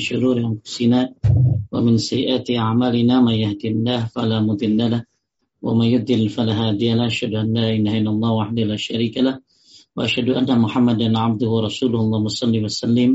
[0.00, 1.00] شرور أنفسنا
[1.72, 5.02] ومن سيئات أعمالنا من يهد الله فلا مضل له
[5.64, 9.40] ومن يضلل فلا هادي له أشهد أن لا إله إلا الله وحده لا شريك له
[9.96, 13.10] وأشهد أن محمدا عبده ورسوله اللهم صل وسلم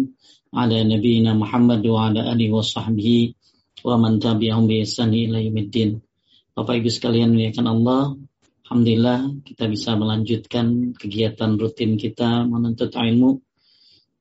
[0.54, 3.34] على نبينا محمد وعلى آله وصحبه
[3.86, 5.92] ومن تبعهم بإحسان إلى يوم الدين
[6.52, 8.18] Bapak Ibu sekalian muliakan Allah
[8.66, 13.40] Alhamdulillah kita bisa melanjutkan kegiatan rutin kita menuntut ilmu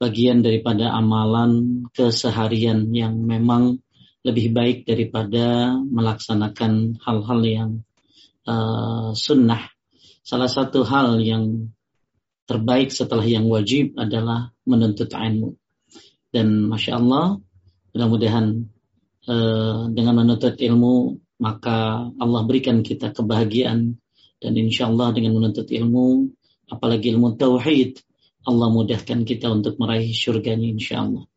[0.01, 3.85] bagian daripada amalan keseharian yang memang
[4.25, 7.71] lebih baik daripada melaksanakan hal-hal yang
[8.49, 9.69] uh, sunnah.
[10.25, 11.69] Salah satu hal yang
[12.49, 15.61] terbaik setelah yang wajib adalah menuntut ilmu.
[16.33, 17.37] Dan masya Allah,
[17.93, 18.47] mudah-mudahan
[19.29, 23.97] uh, dengan menuntut ilmu maka Allah berikan kita kebahagiaan
[24.41, 26.29] dan insya Allah dengan menuntut ilmu,
[26.69, 28.01] apalagi ilmu tauhid,
[28.49, 31.29] Allah mudahkan kita untuk meraih surganya insya Allah.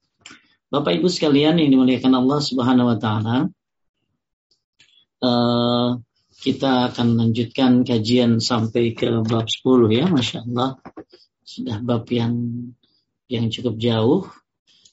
[0.74, 3.38] Bapak Ibu sekalian yang dimuliakan Allah Subhanahu wa taala,
[5.22, 5.90] uh,
[6.34, 9.64] kita akan lanjutkan kajian sampai ke bab 10
[9.94, 10.82] ya, Masya Allah.
[11.46, 12.34] Sudah bab yang
[13.30, 14.26] yang cukup jauh,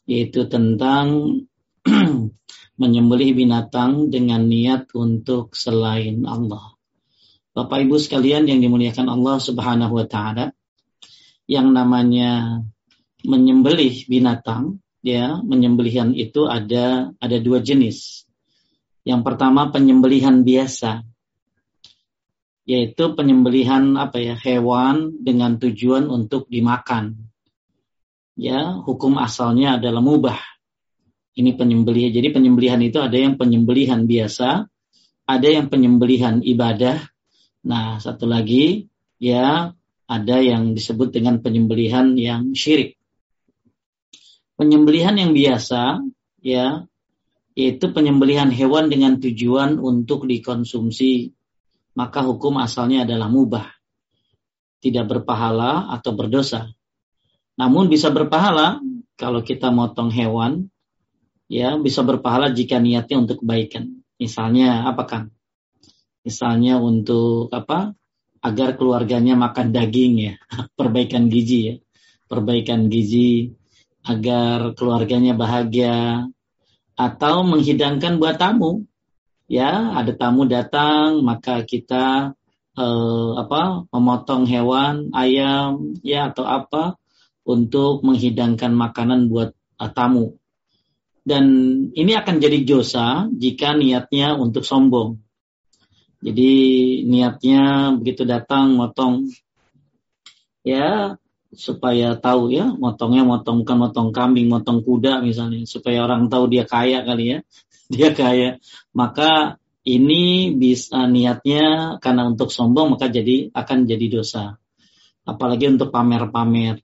[0.05, 1.41] yaitu tentang
[2.81, 6.77] menyembelih binatang dengan niat untuk selain Allah.
[7.51, 10.53] Bapak Ibu sekalian yang dimuliakan Allah Subhanahu wa taala,
[11.51, 12.63] yang namanya
[13.27, 18.23] menyembelih binatang, ya, menyembelihan itu ada ada dua jenis.
[19.03, 21.03] Yang pertama penyembelihan biasa,
[22.71, 27.19] yaitu penyembelihan apa ya hewan dengan tujuan untuk dimakan.
[28.39, 30.39] Ya, hukum asalnya adalah mubah.
[31.35, 32.15] Ini penyembelihan.
[32.15, 34.71] Jadi penyembelihan itu ada yang penyembelihan biasa,
[35.27, 37.11] ada yang penyembelihan ibadah.
[37.67, 38.87] Nah, satu lagi
[39.19, 39.75] ya
[40.11, 42.99] ada yang disebut dengan penyembelihan yang syirik.
[44.59, 46.03] Penyembelihan yang biasa,
[46.43, 46.83] ya,
[47.55, 51.31] yaitu penyembelihan hewan dengan tujuan untuk dikonsumsi,
[51.95, 53.71] maka hukum asalnya adalah mubah,
[54.83, 56.75] tidak berpahala atau berdosa.
[57.55, 58.83] Namun bisa berpahala
[59.15, 60.67] kalau kita motong hewan,
[61.47, 64.03] ya bisa berpahala jika niatnya untuk kebaikan.
[64.19, 65.23] Misalnya apa kan?
[66.27, 67.95] Misalnya untuk apa?
[68.41, 70.35] Agar keluarganya makan daging ya,
[70.79, 71.75] perbaikan gizi ya,
[72.27, 73.53] perbaikan gizi
[74.05, 76.29] agar keluarganya bahagia
[76.97, 78.85] atau menghidangkan buat tamu.
[79.51, 82.39] Ya, ada tamu datang maka kita
[82.79, 87.01] eh, apa memotong hewan, ayam ya atau apa
[87.45, 90.37] untuk menghidangkan makanan buat uh, tamu.
[91.21, 91.45] Dan
[91.93, 95.21] ini akan jadi dosa jika niatnya untuk sombong
[96.21, 96.53] jadi
[97.09, 99.33] niatnya begitu datang motong.
[100.61, 101.17] Ya
[101.51, 106.69] supaya tahu ya motongnya motong bukan motong kambing motong kuda misalnya supaya orang tahu dia
[106.69, 107.39] kaya kali ya.
[107.91, 108.63] Dia kaya.
[108.95, 114.55] Maka ini bisa niatnya karena untuk sombong maka jadi akan jadi dosa.
[115.27, 116.79] Apalagi untuk pamer-pamer.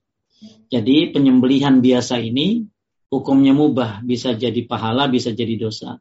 [0.67, 2.67] Jadi penyembelihan biasa ini
[3.07, 4.03] hukumnya mubah.
[4.03, 5.95] Bisa jadi pahala bisa jadi dosa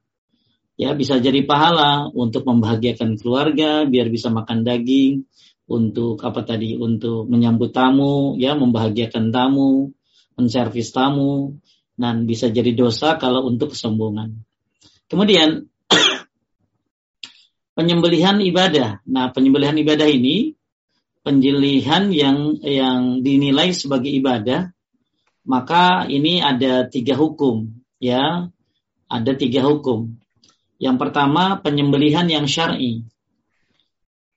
[0.76, 5.24] ya bisa jadi pahala untuk membahagiakan keluarga biar bisa makan daging
[5.66, 9.90] untuk apa tadi untuk menyambut tamu ya membahagiakan tamu
[10.36, 11.58] menservis tamu
[11.96, 14.44] dan bisa jadi dosa kalau untuk kesombongan.
[15.08, 15.64] Kemudian
[17.76, 19.00] penyembelihan ibadah.
[19.08, 20.52] Nah penyembelihan ibadah ini
[21.24, 24.70] penyembelihan yang yang dinilai sebagai ibadah
[25.48, 28.52] maka ini ada tiga hukum ya.
[29.06, 30.18] Ada tiga hukum
[30.76, 33.08] yang pertama penyembelihan yang syar'i.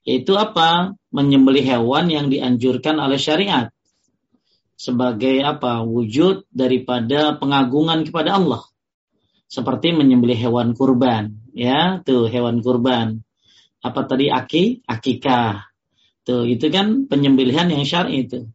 [0.08, 0.96] Yaitu apa?
[1.12, 3.68] Menyembelih hewan yang dianjurkan oleh syariat.
[4.80, 5.84] Sebagai apa?
[5.84, 8.64] Wujud daripada pengagungan kepada Allah.
[9.52, 11.44] Seperti menyembelih hewan kurban.
[11.52, 13.28] Ya, tuh hewan kurban.
[13.84, 14.88] Apa tadi aki?
[14.88, 15.68] Akikah.
[16.24, 18.48] Tuh, itu kan penyembelihan yang syar'i itu.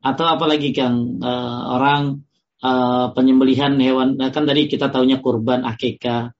[0.00, 2.24] Atau apalagi kan uh, orang
[2.62, 6.37] uh, penyembelihan hewan kan tadi kita tahunya kurban akikah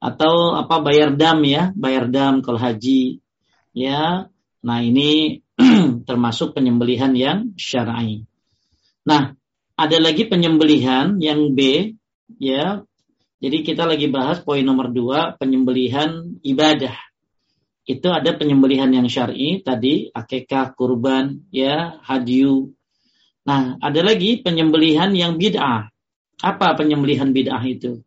[0.00, 3.20] atau apa bayar dam ya, bayar dam kalau haji
[3.76, 4.32] ya.
[4.60, 5.44] Nah, ini
[6.08, 8.24] termasuk penyembelihan yang syar'i.
[9.04, 9.36] Nah,
[9.76, 11.92] ada lagi penyembelihan yang B
[12.40, 12.84] ya.
[13.40, 16.92] Jadi kita lagi bahas poin nomor dua penyembelihan ibadah.
[17.88, 22.76] Itu ada penyembelihan yang syar'i tadi akekah, kurban, ya, hadiu.
[23.48, 25.88] Nah, ada lagi penyembelihan yang bid'ah.
[26.44, 28.04] Apa penyembelihan bid'ah itu?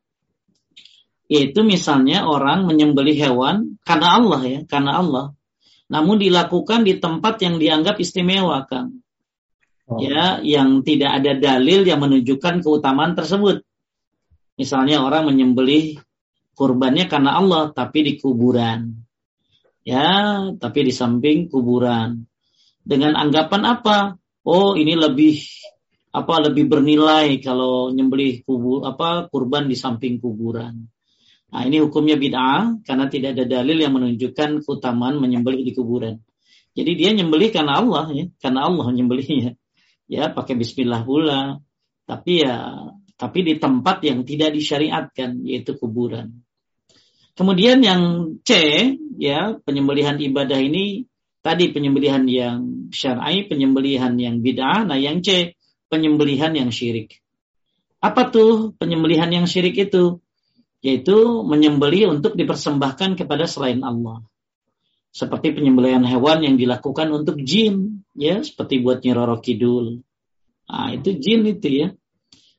[1.31, 5.25] Yaitu misalnya orang menyembelih hewan karena Allah ya, karena Allah.
[5.87, 9.03] Namun dilakukan di tempat yang dianggap istimewa, Kang.
[9.87, 9.99] Oh.
[9.99, 13.61] Ya, yang tidak ada dalil yang menunjukkan keutamaan tersebut.
[14.55, 15.99] Misalnya orang menyembelih
[16.53, 19.03] kurbannya karena Allah tapi di kuburan.
[19.83, 22.23] Ya, tapi di samping kuburan.
[22.83, 23.97] Dengan anggapan apa?
[24.43, 25.39] Oh, ini lebih
[26.13, 30.92] apa lebih bernilai kalau nyembelih kubur apa kurban di samping kuburan.
[31.53, 36.17] Nah, ini hukumnya bid'ah karena tidak ada dalil yang menunjukkan keutamaan menyembelih di kuburan.
[36.73, 39.53] Jadi dia nyembelih karena Allah ya, karena Allah nyembelihnya.
[40.09, 41.61] Ya, pakai bismillah pula.
[42.09, 46.41] Tapi ya tapi di tempat yang tidak disyariatkan yaitu kuburan.
[47.37, 48.51] Kemudian yang C
[49.21, 51.05] ya, penyembelihan ibadah ini
[51.45, 54.89] tadi penyembelihan yang syar'i, penyembelihan yang bid'ah.
[54.89, 55.53] Nah, yang C
[55.85, 57.21] penyembelihan yang syirik.
[58.01, 60.22] Apa tuh penyembelihan yang syirik itu?
[60.83, 64.19] Yaitu menyembelih untuk dipersembahkan kepada selain Allah.
[65.15, 70.03] Seperti penyembelihan hewan yang dilakukan untuk jin, ya, seperti buat Nyiroro Kidul.
[70.67, 71.87] Nah, itu jin itu ya.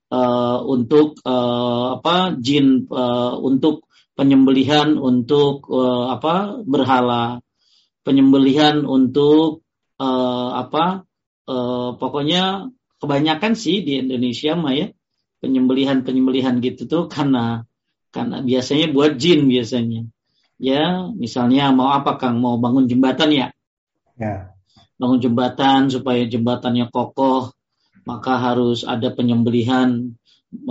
[0.08, 7.42] Uh, untuk uh, apa jin uh, untuk penyembelihan untuk uh, apa berhala
[8.06, 9.66] penyembelihan untuk
[9.98, 11.02] uh, apa
[11.50, 12.70] uh, pokoknya
[13.02, 14.88] kebanyakan sih di Indonesia mah ya
[15.42, 17.66] penyembelihan-penyembelihan gitu tuh karena
[18.14, 20.06] karena biasanya buat jin biasanya.
[20.62, 22.38] Ya, misalnya mau apa Kang?
[22.38, 23.50] Mau bangun jembatan ya?
[24.14, 24.54] Ya.
[24.94, 27.50] Bangun jembatan supaya jembatannya kokoh,
[28.06, 30.14] maka harus ada penyembelihan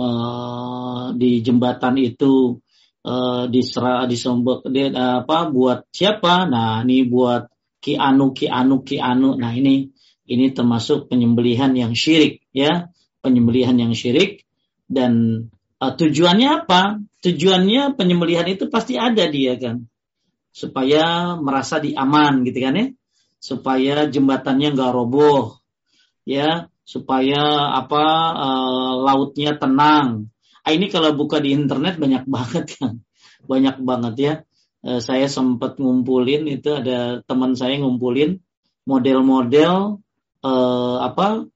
[0.00, 2.64] uh, di jembatan itu
[3.04, 6.48] uh, diserah disombok di, uh, apa buat siapa?
[6.48, 7.52] Nah, ini buat
[7.84, 9.36] Ki Anu Ki Anu Ki Anu.
[9.36, 9.92] Nah, ini
[10.24, 12.88] ini termasuk penyembelihan yang syirik ya,
[13.20, 14.48] penyembelihan yang syirik
[14.88, 15.44] dan
[15.92, 17.04] tujuannya apa?
[17.20, 19.84] Tujuannya penyembelihan itu pasti ada dia kan.
[20.54, 22.86] Supaya merasa diaman gitu kan ya.
[23.36, 25.60] Supaya jembatannya nggak roboh.
[26.24, 30.32] Ya, supaya apa uh, lautnya tenang.
[30.64, 33.04] Ah, ini kalau buka di internet banyak banget kan.
[33.44, 34.34] Banyak banget ya.
[34.84, 38.40] Uh, saya sempat ngumpulin itu ada teman saya ngumpulin
[38.84, 40.00] model-model
[40.44, 41.48] uh, apa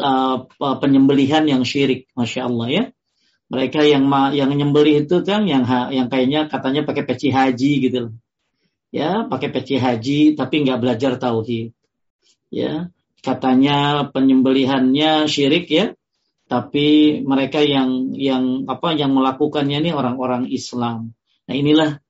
[0.00, 0.36] uh,
[0.80, 2.84] penyembelihan yang syirik, masya Allah ya.
[3.52, 8.16] Mereka yang yang nyembelih itu kan yang yang kayaknya katanya pakai peci haji gitu.
[8.88, 11.76] Ya, pakai peci haji tapi nggak belajar tauhid.
[12.48, 12.88] Ya,
[13.20, 15.92] katanya penyembelihannya syirik ya,
[16.48, 21.12] tapi mereka yang yang apa yang melakukannya ini orang-orang Islam.
[21.44, 22.00] Nah, inilah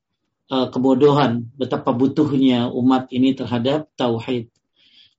[0.47, 4.47] uh, kebodohan betapa butuhnya umat ini terhadap tauhid.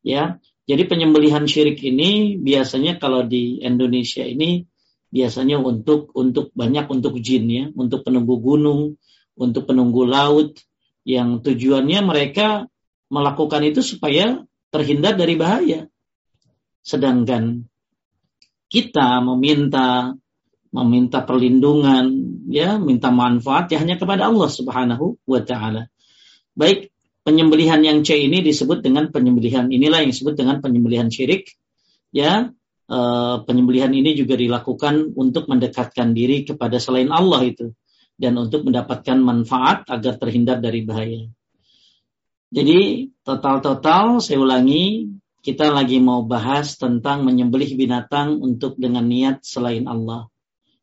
[0.04, 4.72] Ya, jadi penyembelihan syirik ini biasanya kalau di Indonesia ini
[5.14, 8.98] biasanya untuk untuk banyak untuk jin ya, untuk penunggu gunung,
[9.38, 10.58] untuk penunggu laut
[11.06, 12.66] yang tujuannya mereka
[13.14, 14.42] melakukan itu supaya
[14.74, 15.86] terhindar dari bahaya.
[16.82, 17.70] Sedangkan
[18.74, 20.18] kita meminta
[20.74, 22.10] meminta perlindungan
[22.50, 25.94] ya, minta manfaat ya hanya kepada Allah Subhanahu wa taala.
[26.58, 26.90] Baik
[27.22, 31.54] penyembelihan yang C ini disebut dengan penyembelihan inilah yang disebut dengan penyembelihan syirik
[32.10, 32.50] ya
[33.50, 37.74] penyembelihan ini juga dilakukan untuk mendekatkan diri kepada selain Allah itu
[38.14, 41.26] dan untuk mendapatkan manfaat agar terhindar dari bahaya.
[42.54, 45.10] Jadi total-total saya ulangi
[45.42, 50.30] kita lagi mau bahas tentang menyembelih binatang untuk dengan niat selain Allah.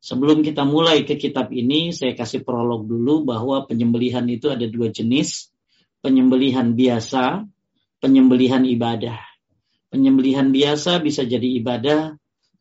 [0.03, 4.89] Sebelum kita mulai ke kitab ini, saya kasih prolog dulu bahwa penyembelihan itu ada dua
[4.91, 5.53] jenis
[6.01, 7.45] penyembelihan biasa,
[8.01, 9.30] penyembelihan ibadah.
[9.91, 12.15] Penyembelihan biasa bisa jadi ibadah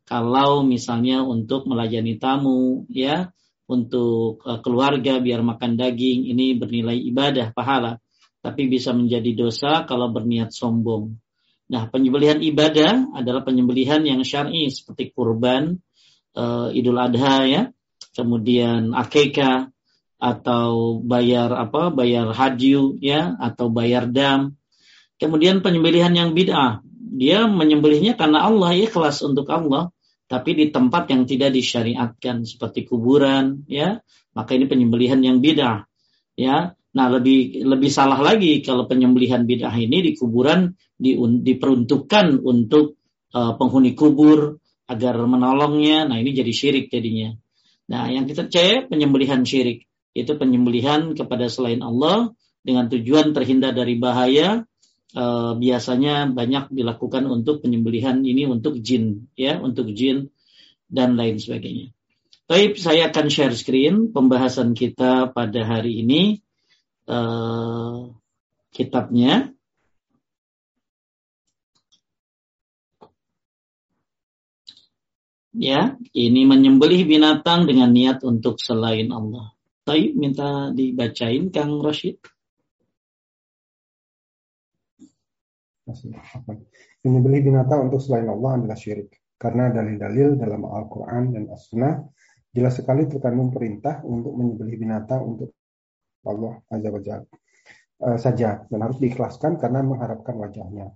[0.10, 3.30] kalau misalnya untuk melayani tamu, ya,
[3.70, 8.02] untuk uh, keluarga biar makan daging, ini bernilai ibadah, pahala.
[8.42, 11.14] Tapi bisa menjadi dosa kalau berniat sombong.
[11.70, 15.78] Nah, penyembelihan ibadah adalah penyembelihan yang syar'i seperti kurban,
[16.34, 17.62] uh, Idul Adha ya,
[18.18, 19.70] kemudian akikah,
[20.20, 24.60] atau bayar apa bayar haji ya atau bayar dam
[25.16, 29.90] kemudian penyembelihan yang bid'ah dia menyembelihnya karena Allah kelas untuk Allah
[30.30, 33.98] tapi di tempat yang tidak disyariatkan seperti kuburan ya.
[34.38, 35.90] Maka ini penyembelihan yang bid'ah
[36.38, 36.78] ya.
[36.78, 43.02] Nah lebih lebih salah lagi kalau penyembelihan bid'ah ini di kuburan di, diperuntukkan untuk
[43.34, 46.06] uh, penghuni kubur agar menolongnya.
[46.06, 47.34] Nah ini jadi syirik jadinya.
[47.90, 53.98] Nah yang kita cek penyembelihan syirik itu penyembelihan kepada selain Allah dengan tujuan terhindar dari
[53.98, 54.69] bahaya
[55.14, 55.26] e,
[55.58, 60.30] biasanya banyak dilakukan untuk penyembelihan ini untuk jin ya untuk jin
[60.90, 61.94] dan lain sebagainya.
[62.50, 66.42] Baik, saya akan share screen pembahasan kita pada hari ini
[67.06, 67.18] e,
[68.74, 69.54] kitabnya.
[75.54, 79.54] Ya, ini menyembelih binatang dengan niat untuk selain Allah.
[79.84, 82.22] Tapi minta dibacain Kang Rashid.
[87.04, 89.14] Menyembelih binatang untuk selain Allah adalah syirik.
[89.40, 91.96] Karena dalil-dalil dalam Al-Quran dan As-Sunnah
[92.52, 95.56] jelas sekali terkandung perintah untuk menyembelih binatang untuk
[96.28, 97.26] Allah Azza wa Jalla
[98.04, 100.92] uh, saja dan harus diikhlaskan karena mengharapkan wajahnya.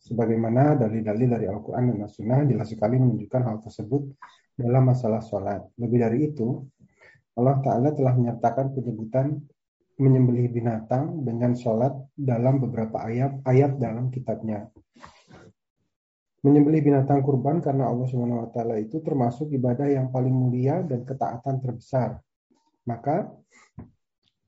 [0.00, 4.02] Sebagaimana dalil-dalil dari Al-Quran dan As-Sunnah jelas sekali menunjukkan hal tersebut
[4.56, 5.60] dalam masalah sholat.
[5.76, 6.64] Lebih dari itu,
[7.36, 9.40] Allah Ta'ala telah menyertakan penyebutan
[10.00, 14.72] menyembelih binatang dengan sholat dalam beberapa ayat ayat dalam kitabnya.
[16.40, 21.04] Menyembelih binatang kurban karena Allah Subhanahu wa taala itu termasuk ibadah yang paling mulia dan
[21.04, 22.16] ketaatan terbesar.
[22.88, 23.28] Maka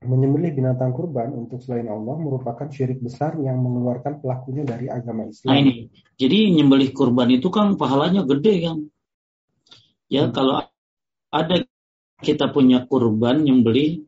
[0.01, 5.53] menyembelih binatang kurban untuk selain Allah merupakan syirik besar yang mengeluarkan pelakunya dari agama Islam.
[5.53, 5.73] Nah ini,
[6.17, 8.77] jadi menyembelih kurban itu kan pahalanya gede kan?
[10.09, 10.33] Ya hmm.
[10.33, 10.65] kalau
[11.29, 11.55] ada
[12.25, 14.01] kita punya kurban nyembelih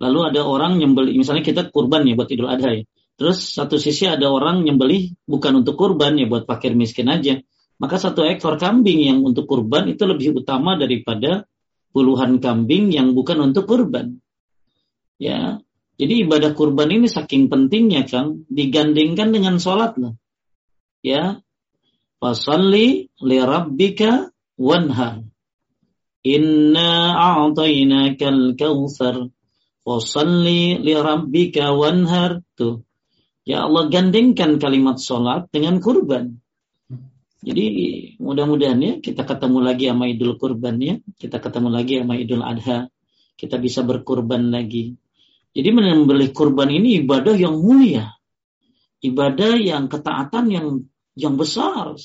[0.00, 2.82] Lalu ada orang nyembeli, misalnya kita kurban ya buat Idul Adha ya.
[3.20, 7.36] Terus satu sisi ada orang nyembeli bukan untuk kurban ya buat fakir miskin aja.
[7.76, 11.44] Maka satu ekor kambing yang untuk kurban itu lebih utama daripada
[11.92, 14.24] puluhan kambing yang bukan untuk kurban.
[15.20, 15.60] Ya,
[16.00, 20.16] jadi ibadah kurban ini saking pentingnya Kang, digandingkan dengan sholat loh.
[21.04, 21.44] Ya,
[22.24, 25.28] fasalli li rabbika wanhar.
[26.24, 29.28] Inna a'tainakal kautsar
[29.90, 32.46] Wasalli li rabbika wanhar.
[32.54, 32.86] Tuh.
[33.42, 36.38] Ya Allah gandengkan kalimat sholat dengan kurban.
[37.40, 37.66] Jadi
[38.20, 41.00] mudah-mudahan ya kita ketemu lagi sama Idul Kurban ya.
[41.18, 42.86] Kita ketemu lagi sama Idul Adha.
[43.34, 44.94] Kita bisa berkurban lagi.
[45.50, 48.12] Jadi menyembelih kurban ini ibadah yang mulia.
[49.00, 50.66] Ibadah yang ketaatan yang
[51.16, 51.96] yang besar.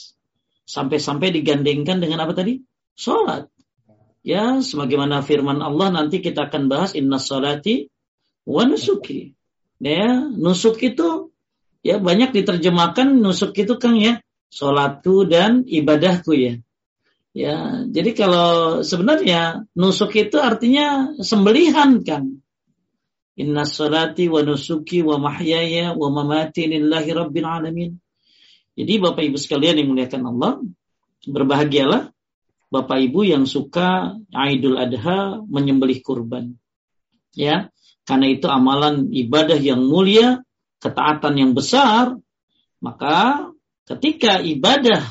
[0.65, 2.63] Sampai-sampai digandengkan dengan apa tadi?
[2.97, 3.51] Sholat.
[4.25, 7.93] Ya, sebagaimana firman Allah nanti kita akan bahas inna salati
[8.41, 9.37] wa nusuki.
[9.77, 11.29] Ya, nusuk itu
[11.85, 14.17] ya banyak diterjemahkan nusuk itu kan ya
[14.49, 16.57] salatku dan ibadahku ya.
[17.37, 22.41] Ya, jadi kalau sebenarnya nusuk itu artinya sembelihan kan.
[23.37, 27.91] Inna salati wa nusuki wa mahyaya wa mamati lillahi rabbil alamin.
[28.73, 30.63] Jadi Bapak Ibu sekalian yang muliakan Allah,
[31.27, 32.14] berbahagialah
[32.75, 36.59] Bapak Ibu yang suka Idul Adha menyembelih kurban.
[37.31, 37.71] Ya,
[38.03, 40.43] karena itu amalan ibadah yang mulia,
[40.83, 42.19] ketaatan yang besar,
[42.83, 43.47] maka
[43.87, 45.01] ketika ibadah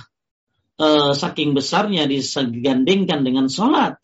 [0.76, 3.96] eh, saking besarnya disegandingkan dengan sholat.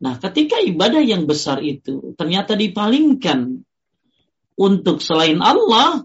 [0.00, 3.64] Nah, ketika ibadah yang besar itu ternyata dipalingkan
[4.56, 6.04] untuk selain Allah,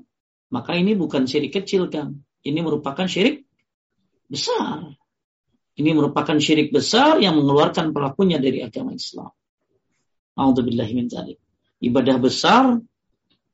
[0.51, 2.24] maka ini bukan syirik kecil, kan?
[2.43, 3.47] Ini merupakan syirik
[4.27, 4.95] besar.
[5.75, 9.27] Ini merupakan syirik besar yang mengeluarkan pelakunya dari agama Islam.
[11.84, 12.79] Ibadah besar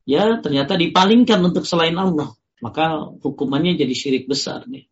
[0.06, 2.30] ya ternyata dipalingkan untuk selain Allah.
[2.62, 4.86] Maka hukumannya jadi syirik besar nih.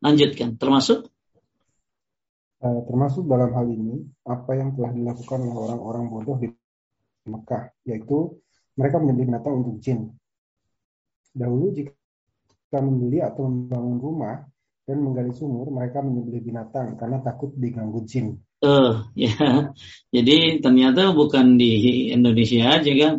[0.00, 1.04] Lanjutkan, termasuk
[2.64, 6.48] eh, termasuk dalam hal ini apa yang telah dilakukan oleh orang-orang bodoh di
[7.28, 8.40] Mekah, yaitu
[8.76, 10.12] mereka menyembelih binatang untuk jin.
[11.36, 14.44] Dahulu jika membeli atau membangun rumah,
[14.84, 18.44] dan menggali sumur, mereka menyembelih binatang karena takut diganggu jin.
[18.60, 19.72] Uh, ya.
[20.14, 23.14] Jadi ternyata bukan di Indonesia aja kan.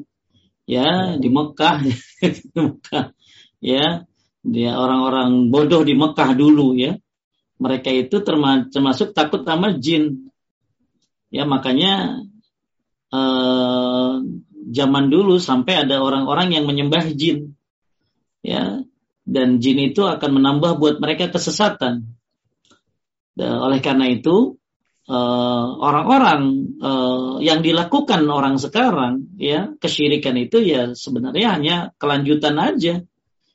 [0.66, 1.86] Ya, di Mekah.
[2.22, 3.14] di Mekah.
[3.62, 4.06] Ya,
[4.46, 6.98] dia orang-orang bodoh di Mekah dulu ya.
[7.58, 8.22] Mereka itu
[8.70, 10.30] termasuk takut sama jin.
[11.34, 12.22] Ya, makanya
[13.10, 14.14] eh,
[14.70, 17.58] zaman dulu sampai ada orang-orang yang menyembah jin.
[18.46, 18.86] Ya,
[19.26, 22.14] dan jin itu akan menambah buat mereka kesesatan.
[23.36, 24.56] Dan oleh karena itu
[25.10, 26.42] eh, orang-orang
[26.80, 33.04] uh, yang dilakukan orang sekarang ya kesyirikan itu ya sebenarnya hanya kelanjutan aja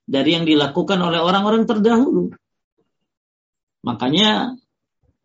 [0.05, 2.35] dari yang dilakukan oleh orang-orang terdahulu.
[3.87, 4.59] Makanya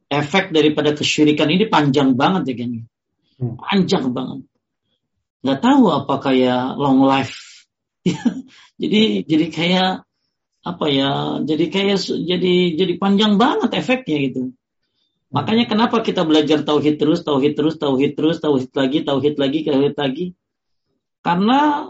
[0.07, 2.71] efek daripada kesyirikan ini panjang banget ya kan.
[3.59, 4.39] Panjang banget.
[5.41, 7.67] Gak tahu apa kayak long life.
[8.81, 10.04] jadi jadi kayak
[10.65, 11.09] apa ya
[11.45, 14.41] jadi kayak jadi jadi panjang banget efeknya gitu.
[15.29, 19.93] Makanya kenapa kita belajar tauhid terus tauhid terus tauhid terus tauhid lagi tauhid lagi tauhid
[19.93, 20.25] lagi?
[21.21, 21.85] Karena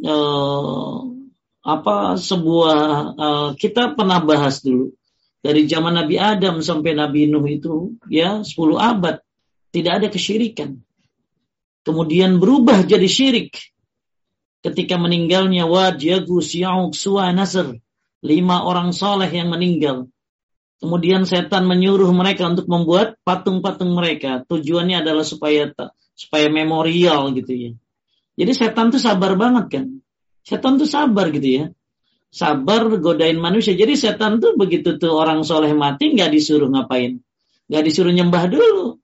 [0.00, 0.96] eh,
[1.64, 2.80] apa sebuah
[3.12, 4.96] eh, kita pernah bahas dulu.
[5.44, 9.20] Dari zaman Nabi Adam sampai Nabi Nuh itu ya 10 abad
[9.68, 10.80] tidak ada kesyirikan.
[11.84, 13.52] Kemudian berubah jadi syirik.
[14.64, 17.76] Ketika meninggalnya Wad Yagus Ya'uq Suwa Nasr
[18.24, 20.08] lima orang soleh yang meninggal.
[20.80, 24.42] Kemudian setan menyuruh mereka untuk membuat patung-patung mereka.
[24.48, 25.70] Tujuannya adalah supaya
[26.16, 27.72] supaya memorial gitu ya.
[28.34, 29.84] Jadi setan tuh sabar banget kan.
[30.42, 31.64] Setan tuh sabar gitu ya.
[32.34, 33.78] Sabar godain manusia.
[33.78, 37.22] Jadi setan tuh begitu tuh orang soleh mati nggak disuruh ngapain.
[37.70, 38.98] Nggak disuruh nyembah dulu.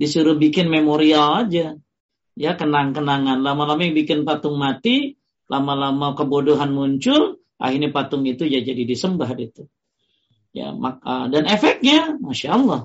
[0.00, 1.76] Disuruh bikin memorial aja.
[2.32, 3.44] Ya kenang-kenangan.
[3.44, 5.20] Lama-lama yang bikin patung mati.
[5.52, 7.41] Lama-lama kebodohan muncul.
[7.62, 9.70] Akhirnya patung itu ya jadi disembah itu.
[10.50, 12.80] Ya, maka dan efeknya, masya Allah,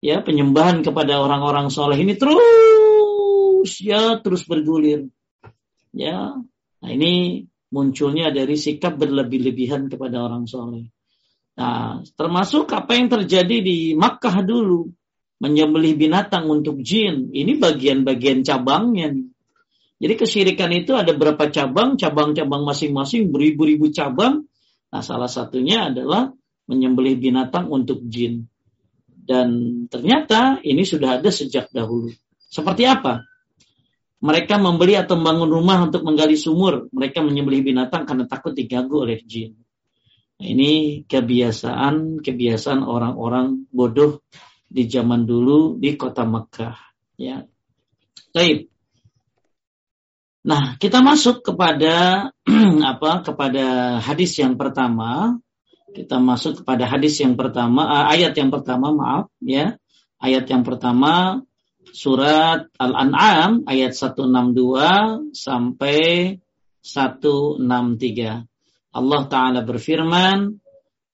[0.00, 5.12] ya penyembahan kepada orang-orang soleh ini terus ya terus bergulir.
[5.94, 6.34] Ya,
[6.80, 10.90] nah ini munculnya dari sikap berlebih-lebihan kepada orang soleh.
[11.54, 14.90] Nah, termasuk apa yang terjadi di Makkah dulu,
[15.38, 17.30] menyembelih binatang untuk jin.
[17.30, 19.14] Ini bagian-bagian cabangnya.
[20.04, 24.44] Jadi kesyirikan itu ada berapa cabang, cabang-cabang masing-masing beribu-ribu cabang.
[24.92, 26.28] Nah, salah satunya adalah
[26.68, 28.44] menyembelih binatang untuk jin.
[29.08, 29.48] Dan
[29.88, 32.12] ternyata ini sudah ada sejak dahulu.
[32.36, 33.24] Seperti apa?
[34.20, 36.92] Mereka membeli atau membangun rumah untuk menggali sumur.
[36.92, 39.56] Mereka menyembelih binatang karena takut diganggu oleh jin.
[40.36, 44.20] Nah, ini kebiasaan kebiasaan orang-orang bodoh
[44.68, 46.76] di zaman dulu di kota Mekah.
[47.16, 47.40] Ya,
[48.36, 48.73] Baik.
[50.44, 52.28] Nah, kita masuk kepada
[52.92, 53.24] apa?
[53.24, 55.40] Kepada hadis yang pertama
[55.94, 59.78] kita masuk kepada hadis yang pertama, uh, ayat yang pertama, maaf ya.
[60.18, 61.46] Ayat yang pertama
[61.94, 66.34] surat Al-An'am ayat 162 sampai
[66.82, 68.42] 163.
[68.94, 70.58] Allah taala berfirman,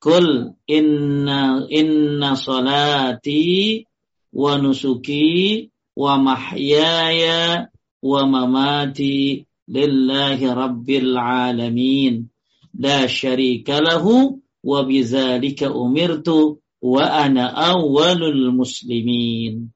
[0.00, 3.84] "Kul inna inna salati
[4.32, 7.68] wa nusuki wa mahyaya
[8.00, 12.26] wa mamati lillahi rabbil alamin
[12.75, 19.69] la syarika lahu wa bidzalika umirtu wa ana awwalul muslimin.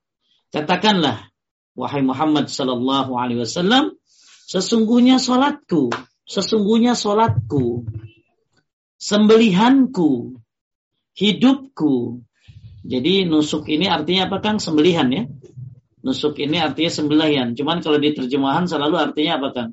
[0.52, 1.28] Katakanlah
[1.76, 3.96] wahai Muhammad sallallahu alaihi wasallam
[4.48, 5.92] sesungguhnya salatku,
[6.24, 7.84] sesungguhnya salatku,
[8.96, 10.40] sembelihanku,
[11.16, 12.24] hidupku.
[12.84, 14.60] Jadi nusuk ini artinya apa Kang?
[14.60, 15.24] Sembelihan ya.
[16.04, 17.56] Nusuk ini artinya sembelihan.
[17.56, 19.70] Cuman kalau di terjemahan selalu artinya apa Kang?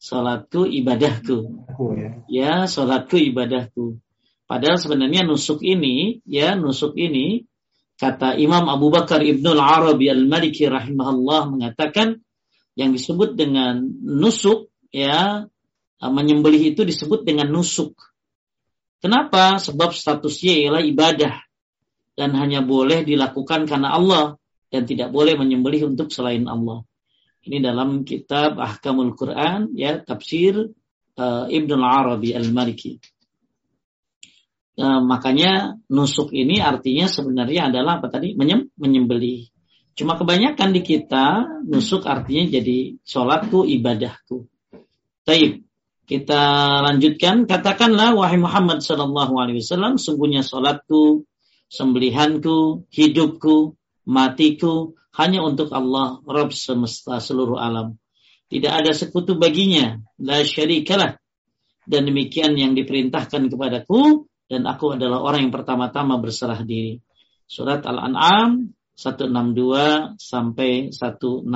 [0.00, 1.38] Salatku ibadahku.
[1.96, 4.00] Ya, ya salatku ibadahku.
[4.48, 7.44] Padahal sebenarnya nusuk ini, ya nusuk ini,
[8.00, 12.24] kata Imam Abu Bakar Ibnul Arabi Al-Maliki rahimahullah mengatakan
[12.72, 15.44] yang disebut dengan nusuk, ya
[16.00, 17.92] menyembelih itu disebut dengan nusuk.
[19.04, 19.60] Kenapa?
[19.60, 21.44] Sebab statusnya ialah ibadah
[22.16, 26.82] dan hanya boleh dilakukan karena Allah dan tidak boleh menyembelih untuk selain Allah.
[27.46, 30.74] Ini dalam kitab Ahkamul Quran ya tafsir
[31.16, 32.98] uh, Ibnu Arabi Al-Maliki.
[34.76, 38.36] E, makanya nusuk ini artinya sebenarnya adalah apa tadi?
[38.36, 39.48] Menyem, menyembelih.
[39.96, 44.44] Cuma kebanyakan di kita nusuk artinya jadi sholatku, ibadahku.
[45.24, 45.64] Taib.
[46.06, 46.42] Kita
[46.86, 47.48] lanjutkan.
[47.48, 51.26] Katakanlah wahai Muhammad Sallallahu Alaihi Wasallam, sungguhnya sholatku,
[51.72, 53.74] sembelihanku, hidupku,
[54.06, 57.98] matiku hanya untuk Allah, Rabb semesta seluruh alam.
[58.46, 61.18] Tidak ada sekutu baginya, la syarikalah.
[61.86, 66.98] Dan demikian yang diperintahkan kepadaku dan aku adalah orang yang pertama-tama berserah diri.
[67.46, 71.46] Surat Al-An'am 162 sampai 163.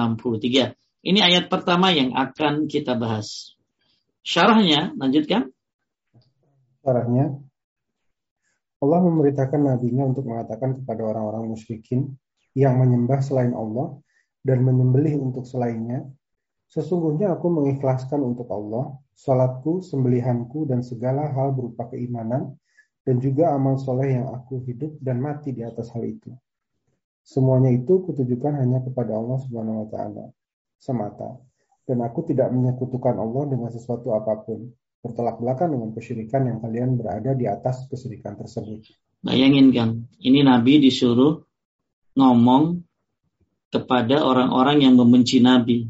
[1.00, 3.58] Ini ayat pertama yang akan kita bahas.
[4.20, 5.50] Syarahnya, lanjutkan.
[6.84, 7.40] Syarahnya,
[8.80, 12.16] Allah memerintahkan nabinya untuk mengatakan kepada orang-orang musyrikin
[12.54, 13.98] yang menyembah selain Allah
[14.42, 16.06] dan menyembelih untuk selainnya,
[16.70, 22.56] sesungguhnya aku mengikhlaskan untuk Allah, salatku, sembelihanku, dan segala hal berupa keimanan
[23.04, 26.32] dan juga amal soleh yang aku hidup dan mati di atas hal itu.
[27.20, 30.24] Semuanya itu kutujukan hanya kepada Allah Subhanahu wa taala
[30.80, 31.36] semata.
[31.84, 34.70] Dan aku tidak menyekutukan Allah dengan sesuatu apa pun.
[35.00, 38.84] Bertolak belakang dengan kesyirikan yang kalian berada di atas kesyirikan tersebut.
[39.24, 41.40] Bayangin Kang, ini Nabi disuruh
[42.18, 42.82] ngomong
[43.70, 45.86] kepada orang-orang yang membenci Nabi.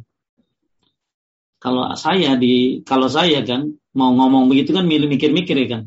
[1.60, 5.82] Kalau saya di kalau saya kan mau ngomong begitu kan mikir-mikir ya kan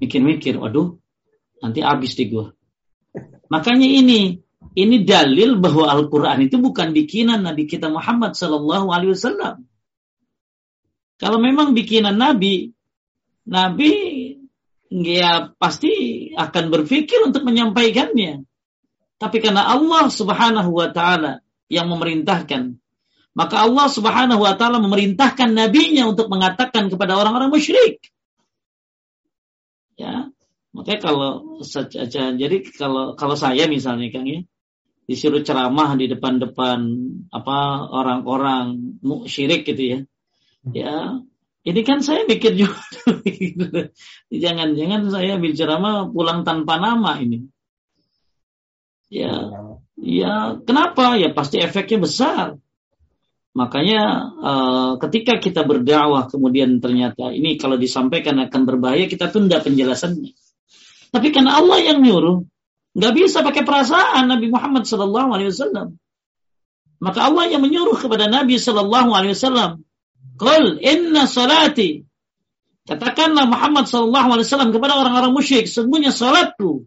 [0.00, 0.96] mikir-mikir, waduh,
[1.60, 2.52] nanti habis di gua.
[3.48, 4.42] Makanya ini,
[4.76, 9.64] ini dalil bahwa Al-Quran itu bukan bikinan Nabi kita Muhammad Sallallahu Alaihi Wasallam.
[11.16, 12.76] Kalau memang bikinan Nabi,
[13.48, 13.92] Nabi
[14.92, 15.92] ya pasti
[16.36, 18.44] akan berpikir untuk menyampaikannya.
[19.16, 21.40] Tapi karena Allah Subhanahu wa taala
[21.72, 22.76] yang memerintahkan,
[23.32, 28.00] maka Allah Subhanahu wa taala memerintahkan nabinya untuk mengatakan kepada orang-orang musyrik,
[29.96, 30.28] ya
[30.76, 31.30] Makanya kalau
[32.36, 34.44] jadi kalau kalau saya misalnya Kang ya
[35.08, 36.78] disuruh ceramah di depan-depan
[37.32, 38.76] apa orang-orang
[39.24, 39.98] syirik gitu ya.
[40.66, 41.22] Ya,
[41.62, 42.82] ini kan saya mikir juga
[44.44, 47.46] jangan-jangan saya bicara ceramah pulang tanpa nama ini.
[49.06, 49.34] Ya,
[49.94, 51.14] ya kenapa?
[51.14, 52.58] Ya pasti efeknya besar.
[53.56, 54.02] Makanya
[54.36, 60.36] uh, ketika kita berdakwah kemudian ternyata ini kalau disampaikan akan berbahaya kita tunda penjelasannya.
[61.08, 62.44] Tapi karena Allah yang nyuruh,
[62.92, 65.96] nggak bisa pakai perasaan Nabi Muhammad Sallallahu Alaihi Wasallam.
[67.00, 69.84] Maka Allah yang menyuruh kepada Nabi Sallallahu Alaihi Wasallam,
[70.36, 72.04] Qul inna salati.
[72.84, 76.84] Katakanlah Muhammad Sallallahu Alaihi Wasallam kepada orang-orang musyrik, sesungguhnya salatku,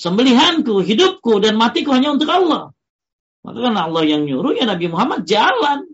[0.00, 2.72] sembelihanku, hidupku dan matiku hanya untuk Allah.
[3.44, 5.84] Maka karena Allah yang nyuruh ya Nabi Muhammad jalan.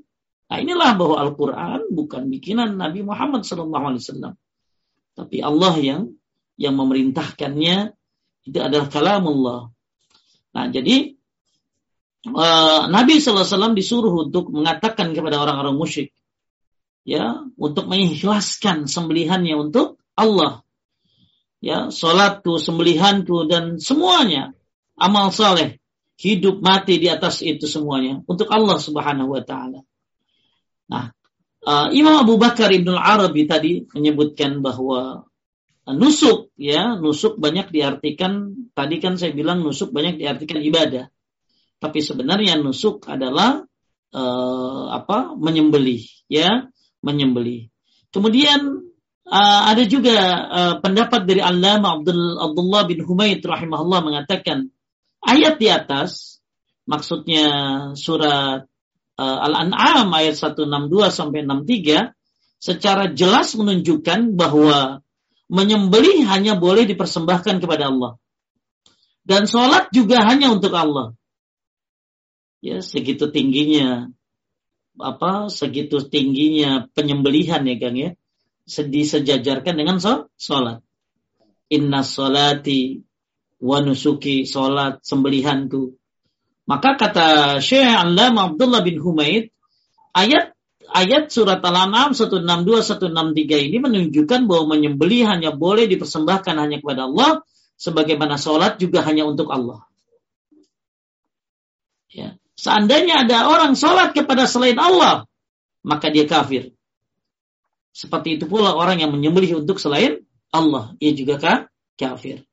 [0.46, 4.38] Nah inilah bahwa Al-Quran bukan bikinan Nabi Muhammad SAW.
[5.18, 6.02] Tapi Allah yang
[6.54, 7.98] yang memerintahkannya
[8.46, 9.74] itu adalah kalamullah.
[10.54, 11.14] Nah jadi
[12.30, 16.14] uh, Nabi SAW disuruh untuk mengatakan kepada orang-orang musyrik,
[17.06, 20.65] ya untuk mengikhlaskan sembelihannya untuk Allah.
[21.64, 24.52] Ya, salatku, sembelihanku dan semuanya
[24.96, 25.80] amal saleh,
[26.16, 29.80] hidup mati di atas itu semuanya untuk Allah Subhanahu wa taala.
[30.88, 31.12] Nah,
[31.64, 35.28] uh, Imam Abu Bakar Ibn Arabi tadi menyebutkan bahwa
[35.92, 41.12] nusuk ya, nusuk banyak diartikan tadi kan saya bilang nusuk banyak diartikan ibadah.
[41.76, 43.60] Tapi sebenarnya nusuk adalah
[44.16, 45.36] uh, apa?
[45.36, 46.72] menyembelih ya,
[47.04, 47.68] menyembelih.
[48.08, 48.85] Kemudian
[49.26, 54.70] uh, ada juga uh, pendapat dari Allama Abdul Abdullah bin Humaid rahimahullah mengatakan
[55.22, 56.40] ayat di atas
[56.86, 57.46] maksudnya
[57.98, 58.64] surat
[59.18, 62.14] uh, Al-An'am ayat 162 sampai 63
[62.56, 65.04] secara jelas menunjukkan bahwa
[65.46, 68.18] menyembelih hanya boleh dipersembahkan kepada Allah.
[69.26, 71.14] Dan sholat juga hanya untuk Allah.
[72.62, 74.10] Ya, segitu tingginya
[74.96, 78.10] apa segitu tingginya penyembelihan ya Kang ya.
[78.66, 79.96] Disejajarkan dengan
[80.36, 80.82] sholat.
[81.70, 82.98] Inna sholati
[83.62, 85.96] wa nusuki sholat sembelihanku
[86.66, 87.26] maka kata
[87.62, 89.54] Syekh Allama Abdullah bin Humaid,
[90.10, 90.50] ayat
[90.90, 97.46] ayat surat Al-An'am 162 163 ini menunjukkan bahwa menyembeli hanya boleh dipersembahkan hanya kepada Allah
[97.78, 99.86] sebagaimana sholat juga hanya untuk Allah.
[102.10, 102.34] Ya.
[102.58, 105.30] Seandainya ada orang sholat kepada selain Allah,
[105.86, 106.74] maka dia kafir.
[107.96, 110.20] Seperti itu pula orang yang menyembelih untuk selain
[110.52, 111.40] Allah, ia juga
[111.96, 112.44] kafir.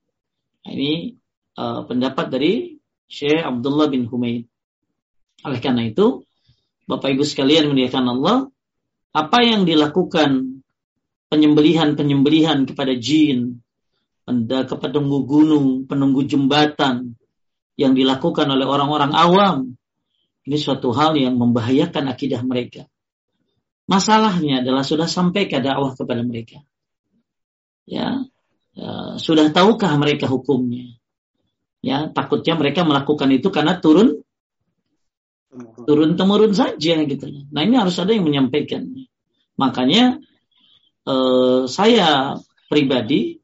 [0.64, 1.20] Nah, ini
[1.60, 2.80] uh, pendapat dari
[3.12, 4.48] Syekh Abdullah bin Humaid.
[5.44, 6.24] Oleh karena itu,
[6.88, 8.38] Bapak Ibu sekalian memuliakan Allah,
[9.12, 10.64] apa yang dilakukan
[11.28, 13.60] penyembelihan-penyembelihan kepada jin,
[14.24, 17.20] kepada penunggu gunung, penunggu jembatan
[17.76, 19.76] yang dilakukan oleh orang-orang awam,
[20.48, 22.88] ini suatu hal yang membahayakan akidah mereka.
[23.84, 26.64] Masalahnya adalah sudah sampai ke dakwah kepada mereka.
[27.84, 28.24] Ya,
[28.72, 30.96] ya sudah tahukah mereka hukumnya?
[31.84, 34.24] Ya, takutnya mereka melakukan itu karena turun
[35.86, 37.26] turun temurun saja gitu.
[37.54, 38.88] Nah ini harus ada yang menyampaikan.
[39.60, 40.18] Makanya
[41.06, 42.40] eh, saya
[42.72, 43.38] pribadi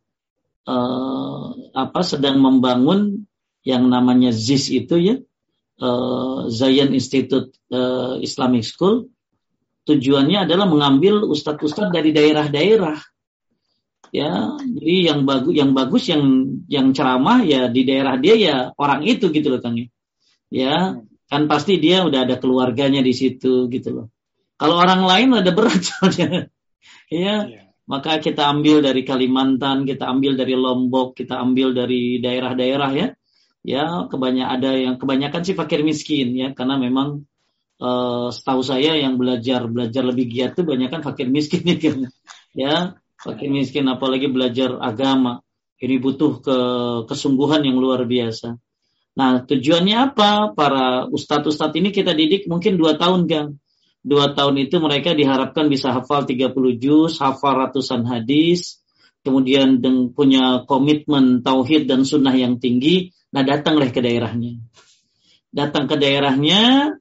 [0.66, 3.28] eh, apa sedang membangun
[3.62, 5.16] yang namanya ZIS itu ya
[5.84, 9.12] eh, Zion Institute eh, Islamic School.
[9.90, 13.02] Tujuannya adalah mengambil ustadz-ustadz dari daerah-daerah.
[14.14, 16.24] Ya jadi yang bagus yang bagus yang
[16.66, 19.78] yang ceramah ya di daerah dia ya orang itu gitu loh kang.
[19.78, 19.90] Ya,
[20.50, 20.78] ya
[21.30, 24.06] kan pasti dia udah ada keluarganya di situ gitu loh.
[24.58, 26.50] Kalau orang lain ada berat soalnya.
[27.10, 27.70] Ya yeah.
[27.90, 33.08] maka kita ambil dari Kalimantan kita ambil dari Lombok kita ambil dari daerah-daerah ya.
[33.62, 37.29] Ya kebanyakan ada yang kebanyakan sih fakir miskin ya karena memang
[37.80, 41.76] uh, setahu saya yang belajar belajar lebih giat tuh banyak kan fakir miskin ya
[42.54, 42.76] ya
[43.20, 45.44] fakir miskin apalagi belajar agama
[45.80, 46.58] ini butuh ke
[47.08, 48.60] kesungguhan yang luar biasa.
[49.16, 50.52] Nah tujuannya apa?
[50.52, 53.56] Para ustadz-ustadz ini kita didik mungkin dua tahun kan.
[54.00, 58.80] Dua tahun itu mereka diharapkan bisa hafal 30 juz, hafal ratusan hadis,
[59.28, 59.84] kemudian
[60.16, 63.12] punya komitmen tauhid dan sunnah yang tinggi.
[63.36, 64.56] Nah datanglah ke daerahnya.
[65.52, 66.96] Datang ke daerahnya,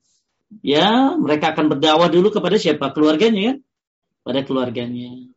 [0.64, 2.92] ya mereka akan berdakwah dulu kepada siapa?
[2.92, 3.58] Keluarganya kan?
[4.24, 5.28] Pada keluarganya.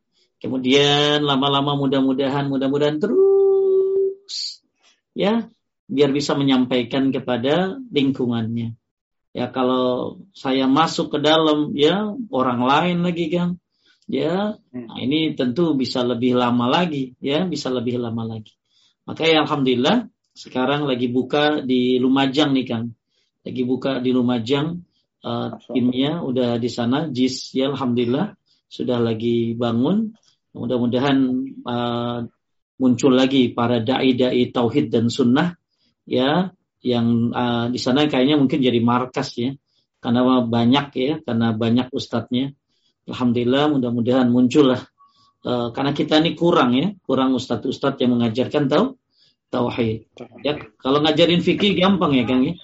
[0.41, 4.65] Kemudian lama-lama mudah-mudahan mudah-mudahan terus
[5.13, 5.45] ya
[5.91, 8.74] biar bisa menyampaikan kepada lingkungannya.
[9.32, 13.60] Ya kalau saya masuk ke dalam ya orang lain lagi kan.
[14.12, 14.91] Ya, hmm.
[14.91, 18.52] nah ini tentu bisa lebih lama lagi ya, bisa lebih lama lagi.
[19.08, 22.91] Maka ya alhamdulillah sekarang lagi buka di Lumajang nih Kang.
[23.47, 24.84] Lagi buka di Lumajang
[25.26, 28.34] uh, timnya udah di sana JIS ya alhamdulillah
[28.72, 30.16] sudah lagi bangun.
[30.52, 31.18] Mudah-mudahan
[31.64, 32.18] uh,
[32.80, 35.56] muncul lagi para dai-dai tauhid dan sunnah
[36.04, 39.52] ya yang uh, di sana kayaknya mungkin jadi markas ya.
[40.02, 42.56] Karena banyak ya karena banyak ustadznya.
[43.06, 44.82] Alhamdulillah mudah-mudahan muncul lah.
[45.42, 48.98] Uh, karena kita ini kurang ya kurang ustadz-ustadz yang mengajarkan tahu
[49.52, 50.10] tauhid.
[50.42, 52.56] Ya kalau ngajarin fikih gampang ya kang ya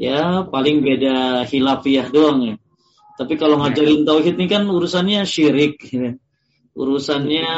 [0.00, 2.54] ya paling beda hilafiyah doang ya
[3.14, 6.18] tapi kalau ngajarin tauhid ini kan urusannya syirik ya.
[6.74, 7.48] urusannya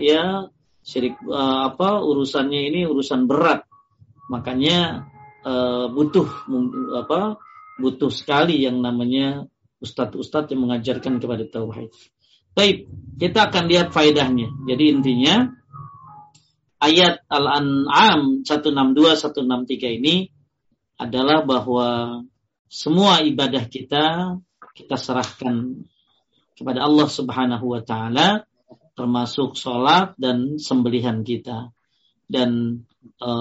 [0.00, 0.52] ya
[0.84, 3.64] syirik uh, apa urusannya ini urusan berat
[4.28, 5.08] makanya
[5.46, 6.28] uh, butuh
[7.00, 7.40] apa
[7.80, 9.48] butuh sekali yang namanya
[9.80, 11.92] ustadz-ustadz yang mengajarkan kepada tauhid.
[12.56, 12.88] Baik,
[13.20, 14.48] kita akan lihat faedahnya.
[14.64, 15.52] Jadi intinya
[16.80, 20.32] ayat Al-An'am 162 163 ini
[20.96, 22.22] adalah bahwa
[22.66, 24.36] semua ibadah kita
[24.76, 25.86] kita serahkan
[26.56, 28.44] kepada Allah Subhanahu wa taala
[28.96, 31.70] termasuk sholat dan sembelihan kita.
[32.26, 32.82] Dan
[33.20, 33.32] e,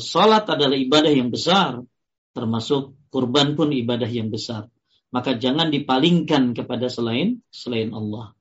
[0.00, 1.84] sholat adalah ibadah yang besar,
[2.32, 4.72] termasuk kurban pun ibadah yang besar.
[5.12, 8.32] Maka jangan dipalingkan kepada selain selain Allah.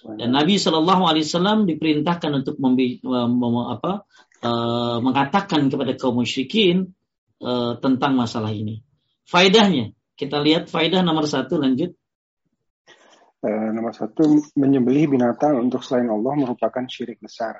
[0.00, 4.08] Dan Nabi Shallallahu Alaihi Wasallam diperintahkan untuk membi, mem, apa,
[4.40, 6.96] uh, mengatakan kepada kaum musyrikin
[7.40, 8.84] uh, tentang masalah ini.
[9.26, 11.96] Faedahnya, kita lihat faedah nomor satu lanjut.
[13.40, 17.56] Uh, nomor satu, menyembelih binatang untuk selain Allah merupakan syirik besar.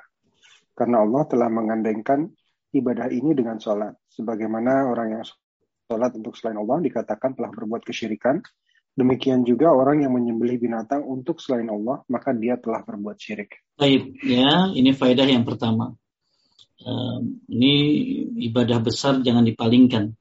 [0.77, 2.29] Karena Allah telah mengandengkan
[2.71, 3.97] ibadah ini dengan sholat.
[4.13, 5.23] Sebagaimana orang yang
[5.89, 8.39] sholat untuk selain Allah dikatakan telah berbuat kesyirikan.
[8.91, 13.63] Demikian juga orang yang menyembelih binatang untuk selain Allah, maka dia telah berbuat syirik.
[13.79, 15.95] Baik, ya, ini faedah yang pertama.
[16.81, 17.73] Uh, ini
[18.49, 20.17] ibadah besar jangan dipalingkan.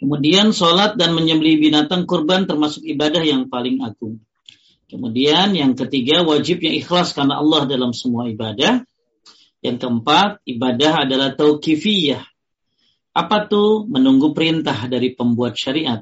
[0.00, 4.18] Kemudian sholat dan menyembelih binatang kurban termasuk ibadah yang paling agung.
[4.90, 8.82] Kemudian yang ketiga wajibnya ikhlas karena Allah dalam semua ibadah.
[9.62, 12.32] Yang keempat ibadah adalah tauqifiyah
[13.12, 13.84] apa tuh?
[13.84, 16.00] Menunggu perintah dari pembuat syariat.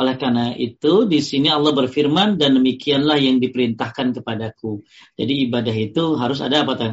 [0.00, 4.80] Oleh karena itu, di sini Allah berfirman, dan demikianlah yang diperintahkan kepadaku.
[5.12, 6.92] Jadi ibadah itu harus ada apa kan?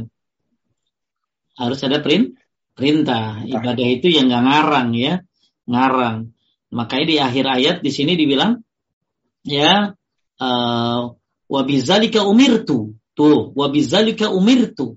[1.59, 3.43] Harus ada perintah.
[3.43, 5.13] Ibadah itu yang nggak ngarang ya,
[5.67, 6.31] ngarang.
[6.71, 8.63] Makanya di akhir ayat di sini dibilang,
[9.43, 9.91] ya,
[10.39, 11.01] uh,
[11.51, 12.95] wabizalika umirtu.
[13.11, 14.95] Tuh, wabizalika umirtu.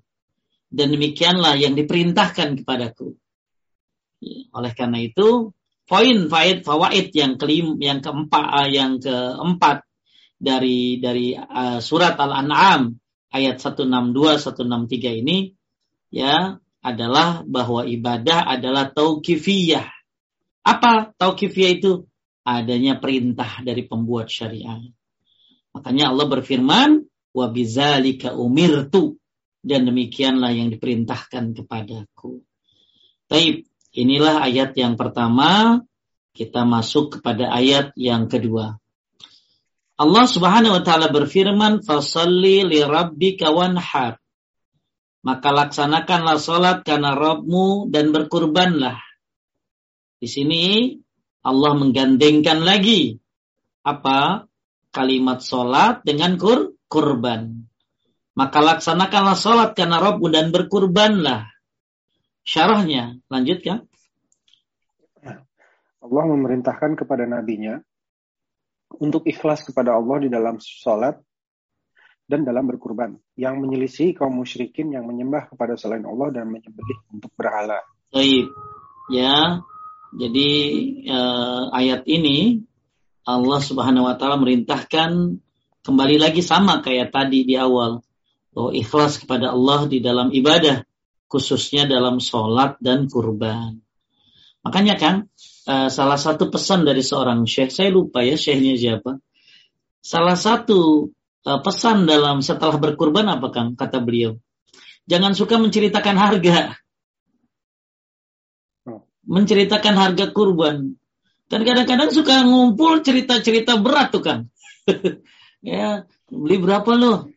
[0.70, 3.18] Dan demikianlah yang diperintahkan kepadaku.
[4.54, 5.50] Oleh karena itu,
[5.82, 9.82] poin faid fawaid yang kelim yang keempat uh, yang keempat
[10.38, 12.94] dari dari uh, surat Al-An'am
[13.34, 13.90] ayat 162
[14.40, 15.50] 163 ini
[16.12, 19.88] ya adalah bahwa ibadah adalah tauqifiyah.
[20.62, 21.92] Apa tauqifiyah itu?
[22.44, 24.82] Adanya perintah dari pembuat syariat.
[25.72, 29.16] Makanya Allah berfirman, "Wa bizalika umirtu."
[29.62, 32.42] Dan demikianlah yang diperintahkan kepadaku.
[33.30, 33.62] Taib.
[33.94, 35.80] Inilah ayat yang pertama.
[36.34, 38.80] Kita masuk kepada ayat yang kedua.
[40.00, 44.21] Allah Subhanahu wa taala berfirman, "Fasalli li rabbika wanhar."
[45.22, 48.98] Maka laksanakanlah salat karena Rabbmu dan berkurbanlah.
[50.18, 50.94] Di sini
[51.46, 53.18] Allah menggandengkan lagi
[53.86, 54.50] apa?
[54.92, 57.64] Kalimat salat dengan kur kurban.
[58.34, 61.48] Maka laksanakanlah salat karena Rabbmu dan berkurbanlah.
[62.42, 63.86] Syarahnya, lanjutkan.
[66.02, 67.78] Allah memerintahkan kepada nabinya
[68.98, 71.22] untuk ikhlas kepada Allah di dalam sholat
[72.32, 77.28] dan dalam berkurban, yang menyelisih kaum musyrikin yang menyembah kepada selain Allah dan menyembelih untuk
[77.36, 77.84] berhala.
[78.08, 78.48] Baik,
[79.12, 79.60] ya.
[80.16, 80.48] Jadi
[81.04, 82.64] eh, ayat ini
[83.28, 85.40] Allah Subhanahu Wa Taala merintahkan
[85.84, 88.00] kembali lagi sama kayak tadi di awal
[88.52, 90.84] bahwa ikhlas kepada Allah di dalam ibadah
[91.28, 93.80] khususnya dalam sholat dan kurban.
[94.60, 95.14] Makanya kan
[95.64, 99.16] uh, salah satu pesan dari seorang syekh, saya lupa ya syekhnya siapa.
[100.04, 101.08] Salah satu
[101.42, 103.74] pesan dalam setelah berkurban apa Kang?
[103.74, 104.38] Kata beliau.
[105.10, 106.78] Jangan suka menceritakan harga.
[108.86, 109.02] Oh.
[109.26, 110.94] Menceritakan harga kurban.
[111.50, 114.38] Dan kadang-kadang suka ngumpul cerita-cerita berat tuh kan.
[115.60, 117.28] ya, beli berapa loh?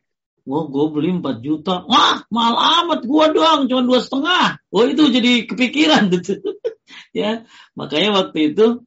[0.46, 1.84] Wah, gue beli 4 juta.
[1.90, 4.62] Wah, mahal amat gue doang, cuma dua setengah.
[4.70, 6.38] Wah, itu jadi kepikiran gitu.
[7.18, 8.86] ya, makanya waktu itu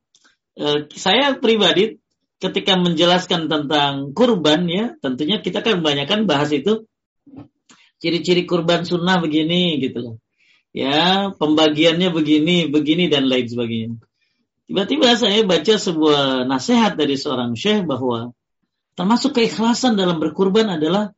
[0.55, 1.98] eh, saya pribadi
[2.39, 6.87] ketika menjelaskan tentang kurban ya, tentunya kita kan kebanyakan bahas itu
[7.99, 10.17] ciri-ciri kurban sunnah begini gitu loh.
[10.71, 13.99] ya pembagiannya begini, begini dan lain sebagainya.
[14.69, 18.37] Tiba-tiba saya baca sebuah nasihat dari seorang syekh bahwa
[18.95, 21.17] termasuk keikhlasan dalam berkurban adalah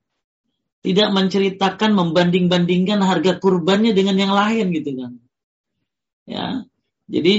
[0.80, 5.12] tidak menceritakan membanding-bandingkan harga kurbannya dengan yang lain gitu kan.
[6.24, 6.46] Ya.
[7.10, 7.36] Jadi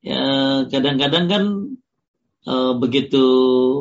[0.00, 0.22] ya
[0.70, 1.42] kadang-kadang kan
[2.42, 3.24] e, begitu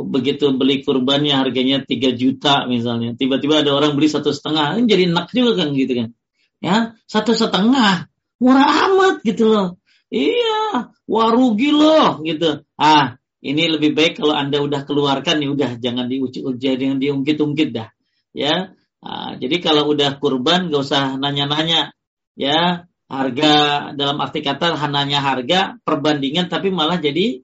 [0.08, 5.12] begitu beli kurbannya harganya 3 juta misalnya, tiba-tiba ada orang beli satu setengah, kan jadi
[5.12, 6.08] enak juga kan gitu kan.
[6.62, 6.76] Ya,
[7.10, 9.68] satu setengah murah amat gitu loh.
[10.12, 12.66] Iya, warugi loh gitu.
[12.78, 17.90] Ah, ini lebih baik kalau anda udah keluarkan ya udah jangan diuji jangan diungkit-ungkit dah.
[18.32, 21.92] Ya, nah, jadi kalau udah kurban gak usah nanya-nanya.
[22.38, 23.54] Ya, harga
[23.92, 27.44] dalam arti kata hanya harga perbandingan tapi malah jadi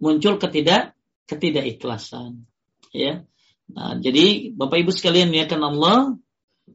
[0.00, 0.94] muncul ketidak
[1.30, 2.44] ketidakikhlasan.
[2.92, 3.24] Ya.
[3.70, 6.14] Nah, jadi Bapak Ibu sekalian ya kan Allah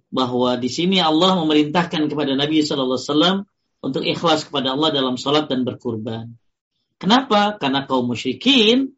[0.10, 3.38] bahwa di sini Allah memerintahkan kepada Nabi Shallallahu Alaihi Wasallam
[3.80, 6.36] untuk ikhlas kepada Allah dalam sholat dan berkurban.
[7.00, 7.56] Kenapa?
[7.62, 8.98] Karena kaum musyrikin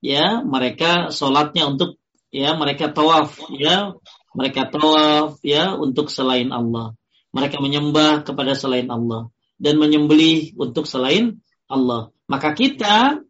[0.00, 2.00] ya mereka sholatnya untuk
[2.32, 3.92] ya mereka tawaf ya
[4.32, 6.96] mereka tawaf ya untuk selain Allah.
[7.32, 12.12] Mereka menyembah kepada selain Allah dan menyembelih untuk selain Allah.
[12.28, 13.20] Maka kita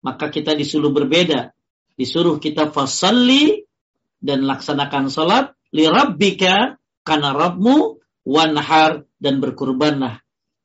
[0.00, 1.52] maka kita disuruh berbeda.
[1.96, 3.68] Disuruh kita fasalli
[4.20, 10.20] dan laksanakan sholat li rabbika karena Rabbmu wanhar dan berkurbanlah.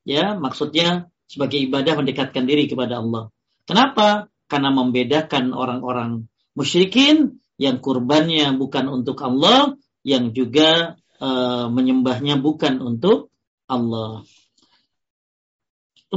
[0.06, 3.34] Ya, maksudnya sebagai ibadah mendekatkan diri kepada Allah.
[3.66, 4.30] Kenapa?
[4.46, 9.74] Karena membedakan orang-orang musyrikin yang kurbannya bukan untuk Allah,
[10.06, 11.28] yang juga e,
[11.66, 13.34] menyembahnya bukan untuk
[13.66, 14.22] Allah.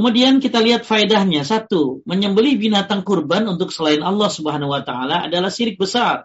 [0.00, 1.44] Kemudian kita lihat faedahnya.
[1.44, 6.24] Satu, menyembelih binatang kurban untuk selain Allah Subhanahu wa taala adalah syirik besar.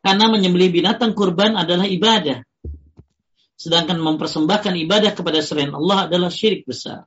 [0.00, 2.40] Karena menyembelih binatang kurban adalah ibadah.
[3.52, 7.04] Sedangkan mempersembahkan ibadah kepada selain Allah adalah syirik besar.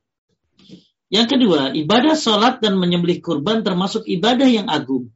[1.09, 5.09] Yang kedua, ibadah sholat dan menyembelih kurban termasuk ibadah yang agung.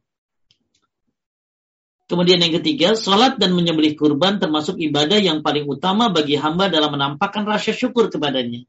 [2.09, 6.97] Kemudian yang ketiga, sholat dan menyembelih kurban termasuk ibadah yang paling utama bagi hamba dalam
[6.97, 8.65] menampakkan rasa syukur kepadanya.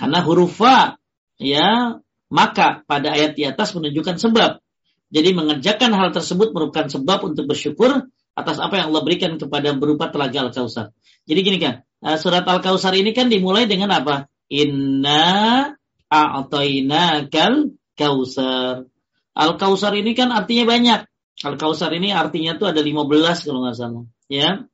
[0.00, 0.96] Karena huruf fa,
[1.36, 2.00] ya,
[2.32, 4.64] maka pada ayat di atas menunjukkan sebab.
[5.12, 10.08] Jadi mengerjakan hal tersebut merupakan sebab untuk bersyukur atas apa yang Allah berikan kepada berupa
[10.08, 10.96] telaga Al-Kausar.
[11.28, 11.84] Jadi gini kan,
[12.16, 14.32] surat Al-Kausar ini kan dimulai dengan apa?
[14.48, 15.68] Inna
[16.08, 18.88] a'tainakal kausar.
[19.36, 21.00] Al-Kausar ini kan artinya banyak.
[21.44, 24.04] Al-Kausar ini artinya tuh ada 15 kalau nggak salah.
[24.32, 24.64] Ya,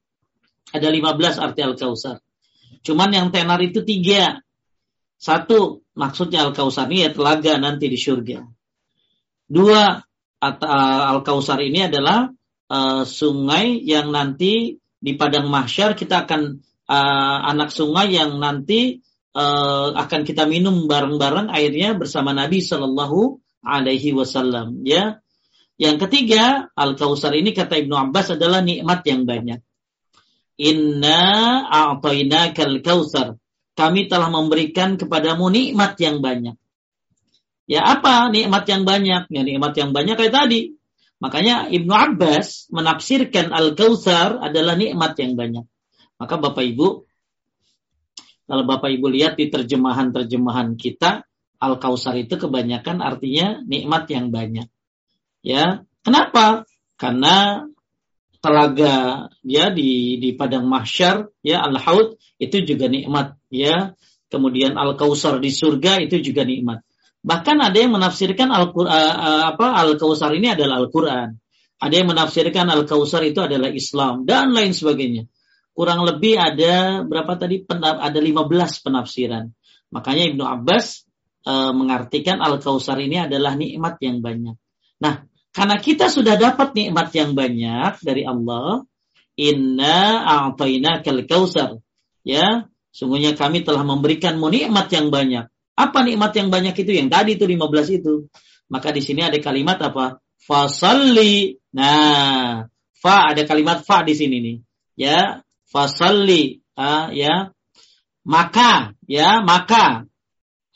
[0.70, 2.22] ada 15 arti Al-Kausar.
[2.86, 4.45] Cuman yang tenar itu tiga.
[5.16, 8.44] Satu, maksudnya Al-Kausar ini ya telaga nanti di surga.
[9.48, 9.96] Dua,
[10.40, 12.28] Al-Kausar ini adalah
[12.68, 19.00] uh, sungai yang nanti di padang mahsyar kita akan uh, anak sungai yang nanti
[19.32, 24.84] uh, akan kita minum bareng-bareng airnya bersama Nabi Shallallahu Alaihi Wasallam.
[24.84, 25.24] Ya,
[25.76, 29.60] yang ketiga Al Kausar ini kata Ibnu Abbas adalah nikmat yang banyak.
[30.56, 31.20] Inna
[31.68, 33.36] a'tayna kal kausar.
[33.76, 36.56] Kami telah memberikan kepadamu nikmat yang banyak.
[37.68, 39.28] Ya apa nikmat yang banyak?
[39.28, 40.60] Ya nikmat yang banyak kayak tadi.
[41.20, 45.64] Makanya Ibnu Abbas menafsirkan Al-Kautsar adalah nikmat yang banyak.
[46.16, 46.88] Maka Bapak Ibu,
[48.46, 51.24] kalau Bapak Ibu lihat di terjemahan-terjemahan kita,
[51.56, 54.68] Al-Kautsar itu kebanyakan artinya nikmat yang banyak.
[55.40, 56.68] Ya, kenapa?
[56.96, 57.64] Karena
[58.46, 63.98] telaga ya di di padang mahsyar ya al-haud itu juga nikmat ya
[64.30, 66.86] kemudian al-kausar di surga itu juga nikmat
[67.26, 71.34] Bahkan ada yang menafsirkan al uh, uh, apa Al-Kausar ini adalah Al-Qur'an.
[71.82, 75.26] Ada yang menafsirkan Al-Kausar itu adalah Islam dan lain sebagainya.
[75.74, 79.50] Kurang lebih ada berapa tadi ada 15 penafsiran.
[79.90, 81.02] Makanya Ibnu Abbas
[81.50, 84.54] uh, mengartikan Al-Kausar ini adalah nikmat yang banyak.
[85.02, 85.25] Nah,
[85.56, 88.84] karena kita sudah dapat nikmat yang banyak dari Allah,
[89.40, 91.80] inna a'tainakal kausar.
[92.20, 95.48] Ya, sungguhnya kami telah memberikanmu nikmat yang banyak.
[95.72, 96.92] Apa nikmat yang banyak itu?
[96.92, 98.28] Yang tadi itu 15 itu.
[98.68, 100.20] Maka di sini ada kalimat apa?
[100.36, 101.56] Fasalli.
[101.72, 104.56] Nah, fa ada kalimat fa di sini nih.
[104.92, 105.40] Ya,
[105.72, 106.60] fasalli.
[106.76, 107.56] Ah, ya.
[108.28, 110.04] Maka, ya, maka.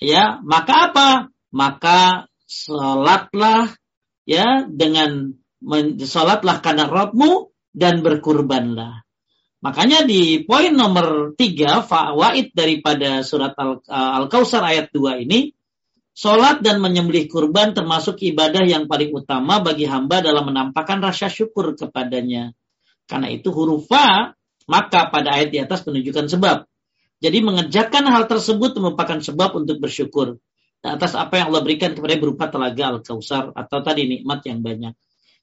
[0.01, 1.09] Ya, maka apa?
[1.53, 3.80] Maka salatlah
[4.31, 5.35] ya dengan
[6.07, 9.03] salatlah karena Rabbmu dan berkurbanlah.
[9.61, 15.53] Makanya di poin nomor tiga fawaid daripada surat uh, Al-Kausar ayat 2 ini,
[16.11, 21.73] Sholat dan menyembelih kurban termasuk ibadah yang paling utama bagi hamba dalam menampakkan rasa syukur
[21.79, 22.53] kepadanya.
[23.07, 24.35] Karena itu huruf fa,
[24.69, 26.67] maka pada ayat di atas menunjukkan sebab.
[27.25, 30.41] Jadi mengerjakan hal tersebut merupakan sebab untuk bersyukur
[30.81, 34.97] atas apa yang Allah berikan kepada berupa telaga al-kausar atau tadi nikmat yang banyak.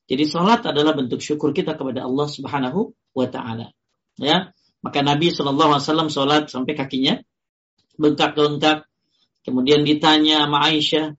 [0.08, 3.70] Jadi sholat adalah bentuk syukur kita kepada Allah Subhanahu wa taala.
[4.18, 4.56] Ya.
[4.82, 7.22] Maka Nabi Shallallahu alaihi wasallam sholat sampai kakinya
[8.00, 8.88] bengkak-bengkak.
[9.44, 11.16] Kemudian ditanya sama Aisyah,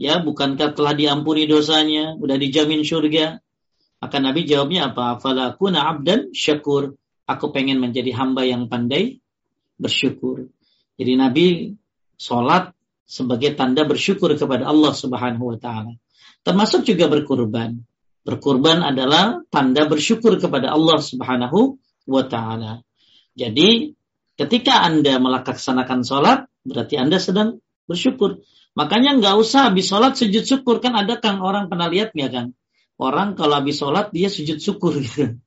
[0.00, 3.44] ya bukankah telah diampuni dosanya, udah dijamin surga?
[3.98, 5.18] Maka Nabi jawabnya apa?
[5.18, 6.94] Falakuna abdan syakur.
[7.28, 9.20] Aku pengen menjadi hamba yang pandai
[9.76, 10.48] bersyukur.
[10.96, 11.46] Jadi Nabi
[12.16, 12.72] sholat
[13.08, 15.96] sebagai tanda bersyukur kepada Allah Subhanahu wa taala.
[16.44, 17.80] Termasuk juga berkurban.
[18.20, 22.84] Berkurban adalah tanda bersyukur kepada Allah Subhanahu wa taala.
[23.32, 23.96] Jadi
[24.36, 26.38] ketika Anda melaksanakan sholat,
[26.68, 28.44] berarti Anda sedang bersyukur.
[28.76, 30.84] Makanya nggak usah habis sholat sujud syukur.
[30.84, 32.46] Kan ada kang orang pernah lihat nggak kan?
[33.00, 35.40] Orang kalau habis sholat dia sujud syukur gitu.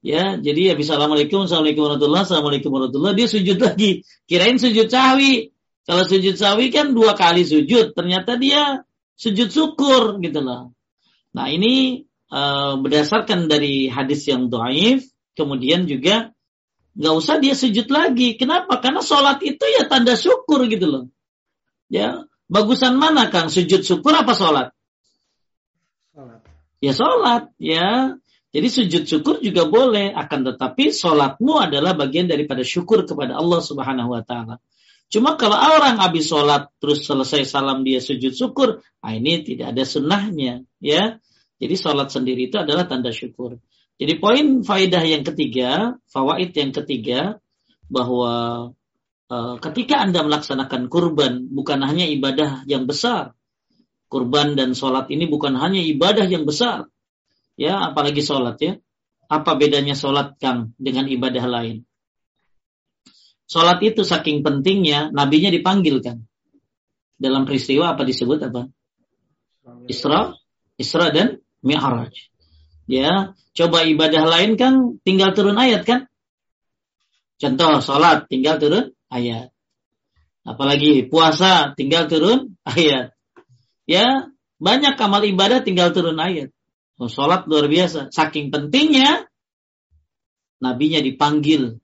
[0.00, 2.72] Ya, jadi habis assalamualaikum, assalamualaikum warahmatullahi, assalamualaikum
[3.12, 3.90] dia sujud lagi.
[4.24, 5.52] Kirain sujud sahwi.
[5.88, 8.84] Kalau sujud sahwi kan dua kali sujud, ternyata dia
[9.16, 10.76] sujud syukur gitu loh.
[11.36, 16.32] Nah ini uh, berdasarkan dari hadis yang doaif, kemudian juga
[16.94, 18.36] nggak usah dia sujud lagi.
[18.36, 18.78] Kenapa?
[18.82, 21.04] Karena sholat itu ya tanda syukur gitu loh.
[21.90, 23.50] Ya, bagusan mana Kang?
[23.50, 24.70] Sujud syukur apa sholat?
[26.14, 26.40] Sholat.
[26.78, 28.14] Ya sholat, ya.
[28.50, 34.10] Jadi sujud syukur juga boleh, akan tetapi sholatmu adalah bagian daripada syukur kepada Allah Subhanahu
[34.10, 34.58] wa taala.
[35.10, 39.82] Cuma kalau orang habis sholat terus selesai salam dia sujud syukur, nah ini tidak ada
[39.82, 41.18] sunnahnya, ya.
[41.58, 43.58] Jadi sholat sendiri itu adalah tanda syukur.
[43.98, 47.42] Jadi poin faidah yang ketiga, fawaid yang ketiga,
[47.90, 48.70] bahwa
[49.28, 53.34] uh, ketika anda melaksanakan kurban bukan hanya ibadah yang besar,
[54.06, 56.86] kurban dan sholat ini bukan hanya ibadah yang besar,
[57.58, 58.78] ya apalagi sholat ya.
[59.30, 61.86] Apa bedanya sholat Kang dengan ibadah lain?
[63.50, 66.22] Sholat itu saking pentingnya, nabinya dipanggil kan.
[67.18, 68.70] Dalam peristiwa apa disebut apa?
[69.90, 70.38] Isra,
[70.78, 72.14] Isra dan Mi'raj.
[72.86, 76.06] Ya, coba ibadah lain kan tinggal turun ayat kan?
[77.42, 79.50] Contoh sholat tinggal turun ayat.
[80.46, 83.18] Apalagi puasa tinggal turun ayat.
[83.82, 84.30] Ya,
[84.62, 86.54] banyak amal ibadah tinggal turun ayat.
[87.02, 88.14] Oh, sholat luar biasa.
[88.14, 89.26] Saking pentingnya,
[90.62, 91.82] nabinya dipanggil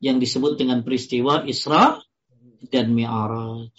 [0.00, 2.00] yang disebut dengan peristiwa Isra
[2.72, 3.72] dan Mi'raj.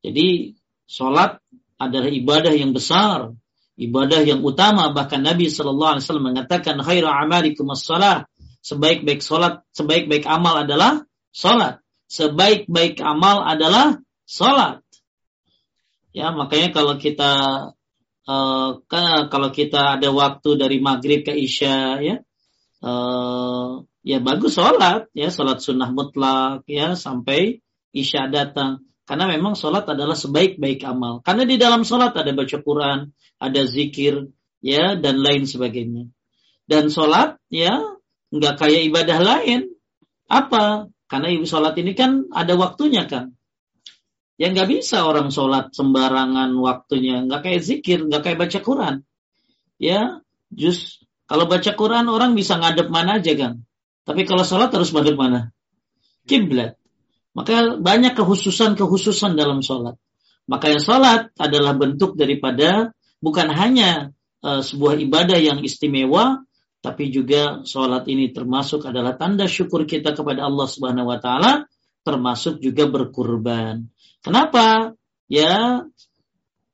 [0.00, 0.56] Jadi
[0.88, 1.40] sholat
[1.76, 3.36] adalah ibadah yang besar,
[3.76, 4.92] ibadah yang utama.
[4.92, 8.24] Bahkan Nabi Shallallahu Alaihi Wasallam mengatakan, "Khairu amalikum as-salah."
[8.60, 11.80] Sebaik-baik sholat, sebaik-baik amal adalah sholat.
[12.12, 13.96] Sebaik-baik amal adalah
[14.28, 14.84] sholat.
[16.12, 17.32] Ya, makanya kalau kita
[18.26, 18.68] uh,
[19.30, 22.16] kalau kita ada waktu dari maghrib ke isya ya
[22.84, 27.60] uh, ya bagus sholat ya sholat sunnah mutlak ya sampai
[27.92, 28.86] isya datang.
[29.04, 31.18] Karena memang sholat adalah sebaik-baik amal.
[31.26, 33.10] Karena di dalam sholat ada baca Quran
[33.42, 34.30] ada zikir
[34.62, 36.06] ya dan lain sebagainya.
[36.68, 37.82] Dan sholat ya
[38.30, 39.74] nggak kayak ibadah lain.
[40.30, 40.86] Apa?
[41.10, 43.34] Karena ibu sholat ini kan ada waktunya kan?
[44.38, 48.94] Ya nggak bisa orang sholat sembarangan waktunya, nggak kayak zikir, nggak kayak baca Quran.
[49.76, 53.66] Ya, just kalau baca Quran orang bisa ngadep mana aja kan.
[54.04, 55.54] Tapi kalau sholat harus ngadep mana?
[56.24, 56.76] Kiblat.
[57.36, 59.94] Maka banyak kehususan-kehususan dalam sholat.
[60.50, 62.90] Maka yang sholat adalah bentuk daripada
[63.22, 64.10] bukan hanya
[64.42, 66.42] uh, sebuah ibadah yang istimewa,
[66.80, 71.52] tapi juga sholat ini termasuk adalah tanda syukur kita kepada Allah Subhanahu Wa Taala,
[72.02, 73.86] termasuk juga berkurban.
[74.24, 74.96] Kenapa?
[75.30, 75.86] Ya,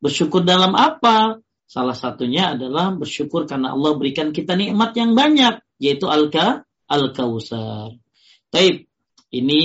[0.01, 1.43] bersyukur dalam apa?
[1.66, 7.99] Salah satunya adalah bersyukur karena Allah berikan kita nikmat yang banyak, yaitu al-ka al-kausar.
[8.51, 8.87] Taib.
[9.26, 9.64] Ini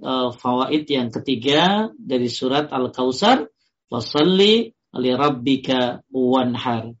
[0.00, 3.44] uh, fawaid yang ketiga dari surat Al-Kausar.
[3.92, 6.96] Wasalli li rabbika wanhar.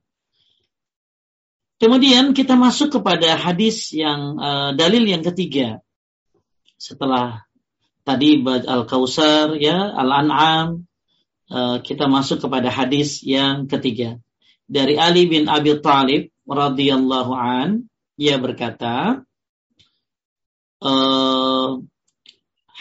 [1.80, 5.80] Kemudian kita masuk kepada hadis yang uh, dalil yang ketiga.
[6.76, 7.48] Setelah
[8.04, 10.84] tadi Al-Kausar ya, Al-An'am
[11.48, 14.20] uh, kita masuk kepada hadis yang ketiga.
[14.68, 17.88] Dari Ali bin Abi Thalib radhiyallahu an
[18.20, 19.24] ia berkata
[20.82, 21.78] uh,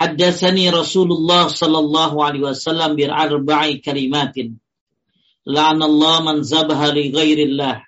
[0.01, 4.57] Haddatsani Rasulullah sallallahu alaihi wasallam bir arba'i kalimatin.
[5.45, 7.85] La'anallahu man zabaha li ghairillah.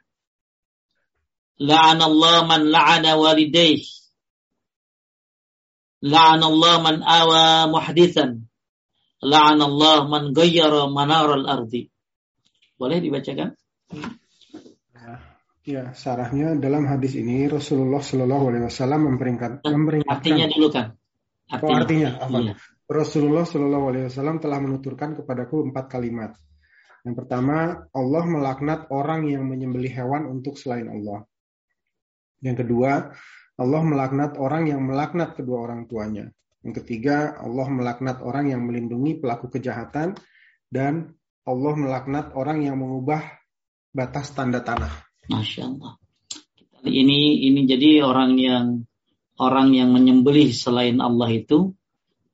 [1.57, 3.93] La'anallahu man la'ana walidayhi
[6.03, 8.43] La'anallah man awa muhdithan.
[9.23, 11.87] La'anallah man gayyara manaral ardi.
[12.75, 13.55] Boleh dibacakan?
[15.63, 20.19] Ya, sarahnya dalam hadis ini Rasulullah Shallallahu Alaihi Wasallam memperingat, memperingatkan.
[20.19, 20.87] Artinya dulu kan.
[21.47, 22.37] Artinya, oh, artinya apa?
[22.43, 22.53] Iya.
[22.83, 26.35] Rasulullah Shallallahu Alaihi Wasallam telah menuturkan kepadaku empat kalimat.
[27.07, 31.23] Yang pertama, Allah melaknat orang yang menyembelih hewan untuk selain Allah.
[32.43, 33.15] Yang kedua,
[33.55, 36.27] Allah melaknat orang yang melaknat kedua orang tuanya.
[36.59, 40.19] Yang ketiga, Allah melaknat orang yang melindungi pelaku kejahatan
[40.67, 41.15] dan
[41.47, 43.23] Allah melaknat orang yang mengubah
[43.95, 45.12] batas tanda tanah.
[45.31, 45.93] Masya Allah.
[46.83, 48.65] Ini ini jadi orang yang
[49.39, 51.71] orang yang menyembelih selain Allah itu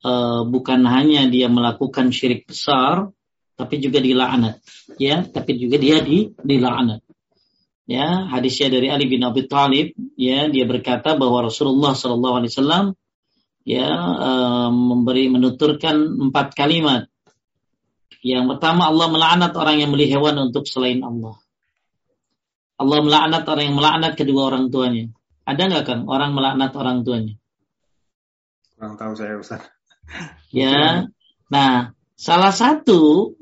[0.02, 3.14] uh, bukan hanya dia melakukan syirik besar,
[3.54, 4.58] tapi juga dilaknat,
[4.98, 5.22] ya.
[5.22, 7.06] Tapi juga dia di dilaknat.
[7.90, 12.86] Ya, hadisnya dari Ali bin Abi Thalib, ya, dia berkata bahwa Rasulullah Shallallahu Alaihi Wasallam
[13.66, 15.98] ya uh, memberi menuturkan
[16.30, 17.10] empat kalimat.
[18.26, 21.40] Yang pertama Allah melaknat orang yang beli hewan untuk selain Allah.
[22.80, 25.12] Allah melaknat orang yang melaknat kedua orang tuanya.
[25.44, 27.36] Ada nggak kan orang melaknat orang tuanya?
[28.80, 29.68] Kurang tahu saya Ustaz.
[30.56, 31.12] Ya.
[31.52, 33.36] Nah, salah satu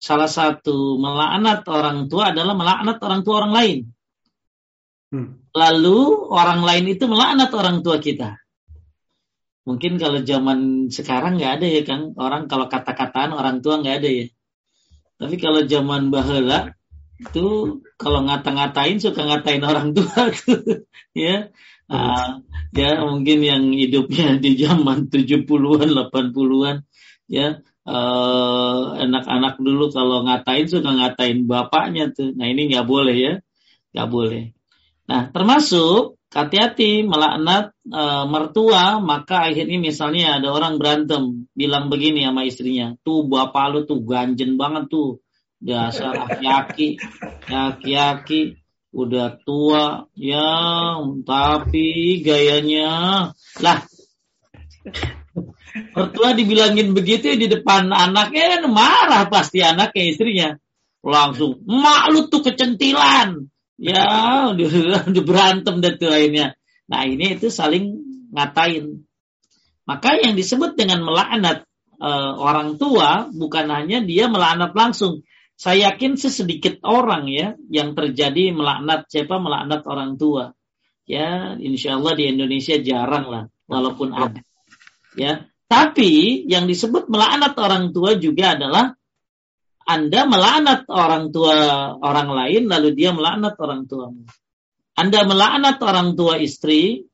[0.00, 3.78] salah satu melaknat orang tua adalah melaknat orang tua orang lain.
[5.12, 5.44] Hmm.
[5.52, 5.98] Lalu
[6.32, 8.40] orang lain itu melaknat orang tua kita.
[9.68, 14.08] Mungkin kalau zaman sekarang nggak ada ya kan orang kalau kata-kataan orang tua nggak ada
[14.08, 14.26] ya.
[15.20, 16.72] Tapi kalau zaman bahula
[17.20, 20.32] itu kalau ngata-ngatain suka ngatain orang tua
[21.12, 21.52] ya.
[21.90, 26.86] Uh, ya mungkin yang hidupnya di zaman 70-an 80-an
[27.26, 32.32] ya uh, anak-anak dulu kalau ngatain suka ngatain bapaknya tuh.
[32.32, 33.34] Nah ini nggak boleh ya,
[33.92, 34.54] nggak boleh.
[35.10, 42.46] Nah termasuk hati-hati melaknat e, mertua maka akhirnya misalnya ada orang berantem bilang begini sama
[42.46, 45.18] istrinya tuh bapak lu tuh ganjen banget tuh
[45.60, 46.96] dasar aki-aki
[47.46, 48.58] aki-aki
[48.90, 52.90] udah tua ya tapi gayanya
[53.62, 53.78] lah
[55.94, 60.48] mertua dibilangin begitu di depan anaknya kan marah pasti anaknya istrinya
[61.04, 63.50] langsung mak lu tuh kecentilan
[63.80, 64.04] ya
[64.52, 66.54] udah, udah berantem dan tuh lainnya.
[66.92, 67.96] Nah ini itu saling
[68.30, 69.08] ngatain.
[69.88, 71.64] Maka yang disebut dengan melaknat
[71.96, 75.24] e, orang tua bukan hanya dia melaknat langsung.
[75.60, 80.56] Saya yakin sedikit orang ya yang terjadi melaknat siapa melaknat orang tua.
[81.04, 84.40] Ya, insya Allah di Indonesia jarang lah, walaupun ada.
[85.20, 88.96] Ya, tapi yang disebut melaknat orang tua juga adalah
[89.84, 94.24] anda melaknat orang tua orang lain lalu dia melaknat orang tuamu.
[94.96, 97.04] Anda melaknat orang tua istri,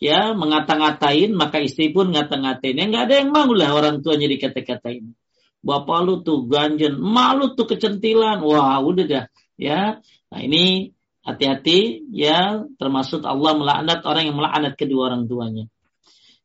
[0.00, 2.80] ya mengata-ngatain maka istri pun ngata-ngatain.
[2.80, 5.19] Ya nggak ada yang mau lah orang tuanya dikata-katain.
[5.60, 8.40] Bapak lu tuh ganjen, malu tuh kecentilan.
[8.40, 9.24] Wah, udah dah.
[9.60, 10.00] Ya,
[10.32, 15.68] nah ini hati-hati ya termasuk Allah melaknat orang yang melaknat kedua orang tuanya.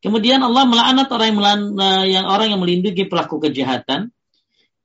[0.03, 4.11] Kemudian Allah melaknat orang yang, melaknat, yang orang yang melindungi pelaku kejahatan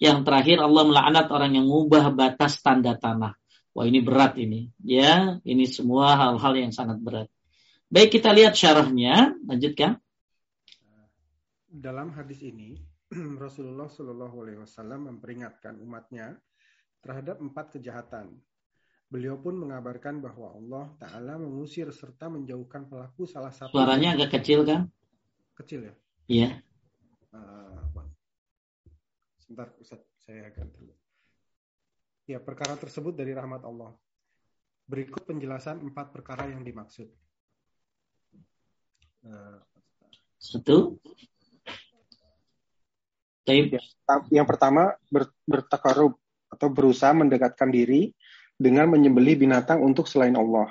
[0.00, 3.36] yang terakhir Allah melaknat orang yang mengubah batas tanda tanah.
[3.76, 4.72] Wah ini berat ini.
[4.80, 7.28] Ya, ini semua hal-hal yang sangat berat.
[7.92, 9.36] Baik kita lihat syarahnya.
[9.44, 10.00] Lanjutkan.
[11.70, 12.80] Dalam hadis ini
[13.44, 16.38] Rasulullah Shallallahu Alaihi Wasallam memperingatkan umatnya
[17.02, 18.38] terhadap empat kejahatan.
[19.10, 23.74] Beliau pun mengabarkan bahwa Allah Taala mengusir serta menjauhkan pelaku salah satu.
[23.74, 24.86] Suaranya agak kecil kan?
[25.58, 25.94] Kecil ya?
[26.30, 26.50] Iya.
[27.34, 28.06] Uh,
[29.42, 30.94] Sebentar, Ustaz, saya akan dulu.
[32.30, 33.90] Ya, perkara tersebut dari rahmat Allah.
[34.86, 37.10] Berikut penjelasan empat perkara yang dimaksud.
[39.26, 39.58] Eh,
[40.38, 41.02] Satu.
[43.48, 43.80] Ya,
[44.30, 46.16] yang pertama, ber, bertakarub
[46.50, 48.12] atau berusaha mendekatkan diri
[48.60, 50.68] dengan menyembelih binatang untuk selain Allah.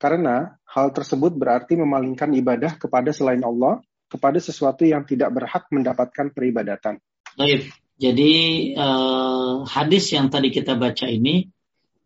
[0.00, 3.78] Karena hal tersebut berarti memalingkan ibadah kepada selain Allah,
[4.10, 6.98] kepada sesuatu yang tidak berhak mendapatkan peribadatan.
[7.38, 7.70] Baik.
[7.94, 8.32] Jadi
[8.74, 11.46] uh, hadis yang tadi kita baca ini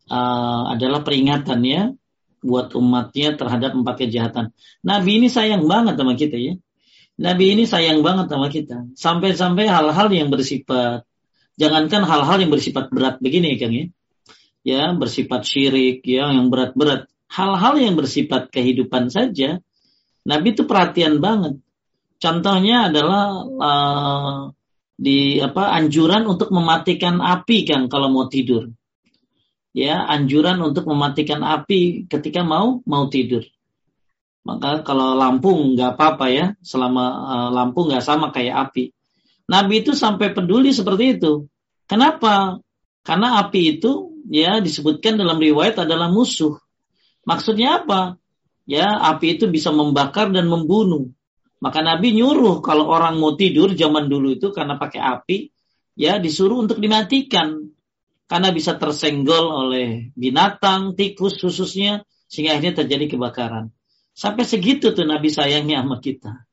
[0.05, 1.97] uh, adalah peringatannya
[2.45, 4.53] buat umatnya terhadap empat kejahatan.
[4.85, 6.53] Nabi ini sayang banget sama kita ya.
[7.19, 8.87] Nabi ini sayang banget sama kita.
[8.95, 11.03] Sampai-sampai hal-hal yang bersifat
[11.59, 13.85] jangankan hal-hal yang bersifat berat begini kan ya.
[14.63, 17.11] Ya, bersifat syirik ya yang berat-berat.
[17.27, 19.59] Hal-hal yang bersifat kehidupan saja
[20.27, 21.59] Nabi itu perhatian banget.
[22.19, 24.39] Contohnya adalah uh,
[24.99, 28.71] di apa anjuran untuk mematikan api kan kalau mau tidur.
[29.71, 33.47] Ya, anjuran untuk mematikan api ketika mau mau tidur.
[34.43, 38.95] Maka kalau lampu nggak apa-apa ya, selama uh, lampu nggak sama kayak api.
[39.49, 41.49] Nabi itu sampai peduli seperti itu.
[41.89, 42.61] Kenapa?
[43.01, 46.61] Karena api itu ya disebutkan dalam riwayat adalah musuh.
[47.25, 48.21] Maksudnya apa?
[48.69, 51.09] Ya, api itu bisa membakar dan membunuh.
[51.59, 55.37] Maka Nabi nyuruh kalau orang mau tidur zaman dulu itu karena pakai api,
[55.97, 57.73] ya disuruh untuk dimatikan
[58.29, 63.73] karena bisa tersenggol oleh binatang, tikus khususnya sehingga akhirnya terjadi kebakaran.
[64.19, 66.43] Sampai segitu tuh Nabi sayangnya sama kita.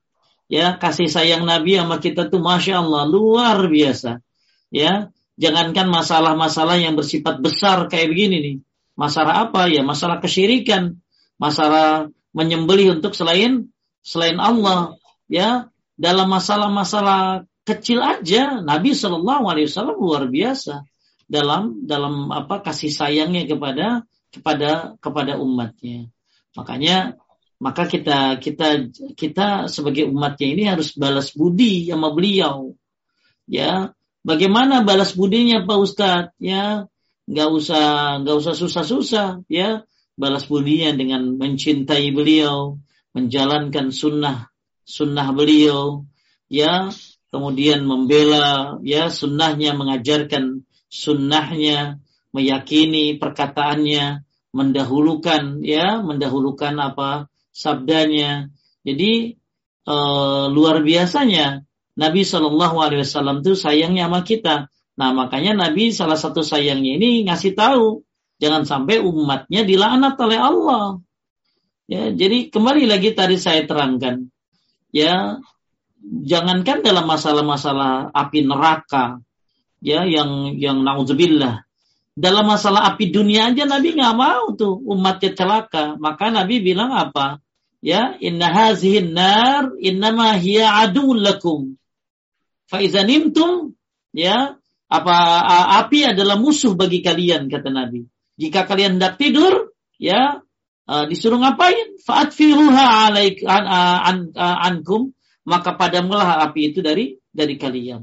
[0.47, 4.23] Ya, kasih sayang Nabi sama kita tuh Masya Allah luar biasa.
[4.71, 8.57] Ya, jangankan masalah-masalah yang bersifat besar kayak begini nih.
[8.95, 9.83] Masalah apa ya?
[9.83, 11.03] Masalah kesyirikan,
[11.43, 13.67] masalah menyembelih untuk selain
[14.07, 14.95] selain Allah
[15.27, 15.67] ya
[15.99, 20.87] dalam masalah-masalah kecil aja Nabi Shallallahu Alaihi Wasallam luar biasa
[21.27, 26.07] dalam dalam apa kasih sayangnya kepada kepada kepada umatnya
[26.55, 27.19] makanya
[27.57, 32.77] maka kita kita kita sebagai umatnya ini harus balas budi sama beliau.
[33.49, 36.35] Ya bagaimana balas budinya Pak Ustadz?
[36.37, 36.91] Ya
[37.27, 37.85] nggak usah
[38.23, 39.89] nggak usah susah-susah ya.
[40.17, 42.81] Balas budinya dengan mencintai beliau
[43.17, 44.53] menjalankan sunnah
[44.85, 46.05] sunnah beliau
[46.53, 46.93] ya.
[47.27, 52.01] Kemudian membela ya sunnahnya mengajarkan sunnahnya
[52.33, 54.25] meyakini perkataannya
[54.57, 58.53] mendahulukan ya mendahulukan apa sabdanya.
[58.85, 59.41] Jadi
[59.89, 59.97] e,
[60.53, 61.65] luar biasanya
[61.97, 64.69] Nabi Shallallahu Alaihi Wasallam itu sayangnya sama kita.
[65.01, 68.05] Nah makanya Nabi salah satu sayangnya ini ngasih tahu
[68.37, 71.01] jangan sampai umatnya dilaknat oleh Allah.
[71.87, 74.27] Ya, jadi kembali lagi tadi saya terangkan,
[74.91, 75.39] ya
[76.03, 79.23] jangankan dalam masalah-masalah api neraka,
[79.79, 81.63] ya yang yang naudzubillah,
[82.19, 87.39] dalam masalah api dunia aja Nabi nggak mau tuh umatnya celaka, maka Nabi bilang apa?
[87.85, 91.77] Ya, inna hazihin nar innama hiya adun lakum.
[92.67, 93.77] Fa nimtum,
[94.11, 95.17] ya, apa
[95.85, 98.07] api adalah musuh bagi kalian kata Nabi.
[98.37, 100.43] Jika kalian hendak tidur, ya
[100.87, 101.99] uh, disuruh ngapain?
[102.03, 105.17] Fa'atfiruha alaik an, an, an, ankum
[105.47, 108.03] maka padamlah api itu dari dari kalian.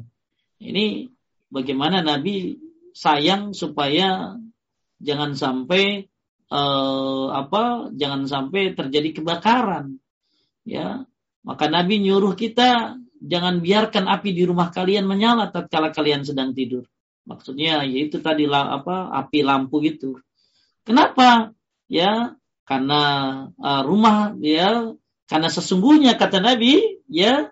[0.63, 1.11] Ini
[1.51, 2.55] bagaimana Nabi
[2.95, 4.39] sayang supaya
[5.03, 6.07] jangan sampai
[6.54, 9.97] uh, apa jangan sampai terjadi kebakaran.
[10.64, 11.10] Ya
[11.41, 16.86] maka Nabi nyuruh kita jangan biarkan api di rumah kalian menyala tatkala kalian sedang tidur.
[17.26, 20.22] Maksudnya yaitu tadi apa api lampu gitu
[20.86, 21.56] kenapa?
[21.88, 23.01] Ya karena
[23.60, 24.95] uh, rumah ya
[25.28, 27.51] karena sesungguhnya kata Nabi ya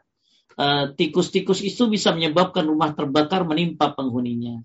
[0.56, 4.64] uh, tikus-tikus uh, itu bisa menyebabkan rumah terbakar menimpa penghuninya.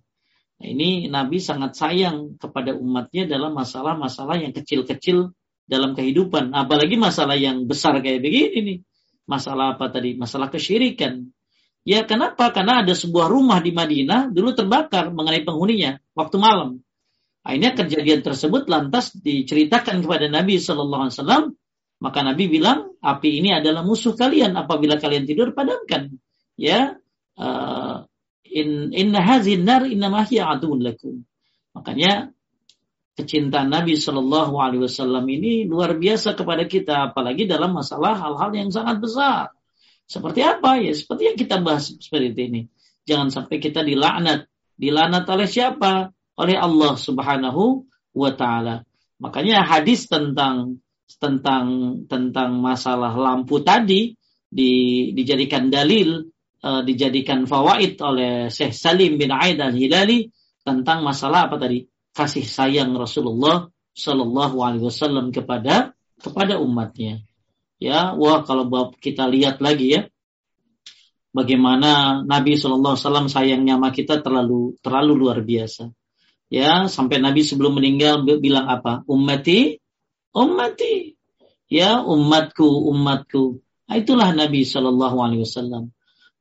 [0.56, 5.36] Nah, ini Nabi sangat sayang kepada umatnya dalam masalah-masalah yang kecil-kecil
[5.66, 8.78] dalam kehidupan, apalagi masalah yang besar kayak begini nih.
[9.26, 10.14] Masalah apa tadi?
[10.14, 11.26] Masalah kesyirikan.
[11.82, 12.50] Ya kenapa?
[12.54, 16.82] Karena ada sebuah rumah di Madinah dulu terbakar mengenai penghuninya waktu malam.
[17.46, 21.44] Akhirnya kejadian tersebut lantas diceritakan kepada Nabi Shallallahu Alaihi Wasallam.
[21.96, 24.58] Maka Nabi bilang, api ini adalah musuh kalian.
[24.58, 26.18] Apabila kalian tidur, padamkan.
[26.58, 26.98] Ya,
[27.38, 28.04] uh,
[28.56, 31.28] in inna nar inna adun lakum.
[31.76, 32.32] Makanya
[33.20, 38.72] kecintaan Nabi Shallallahu Alaihi Wasallam ini luar biasa kepada kita, apalagi dalam masalah hal-hal yang
[38.72, 39.52] sangat besar.
[40.08, 40.96] Seperti apa ya?
[40.96, 42.62] Seperti yang kita bahas seperti ini.
[43.04, 44.48] Jangan sampai kita dilaknat.
[44.76, 46.16] Dilaknat oleh siapa?
[46.36, 48.84] oleh Allah Subhanahu wa taala.
[49.16, 50.80] Makanya hadis tentang
[51.16, 54.12] tentang tentang masalah lampu tadi
[54.46, 54.72] di,
[55.16, 56.28] dijadikan dalil
[56.66, 60.34] uh, dijadikan fawaid oleh Syekh Salim bin Aid al-Hilali
[60.66, 61.86] tentang masalah apa tadi?
[62.16, 67.20] kasih sayang Rasulullah Shallallahu alaihi wasallam kepada kepada umatnya.
[67.76, 70.08] Ya, wah kalau kita lihat lagi ya
[71.36, 75.92] bagaimana Nabi Shallallahu alaihi wasallam sayangnya sama kita terlalu terlalu luar biasa.
[76.48, 79.04] Ya sampai Nabi sebelum meninggal bilang apa?
[79.04, 79.76] Ummati
[80.32, 81.16] ummati.
[81.68, 83.60] Ya umatku umatku.
[83.92, 85.95] Itulah Nabi Shallallahu Alaihi Wasallam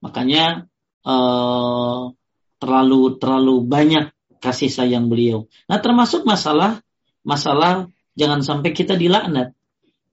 [0.06, 0.70] makanya
[1.01, 2.14] uh,
[2.62, 5.49] terlalu terlalu banyak kasih sayang beliau.
[5.66, 6.86] Nah termasuk masalah
[7.26, 9.58] masalah jangan sampai kita dilaknat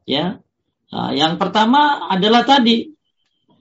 [0.09, 0.41] ya.
[0.89, 2.93] Uh, yang pertama adalah tadi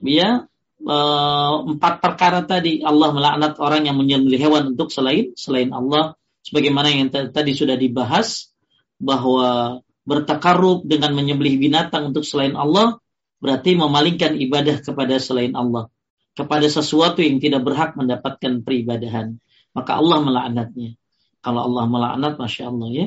[0.00, 0.48] ya
[0.88, 2.80] uh, empat perkara tadi.
[2.80, 6.16] Allah melaknat orang yang menyembelih hewan untuk selain selain Allah.
[6.42, 8.50] Sebagaimana yang tadi sudah dibahas
[8.98, 12.98] bahwa bertakarub dengan menyembelih binatang untuk selain Allah
[13.38, 15.91] berarti memalingkan ibadah kepada selain Allah
[16.32, 19.36] kepada sesuatu yang tidak berhak mendapatkan peribadahan
[19.76, 20.96] maka Allah melaknatnya
[21.44, 23.06] kalau Allah melaknat masya Allah ya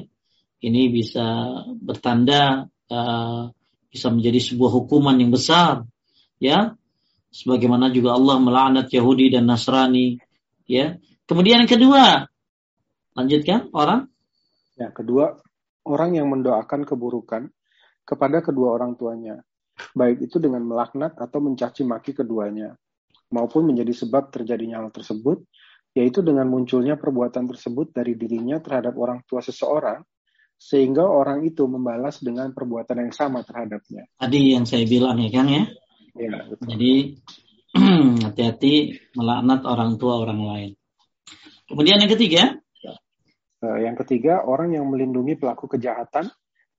[0.65, 1.25] ini bisa
[1.77, 3.49] bertanda uh,
[3.89, 5.85] bisa menjadi sebuah hukuman yang besar
[6.37, 6.73] ya
[7.33, 10.21] sebagaimana juga Allah melaknat Yahudi dan Nasrani
[10.69, 12.29] ya kemudian yang kedua
[13.15, 14.11] Lanjutkan orang.
[14.75, 15.39] Ya, kedua,
[15.87, 17.47] orang yang mendoakan keburukan
[18.03, 19.41] kepada kedua orang tuanya.
[19.91, 22.79] baik itu dengan melaknat atau mencaci maki keduanya,
[23.33, 25.41] maupun menjadi sebab terjadinya hal tersebut,
[25.95, 30.03] yaitu dengan munculnya perbuatan tersebut dari dirinya terhadap orang tua seseorang,
[30.55, 34.07] sehingga orang itu membalas dengan perbuatan yang sama terhadapnya.
[34.15, 35.63] Tadi yang saya bilang ya Kang ya.
[36.15, 36.67] Ya, betul.
[36.75, 36.93] Jadi
[38.25, 38.73] hati-hati
[39.19, 40.71] melaknat orang tua orang lain.
[41.65, 42.55] Kemudian yang ketiga,
[43.65, 46.29] eh, yang ketiga orang yang melindungi pelaku kejahatan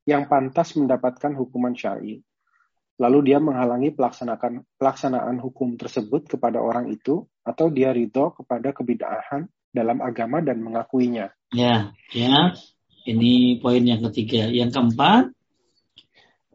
[0.06, 2.22] yang pantas mendapatkan hukuman syar'i.
[2.96, 9.44] Lalu dia menghalangi pelaksanaan pelaksanaan hukum tersebut kepada orang itu atau dia ridho kepada kebidahan
[9.68, 11.28] dalam agama dan mengakuinya.
[11.52, 12.56] Ya, ya.
[13.06, 14.50] Ini poin yang ketiga.
[14.50, 15.36] Yang keempat,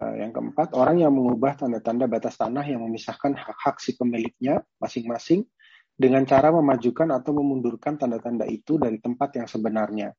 [0.02, 5.46] Eh, yang keempat, orang yang mengubah tanda-tanda batas tanah yang memisahkan hak-hak si pemiliknya masing-masing
[5.94, 10.10] dengan cara memajukan atau memundurkan tanda-tanda itu dari tempat yang sebenarnya.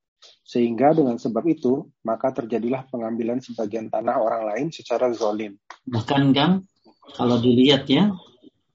[0.42, 5.56] Sehingga dengan sebab itu, maka terjadilah pengambilan sebagian tanah orang lain secara zolim.
[5.88, 6.68] Bahkan Kang,
[7.16, 8.12] kalau dilihat ya,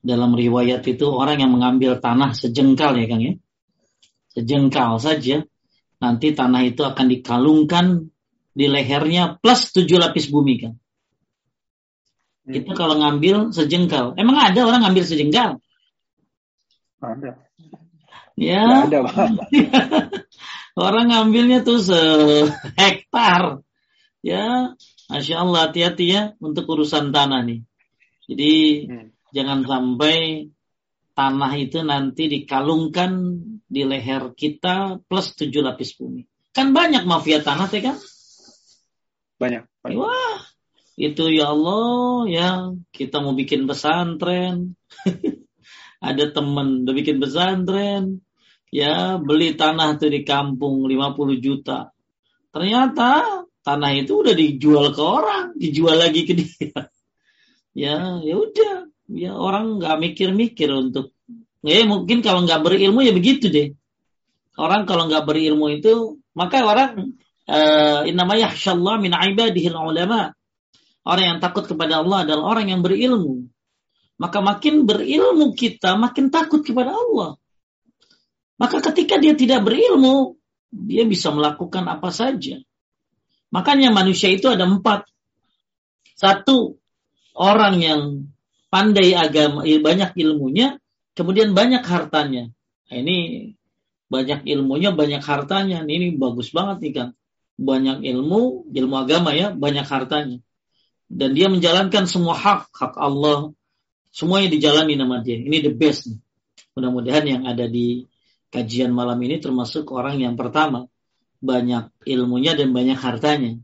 [0.02, 3.34] dalam riwayat itu orang yang mengambil tanah sejengkal ya Kang ya.
[4.34, 5.45] Sejengkal saja,
[6.02, 8.10] nanti tanah itu akan dikalungkan
[8.58, 10.76] di lehernya plus tujuh lapis bumi Kang.
[12.48, 15.60] Kita kalau ngambil sejengkal, emang ada orang ngambil sejengkal?
[17.04, 17.32] Ada.
[18.38, 18.88] Ya.
[18.88, 19.02] ada,
[20.78, 23.43] orang ngambilnya tuh sehektar.
[24.25, 24.75] Ya,
[25.07, 27.63] Masya Allah hati-hati ya untuk urusan tanah nih.
[28.28, 28.53] Jadi
[28.89, 29.07] hmm.
[29.32, 30.49] jangan sampai
[31.15, 36.28] tanah itu nanti dikalungkan di leher kita plus tujuh lapis bumi.
[36.51, 37.97] Kan banyak mafia tanah, ya kan?
[39.38, 39.63] Banyak.
[39.80, 39.95] banyak.
[39.95, 40.41] Wah,
[40.97, 42.49] itu ya Allah ya
[42.89, 44.73] kita mau bikin pesantren
[46.09, 48.25] ada temen udah bikin pesantren
[48.72, 51.91] ya beli tanah tuh di kampung 50 juta.
[52.51, 53.09] Ternyata
[53.63, 56.72] tanah itu udah dijual ke orang dijual lagi ke dia.
[57.78, 58.89] Ya ya udah.
[59.05, 61.13] Ya orang nggak mikir-mikir untuk
[61.61, 63.78] ya mungkin kalau nggak berilmu ya begitu deh.
[64.57, 67.13] Orang kalau nggak berilmu itu maka orang
[67.45, 70.34] eh, namanya Allah min ibadihil ulama.
[71.07, 73.45] Orang yang takut kepada Allah adalah orang yang berilmu.
[74.18, 77.38] Maka makin berilmu kita, makin takut kepada Allah.
[78.58, 80.38] Maka ketika dia tidak berilmu,
[80.74, 82.58] dia bisa melakukan apa saja.
[83.53, 85.08] Makanya manusia itu ada empat.
[86.18, 86.82] Satu,
[87.38, 88.01] orang yang
[88.74, 90.82] pandai agama, banyak ilmunya,
[91.14, 92.49] kemudian banyak hartanya.
[92.89, 93.18] Nah, ini
[94.10, 95.86] banyak ilmunya, banyak hartanya.
[95.86, 97.10] Ini bagus banget nih kan.
[97.58, 100.41] Banyak ilmu, ilmu agama ya, banyak hartanya
[101.08, 103.55] dan dia menjalankan semua hak hak Allah
[104.12, 106.12] semuanya dijalani nama dia ini the best
[106.76, 108.03] mudah-mudahan yang ada di
[108.54, 110.88] kajian malam ini termasuk orang yang pertama.
[111.38, 113.62] Banyak ilmunya dan banyak hartanya.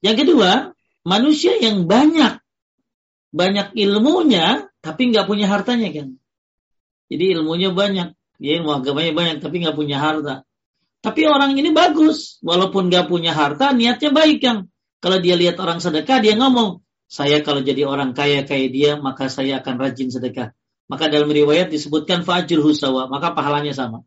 [0.00, 0.72] Yang kedua
[1.04, 2.40] manusia yang banyak.
[3.36, 6.16] Banyak ilmunya tapi nggak punya hartanya kan?
[7.12, 8.16] Jadi ilmunya banyak.
[8.40, 10.44] Dia ilmu agamanya banyak tapi nggak punya harta.
[11.04, 12.40] Tapi orang ini bagus.
[12.40, 14.72] Walaupun nggak punya harta niatnya baik kan
[15.06, 19.30] kalau dia lihat orang sedekah, dia ngomong, saya kalau jadi orang kaya kayak dia, maka
[19.30, 20.50] saya akan rajin sedekah.
[20.86, 24.06] Maka dalam riwayat disebutkan fajr husawa, maka pahalanya sama.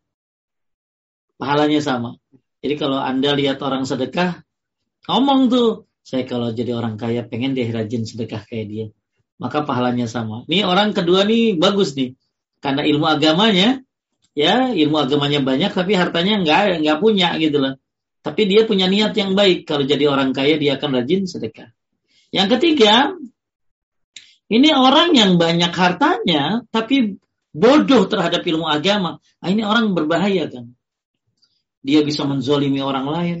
[1.36, 2.16] Pahalanya sama.
[2.60, 4.44] Jadi kalau Anda lihat orang sedekah,
[5.08, 8.86] ngomong tuh, saya kalau jadi orang kaya pengen dia rajin sedekah kayak dia.
[9.40, 10.44] Maka pahalanya sama.
[10.48, 12.16] Ini orang kedua nih bagus nih.
[12.60, 13.80] Karena ilmu agamanya,
[14.36, 17.74] ya ilmu agamanya banyak tapi hartanya nggak nggak punya gitu loh.
[18.20, 19.64] Tapi dia punya niat yang baik.
[19.64, 21.72] Kalau jadi orang kaya dia akan rajin sedekah.
[22.28, 23.16] Yang ketiga,
[24.50, 27.22] ini orang yang banyak hartanya tapi
[27.54, 29.22] bodoh terhadap ilmu agama.
[29.40, 30.74] Nah, ini orang berbahaya kan.
[31.80, 33.38] Dia bisa menzolimi orang lain.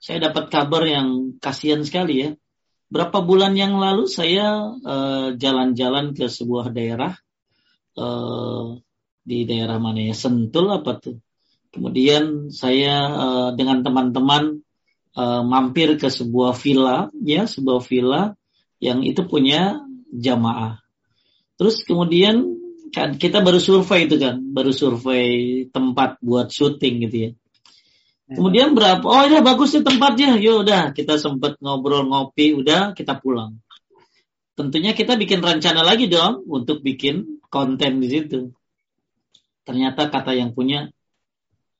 [0.00, 2.30] Saya dapat kabar yang kasihan sekali ya.
[2.88, 7.12] Berapa bulan yang lalu saya eh, jalan-jalan uh, ke sebuah daerah
[8.00, 8.80] uh,
[9.20, 11.20] di daerah mana ya Sentul apa tuh
[11.68, 14.64] Kemudian saya uh, dengan teman-teman
[15.12, 18.32] uh, mampir ke sebuah villa, ya sebuah villa
[18.80, 20.80] yang itu punya jamaah.
[21.58, 22.56] Terus kemudian
[22.94, 27.30] kan kita baru survei itu kan, baru survei tempat buat syuting gitu ya.
[28.28, 29.00] Kemudian berapa?
[29.08, 30.36] Oh ya bagus sih tempatnya.
[30.36, 33.56] Yo udah kita sempat ngobrol ngopi, udah kita pulang.
[34.52, 38.52] Tentunya kita bikin rencana lagi dong untuk bikin konten di situ.
[39.64, 40.92] Ternyata kata yang punya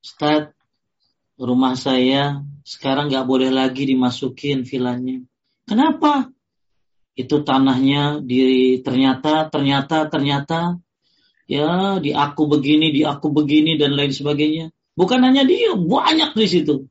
[0.00, 0.54] Ustaz,
[1.36, 5.20] rumah saya sekarang nggak boleh lagi dimasukin vilanya.
[5.68, 6.32] Kenapa?
[7.18, 10.78] Itu tanahnya di ternyata ternyata ternyata
[11.50, 14.70] ya di aku begini, di aku begini dan lain sebagainya.
[14.94, 16.86] Bukan hanya dia, banyak di situ.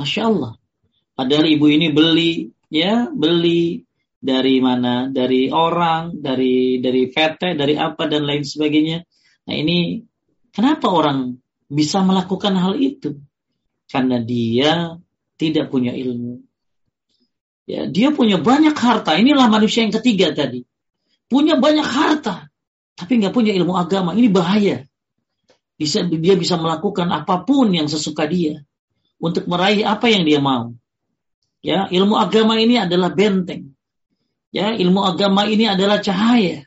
[0.00, 0.52] Masya Allah.
[1.12, 3.84] Padahal ibu ini beli, ya beli
[4.16, 5.12] dari mana?
[5.12, 9.04] Dari orang, dari dari PT, dari apa dan lain sebagainya.
[9.48, 10.00] Nah ini
[10.54, 11.36] kenapa orang
[11.68, 13.20] bisa melakukan hal itu?
[13.88, 14.96] Karena dia
[15.36, 16.51] tidak punya ilmu.
[17.62, 19.14] Ya, dia punya banyak harta.
[19.14, 20.66] Inilah manusia yang ketiga tadi.
[21.30, 22.50] Punya banyak harta,
[22.98, 24.12] tapi nggak punya ilmu agama.
[24.12, 24.84] Ini bahaya.
[25.78, 28.62] Bisa, dia bisa melakukan apa pun yang sesuka dia
[29.22, 30.74] untuk meraih apa yang dia mau.
[31.62, 33.72] Ya, ilmu agama ini adalah benteng.
[34.50, 36.66] Ya, ilmu agama ini adalah cahaya.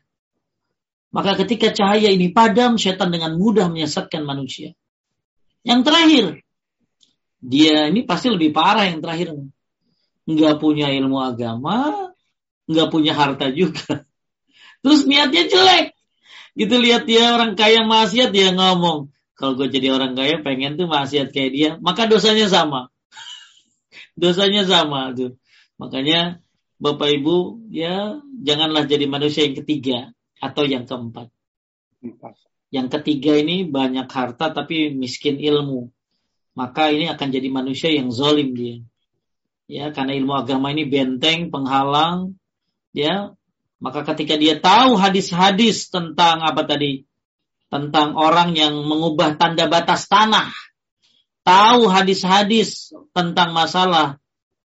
[1.12, 4.76] Maka ketika cahaya ini padam, setan dengan mudah menyesatkan manusia.
[5.64, 6.26] Yang terakhir,
[7.39, 9.36] dia ini pasti lebih parah yang terakhir.
[10.26, 12.10] Nggak punya ilmu agama,
[12.66, 14.06] nggak punya harta juga.
[14.82, 15.98] Terus niatnya jelek.
[16.56, 19.12] Gitu lihat dia orang kaya maksiat, dia ngomong.
[19.36, 22.88] Kalau gue jadi orang kaya pengen tuh maksiat kayak dia, maka dosanya sama.
[24.22, 25.36] dosanya sama tuh.
[25.76, 26.40] Makanya
[26.80, 31.28] Bapak Ibu, ya janganlah jadi manusia yang ketiga atau yang keempat.
[32.72, 35.92] Yang ketiga ini banyak harta tapi miskin ilmu.
[36.56, 38.80] Maka ini akan jadi manusia yang zolim dia.
[39.66, 42.38] Ya, karena ilmu agama ini benteng, penghalang,
[42.93, 43.34] ya.
[43.82, 47.03] Maka ketika dia tahu hadis-hadis tentang apa tadi?
[47.68, 50.53] Tentang orang yang mengubah tanda batas tanah.
[51.45, 54.22] Tahu hadis-hadis tentang masalah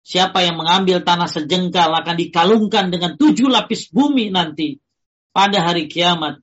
[0.09, 4.80] Siapa yang mengambil tanah sejengkal akan dikalungkan dengan tujuh lapis bumi nanti
[5.36, 6.40] pada hari kiamat.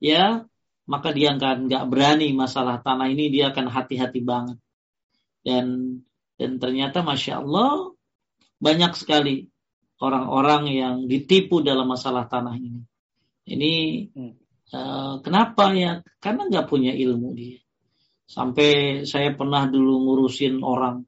[0.00, 0.48] Ya,
[0.88, 4.56] maka dia akan nggak berani masalah tanah ini dia akan hati-hati banget.
[5.44, 5.66] Dan
[6.42, 7.94] dan ternyata masya Allah
[8.58, 9.46] banyak sekali
[10.02, 12.82] orang-orang yang ditipu dalam masalah tanah ini.
[13.46, 13.72] Ini
[14.74, 16.02] uh, kenapa ya?
[16.18, 17.62] Karena nggak punya ilmu dia.
[18.26, 21.06] Sampai saya pernah dulu ngurusin orang.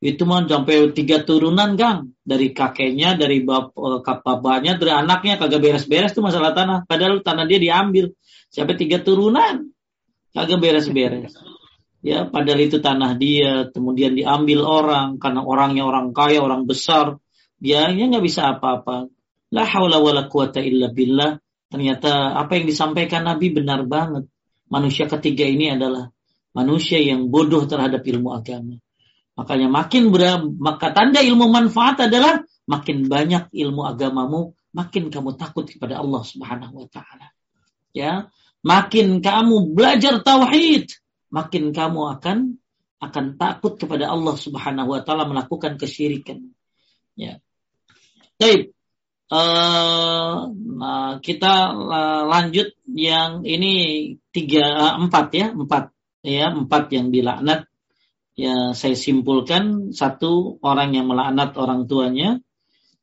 [0.00, 5.36] Itu mah sampai tiga turunan Kang dari kakeknya dari bap, eh, bapaknya dari anaknya.
[5.36, 6.88] Kagak beres-beres tuh masalah tanah.
[6.88, 8.16] Padahal tanah dia diambil.
[8.48, 9.68] Sampai tiga turunan.
[10.32, 11.36] Kagak beres-beres
[12.00, 17.20] ya padahal itu tanah dia kemudian diambil orang karena orangnya orang kaya orang besar
[17.60, 19.12] dia nggak bisa apa-apa.
[19.52, 21.36] La haula wala quwata illa billah.
[21.70, 24.26] Ternyata apa yang disampaikan Nabi benar banget.
[24.72, 26.08] Manusia ketiga ini adalah
[26.56, 28.80] manusia yang bodoh terhadap ilmu agama.
[29.38, 35.64] Makanya makin ber, maka tanda ilmu manfaat adalah makin banyak ilmu agamamu, makin kamu takut
[35.64, 37.32] kepada Allah Subhanahu wa taala.
[37.90, 38.30] Ya,
[38.62, 40.90] makin kamu belajar tauhid,
[41.30, 42.60] makin kamu akan
[43.00, 46.52] akan takut kepada Allah Subhanahu wa taala melakukan kesyirikan.
[47.16, 47.40] Ya.
[48.36, 48.76] Baik.
[49.30, 51.70] Uh, nah, kita
[52.26, 53.74] lanjut yang ini
[54.34, 55.94] tiga empat ya empat
[56.26, 57.70] ya empat yang dilaknat
[58.34, 62.42] ya saya simpulkan satu orang yang melaknat orang tuanya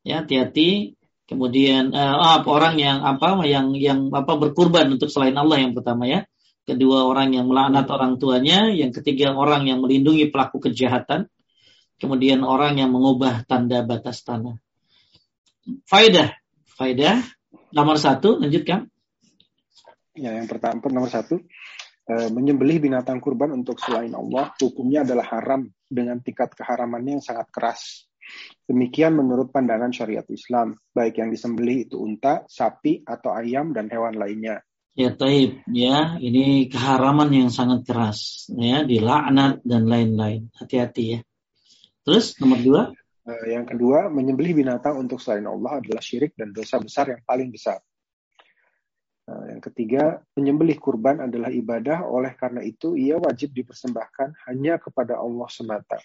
[0.03, 5.71] ya hati-hati kemudian uh, orang yang apa yang yang apa berkurban untuk selain Allah yang
[5.75, 6.27] pertama ya
[6.67, 11.31] kedua orang yang melaknat orang tuanya yang ketiga orang yang melindungi pelaku kejahatan
[11.95, 14.59] kemudian orang yang mengubah tanda batas tanah.
[15.87, 16.35] Faidah.
[16.77, 17.23] Faidah.
[17.71, 18.87] Nomor satu lanjutkan.
[20.17, 21.39] Ya yang pertama nomor satu.
[22.07, 27.51] Eh, menyembelih binatang kurban untuk selain Allah hukumnya adalah haram dengan tingkat keharamannya yang sangat
[27.51, 28.07] keras.
[28.63, 34.15] Demikian menurut pandangan syariat Islam, baik yang disembelih itu unta, sapi, atau ayam dan hewan
[34.15, 34.63] lainnya.
[34.97, 40.49] Ya taib, ya ini keharaman yang sangat keras, ya dilaknat dan lain-lain.
[40.57, 41.19] Hati-hati ya.
[42.01, 42.81] Terus nomor dua?
[43.29, 47.53] Eh, yang kedua, menyembelih binatang untuk selain Allah adalah syirik dan dosa besar yang paling
[47.53, 47.77] besar.
[49.29, 55.21] Nah, yang ketiga, menyembelih kurban adalah ibadah, oleh karena itu ia wajib dipersembahkan hanya kepada
[55.21, 56.01] Allah semata.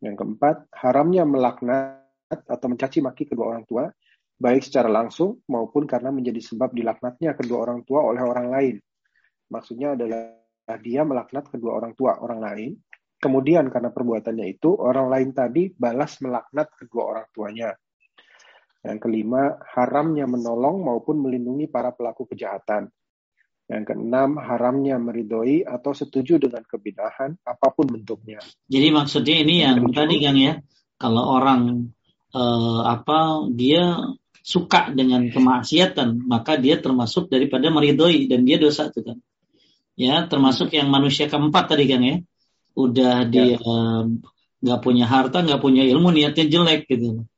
[0.00, 3.92] Yang keempat, haramnya melaknat atau mencaci maki kedua orang tua,
[4.40, 8.76] baik secara langsung maupun karena menjadi sebab dilaknatnya kedua orang tua oleh orang lain.
[9.52, 10.40] Maksudnya adalah
[10.80, 12.72] dia melaknat kedua orang tua orang lain,
[13.20, 17.70] kemudian karena perbuatannya itu orang lain tadi balas melaknat kedua orang tuanya.
[18.80, 22.88] Yang kelima, haramnya menolong maupun melindungi para pelaku kejahatan.
[23.68, 28.40] Yang keenam, haramnya meridhoi atau setuju dengan kebinahan apa pun bentuknya.
[28.66, 30.54] Jadi maksudnya ini yang, yang tadi kan ya,
[30.96, 31.92] kalau orang
[32.34, 34.00] eh, apa dia
[34.40, 39.18] suka dengan kemaksiatan, maka dia termasuk daripada meridhoi dan dia dosa itu kan.
[40.00, 42.16] Ya, termasuk yang manusia keempat tadi kan ya.
[42.72, 43.58] Udah dia ya.
[44.64, 44.84] nggak ya.
[44.84, 47.28] punya harta, nggak punya ilmu, niatnya jelek gitu.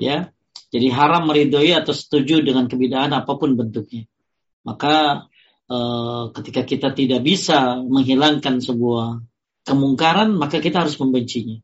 [0.00, 0.32] Ya,
[0.68, 4.08] jadi haram meridhoi atau setuju dengan kebidahan apa pun bentuknya.
[4.64, 5.28] Maka
[5.68, 9.20] eh, ketika kita tidak bisa menghilangkan sebuah
[9.68, 11.60] kemungkaran, maka kita harus membencinya.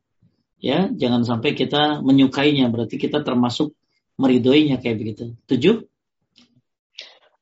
[0.61, 2.73] Ya, jangan sampai kita menyukainya.
[2.73, 3.77] Berarti kita termasuk
[4.19, 5.25] meridoinya kayak begitu.
[5.49, 5.77] Tujuh.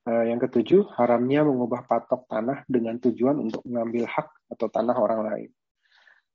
[0.02, 5.20] Uh, yang ketujuh, haramnya mengubah patok tanah dengan tujuan untuk mengambil hak atau tanah orang
[5.22, 5.50] lain.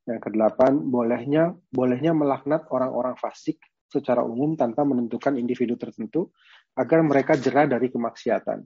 [0.07, 3.59] Yang kedelapan, bolehnya bolehnya melaknat orang-orang fasik
[3.91, 6.31] secara umum tanpa menentukan individu tertentu
[6.79, 8.63] agar mereka jerah dari kemaksiatan.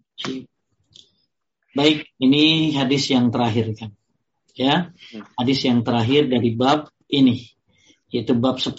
[1.73, 3.89] Baik, ini hadis yang terakhir kan.
[4.53, 5.33] Ya, hmm.
[5.39, 7.51] hadis yang terakhir dari bab ini
[8.11, 8.75] yaitu bab 10.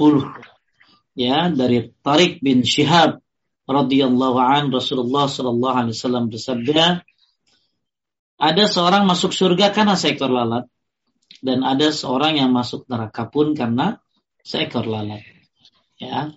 [1.12, 3.20] Ya, dari Tariq bin Syihab
[3.68, 7.04] radhiyallahu an Rasulullah sallallahu alaihi wasallam bersabda,
[8.40, 10.66] ada seorang masuk surga karena seekor lalat
[11.44, 14.00] dan ada seorang yang masuk neraka pun karena
[14.40, 15.20] seekor lalat.
[16.00, 16.32] Ya.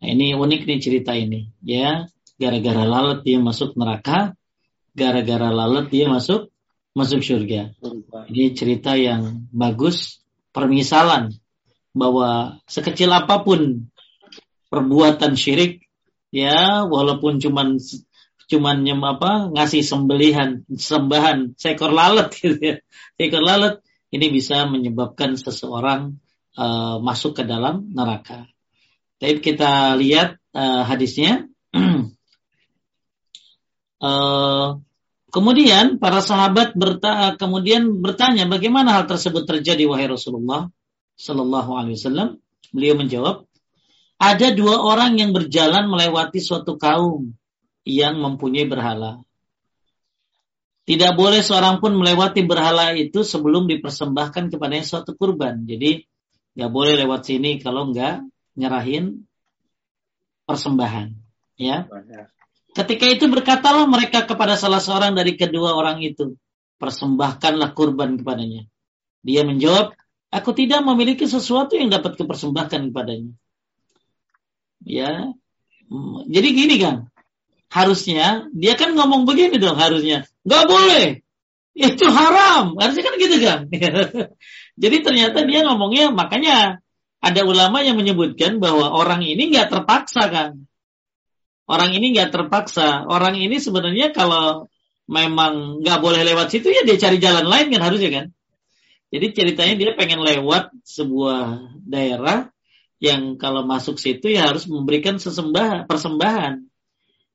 [0.00, 2.06] Nah, ini unik nih cerita ini, ya.
[2.36, 4.36] Gara-gara lalat dia masuk neraka,
[4.92, 6.52] gara-gara lalat dia masuk
[6.96, 7.74] masuk surga.
[8.28, 10.20] Ini cerita yang bagus,
[10.52, 11.36] permisalan
[11.96, 13.88] bahwa sekecil apa pun
[14.76, 15.88] perbuatan syirik
[16.28, 17.80] ya walaupun cuman
[18.46, 22.76] cuman nyem apa ngasih sembelihan sembahan seekor lalat gitu ya.
[23.16, 23.80] Seekor lalat
[24.12, 26.20] ini bisa menyebabkan seseorang
[26.60, 28.46] uh, masuk ke dalam neraka.
[29.16, 31.48] Tapi kita lihat uh, hadisnya.
[33.98, 34.78] uh,
[35.34, 40.70] kemudian para sahabat berta kemudian bertanya bagaimana hal tersebut terjadi wahai Rasulullah
[41.16, 42.28] Sallallahu Alaihi Wasallam.
[42.70, 43.48] Beliau menjawab,
[44.16, 47.36] ada dua orang yang berjalan melewati suatu kaum
[47.84, 49.20] yang mempunyai berhala.
[50.86, 55.66] Tidak boleh seorang pun melewati berhala itu sebelum dipersembahkan kepadanya suatu kurban.
[55.66, 56.06] Jadi
[56.56, 58.22] nggak boleh lewat sini kalau nggak
[58.56, 59.26] nyerahin
[60.46, 61.12] persembahan.
[61.58, 61.90] Ya.
[62.72, 66.38] Ketika itu berkatalah mereka kepada salah seorang dari kedua orang itu,
[66.78, 68.68] persembahkanlah kurban kepadanya.
[69.26, 69.96] Dia menjawab,
[70.30, 73.32] aku tidak memiliki sesuatu yang dapat kupersembahkan kepadanya.
[74.86, 75.34] Ya,
[76.30, 77.10] jadi gini kan,
[77.74, 80.30] harusnya dia kan ngomong begini dong harusnya.
[80.46, 81.04] Nggak boleh.
[81.74, 82.78] Itu haram.
[82.78, 83.68] Harusnya kan gitu kan
[84.82, 86.80] jadi ternyata dia ngomongnya makanya
[87.20, 90.64] ada ulama yang menyebutkan bahwa orang ini nggak terpaksa kan
[91.66, 93.04] orang ini nggak terpaksa.
[93.06, 94.70] Orang ini sebenarnya kalau
[95.06, 98.26] memang nggak boleh lewat situ ya dia cari jalan lain kan harusnya kan.
[99.10, 102.50] Jadi ceritanya dia pengen lewat sebuah daerah
[102.96, 106.64] yang kalau masuk situ ya harus memberikan sesembah persembahan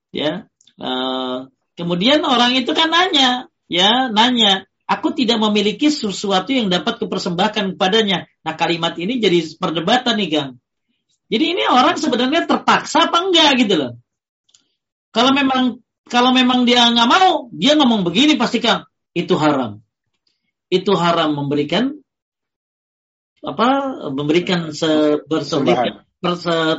[0.10, 0.50] ya.
[0.82, 7.78] Uh, kemudian orang itu kan nanya ya nanya aku tidak memiliki sesuatu yang dapat kupersembahkan
[7.78, 8.28] kepadanya.
[8.44, 10.52] Nah kalimat ini jadi perdebatan nih gang.
[11.32, 13.92] Jadi ini orang sebenarnya terpaksa apa enggak gitu loh.
[15.16, 15.80] Kalau memang
[16.12, 18.84] kalau memang dia nggak mau dia ngomong begini pasti kang
[19.16, 19.80] itu haram.
[20.68, 22.01] Itu haram memberikan
[23.42, 23.70] apa
[24.14, 26.06] memberikan sepersembahan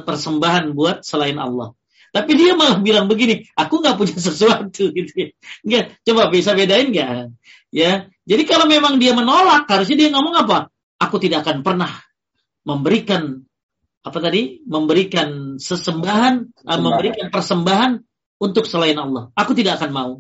[0.07, 1.75] persembahan buat selain Allah
[2.13, 5.29] tapi dia malah bilang begini, aku nggak punya sesuatu gitu ya.
[5.65, 7.33] Nggak, coba bisa bedain nggak?
[7.73, 10.69] Ya, jadi kalau memang dia menolak, harusnya dia ngomong apa?
[11.01, 11.89] Aku tidak akan pernah
[12.69, 13.49] memberikan
[14.05, 14.61] apa tadi?
[14.69, 18.05] Memberikan sesembahan, uh, memberikan persembahan
[18.45, 19.33] untuk selain Allah.
[19.33, 20.13] Aku tidak akan mau.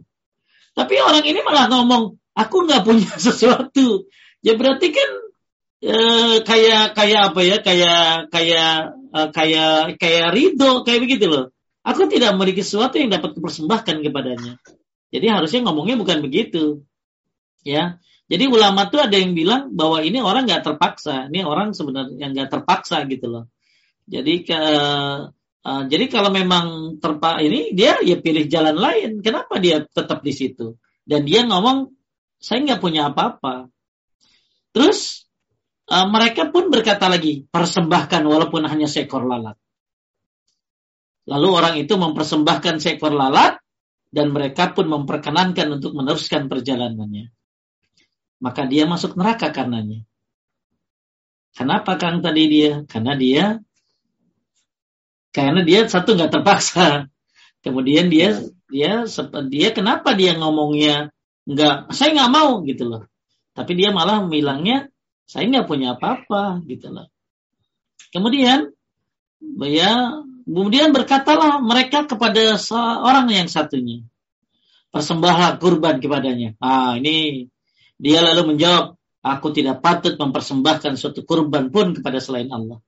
[0.73, 4.09] Tapi orang ini malah ngomong, aku nggak punya sesuatu.
[4.41, 5.11] Ya berarti kan
[5.83, 7.57] eh, kayak kayak apa ya?
[7.59, 8.73] Kayak kayak
[9.13, 11.45] uh, kayak kayak ridho kayak begitu loh.
[11.83, 14.55] Aku tidak memiliki sesuatu yang dapat kupersembahkan kepadanya.
[15.13, 16.87] Jadi harusnya ngomongnya bukan begitu.
[17.67, 17.99] Ya.
[18.31, 21.29] Jadi ulama tuh ada yang bilang bahwa ini orang nggak terpaksa.
[21.29, 23.45] Ini orang sebenarnya nggak terpaksa gitu loh.
[24.07, 24.61] Jadi ke,
[25.67, 29.11] uh, jadi kalau memang terpa ini dia ya pilih jalan lain.
[29.21, 30.79] Kenapa dia tetap di situ?
[31.03, 31.93] Dan dia ngomong
[32.39, 33.69] saya nggak punya apa-apa.
[34.71, 35.29] Terus
[35.89, 39.57] uh, mereka pun berkata lagi persembahkan walaupun hanya seekor lalat.
[41.27, 43.63] Lalu orang itu mempersembahkan seekor lalat
[44.13, 47.33] dan mereka pun memperkenankan untuk meneruskan perjalanannya.
[48.43, 50.03] Maka dia masuk neraka karenanya.
[51.57, 52.83] Kenapa Kang tadi dia?
[52.85, 53.63] Karena dia
[55.33, 57.09] karena dia satu nggak terpaksa.
[57.65, 58.37] Kemudian dia
[58.69, 59.09] dia
[59.49, 61.09] dia kenapa dia ngomongnya
[61.49, 63.03] nggak saya nggak mau gitu loh.
[63.57, 64.92] Tapi dia malah bilangnya
[65.33, 67.09] saya nggak punya apa-apa gitu loh.
[68.13, 68.69] Kemudian
[69.65, 74.03] ya Kemudian berkatalah mereka kepada seorang yang satunya.
[74.91, 76.59] Persembahlah kurban kepadanya.
[76.59, 77.49] Ah, ini
[77.97, 82.83] dia lalu menjawab, aku tidak patut mempersembahkan suatu kurban pun kepada selain Allah.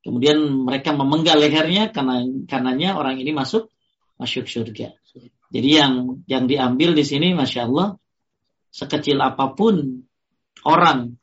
[0.00, 3.68] Kemudian mereka memenggal lehernya karena karenanya orang ini masuk
[4.16, 4.94] masuk surga.
[5.50, 7.98] Jadi yang yang diambil di sini, masya Allah,
[8.70, 10.06] sekecil apa pun
[10.64, 11.18] orang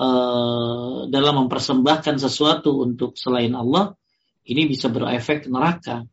[0.00, 3.92] eh, dalam mempersembahkan sesuatu untuk selain Allah,
[4.48, 6.08] ini bisa berefek neraka.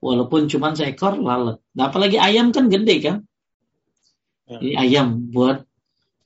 [0.00, 1.60] Walaupun cuma seekor lalat.
[1.76, 3.16] Nah, apalagi ayam kan gede kan?
[4.46, 4.56] Ya.
[4.62, 5.66] Ini ayam buat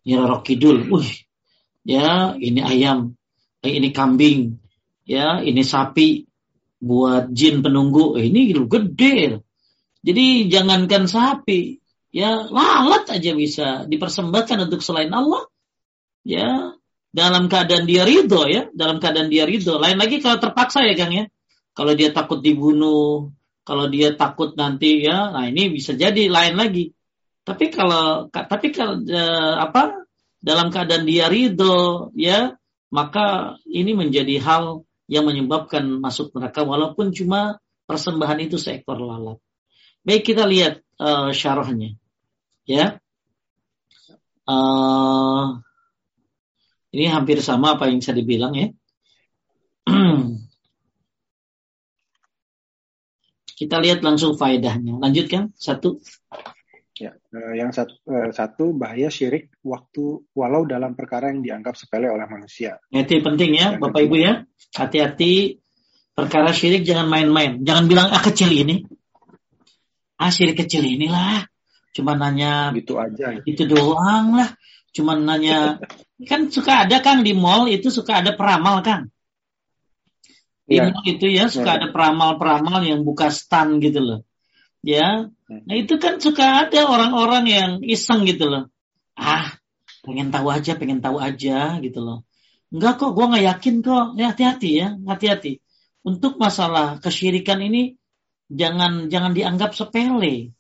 [0.04, 0.86] nyerorok kidul.
[0.90, 1.26] Wih,
[1.86, 3.16] ya ini ayam,
[3.64, 4.60] eh, ini kambing,
[5.08, 6.28] ya ini sapi
[6.80, 8.20] buat jin penunggu.
[8.20, 9.40] Eh, ini gede.
[10.00, 11.76] Jadi jangankan sapi,
[12.10, 15.44] ya lalat aja bisa dipersembahkan untuk selain Allah.
[16.20, 16.76] Ya,
[17.10, 19.78] dalam keadaan dia ridho ya, dalam keadaan dia ridho.
[19.82, 21.26] Lain lagi kalau terpaksa ya Kang ya.
[21.74, 23.30] Kalau dia takut dibunuh,
[23.62, 26.94] kalau dia takut nanti ya, nah ini bisa jadi lain lagi.
[27.46, 30.06] Tapi kalau tapi kalau eh, apa
[30.42, 32.54] dalam keadaan dia ridho ya,
[32.90, 37.58] maka ini menjadi hal yang menyebabkan masuk neraka walaupun cuma
[37.90, 39.42] persembahan itu seekor lalat.
[40.06, 41.98] Baik kita lihat uh, syarahnya.
[42.64, 43.02] Ya.
[44.46, 45.58] Uh,
[46.90, 48.68] ini hampir sama apa yang saya dibilang ya.
[53.60, 54.96] Kita lihat langsung faedahnya.
[54.96, 56.00] Lanjutkan satu.
[56.96, 62.08] Ya, eh, yang satu, eh, satu bahaya syirik waktu walau dalam perkara yang dianggap sepele
[62.08, 62.80] oleh manusia.
[62.92, 64.44] Itu penting ya, yang Bapak Ibu ya.
[64.76, 65.60] Hati-hati
[66.16, 67.60] perkara syirik jangan main-main.
[67.64, 68.84] Jangan bilang ah kecil ini.
[70.20, 71.44] Ah syirik kecil inilah.
[71.92, 73.32] Cuma nanya gitu aja.
[73.44, 74.50] Itu doang lah.
[74.90, 75.78] Cuma nanya
[76.26, 79.08] kan suka ada Kang di mall itu suka ada peramal Kang.
[80.66, 80.90] Di ya.
[80.90, 81.76] mall itu ya suka ya.
[81.82, 84.20] ada peramal-peramal yang buka stand gitu loh.
[84.82, 85.30] Ya.
[85.46, 85.62] Hmm.
[85.66, 88.66] Nah itu kan suka ada orang-orang yang iseng gitu loh.
[89.14, 89.54] Ah,
[90.02, 92.26] pengen tahu aja, pengen tahu aja gitu loh.
[92.70, 94.06] Enggak kok, gue nggak yakin kok.
[94.18, 95.58] Ya hati-hati ya, hati-hati.
[96.00, 97.98] Untuk masalah kesyirikan ini
[98.50, 100.54] jangan jangan dianggap sepele.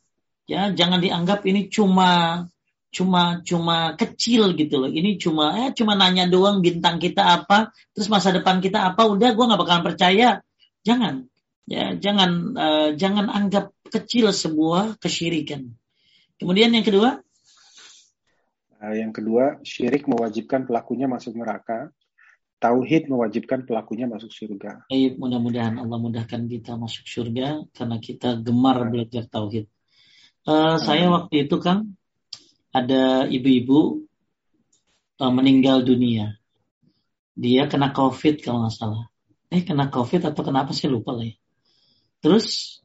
[0.50, 2.44] Ya, jangan dianggap ini cuma
[2.90, 4.90] cuma cuma kecil gitu loh.
[4.90, 9.30] Ini cuma eh cuma nanya doang bintang kita apa, terus masa depan kita apa, udah
[9.30, 10.42] gue nggak bakalan percaya.
[10.82, 11.30] Jangan,
[11.70, 15.70] ya jangan uh, jangan anggap kecil sebuah kesyirikan.
[16.36, 17.22] Kemudian yang kedua,
[18.82, 21.94] uh, yang kedua syirik mewajibkan pelakunya masuk neraka.
[22.60, 24.84] Tauhid mewajibkan pelakunya masuk surga.
[24.92, 29.64] Baik, mudah-mudahan Allah mudahkan kita masuk surga karena kita gemar belajar tauhid.
[30.44, 31.96] Uh, saya waktu itu kan
[32.70, 34.06] ada ibu-ibu
[35.18, 36.38] uh, meninggal dunia.
[37.34, 39.04] Dia kena COVID kalau nggak salah.
[39.50, 41.36] Eh kena COVID atau kenapa sih lupa lah ya.
[42.20, 42.78] Terus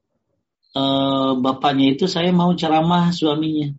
[0.76, 3.76] uh, bapaknya itu saya mau ceramah suaminya.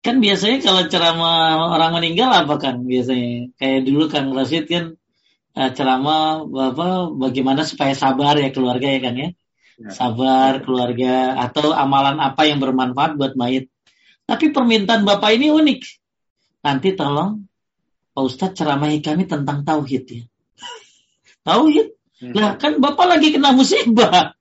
[0.00, 3.52] Kan biasanya kalau ceramah orang meninggal apa kan biasanya?
[3.60, 4.96] Kayak dulu Kang Rasid kan
[5.54, 9.28] uh, ceramah apa bagaimana supaya sabar ya keluarga ya kan ya.
[9.28, 9.90] ya.
[9.92, 13.68] Sabar keluarga atau amalan apa yang bermanfaat buat mayit.
[14.30, 15.80] Tapi permintaan Bapak ini unik.
[16.62, 17.50] Nanti tolong
[18.14, 20.22] Pak Ustadz ceramahi kami tentang tauhid ya.
[21.50, 21.98] tauhid?
[22.30, 24.38] Lah kan Bapak lagi kena musibah.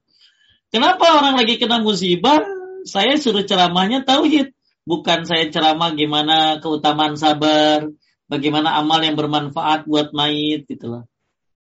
[0.69, 2.37] Kenapa orang lagi kena musibah?
[2.85, 4.53] Saya suruh ceramahnya tauhid.
[4.85, 7.89] Bukan saya ceramah gimana keutamaan sabar,
[8.29, 11.03] bagaimana amal yang bermanfaat buat mayit gitu loh.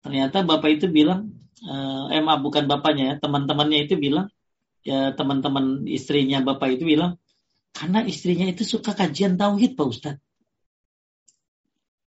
[0.04, 1.32] Ternyata Bapak itu bilang,
[1.64, 4.28] eh, eh maaf bukan bapaknya ya, teman-temannya itu bilang,
[4.84, 7.20] ya teman-teman istrinya Bapak itu bilang,
[7.76, 10.24] karena istrinya itu suka kajian tauhid Pak Ustadz.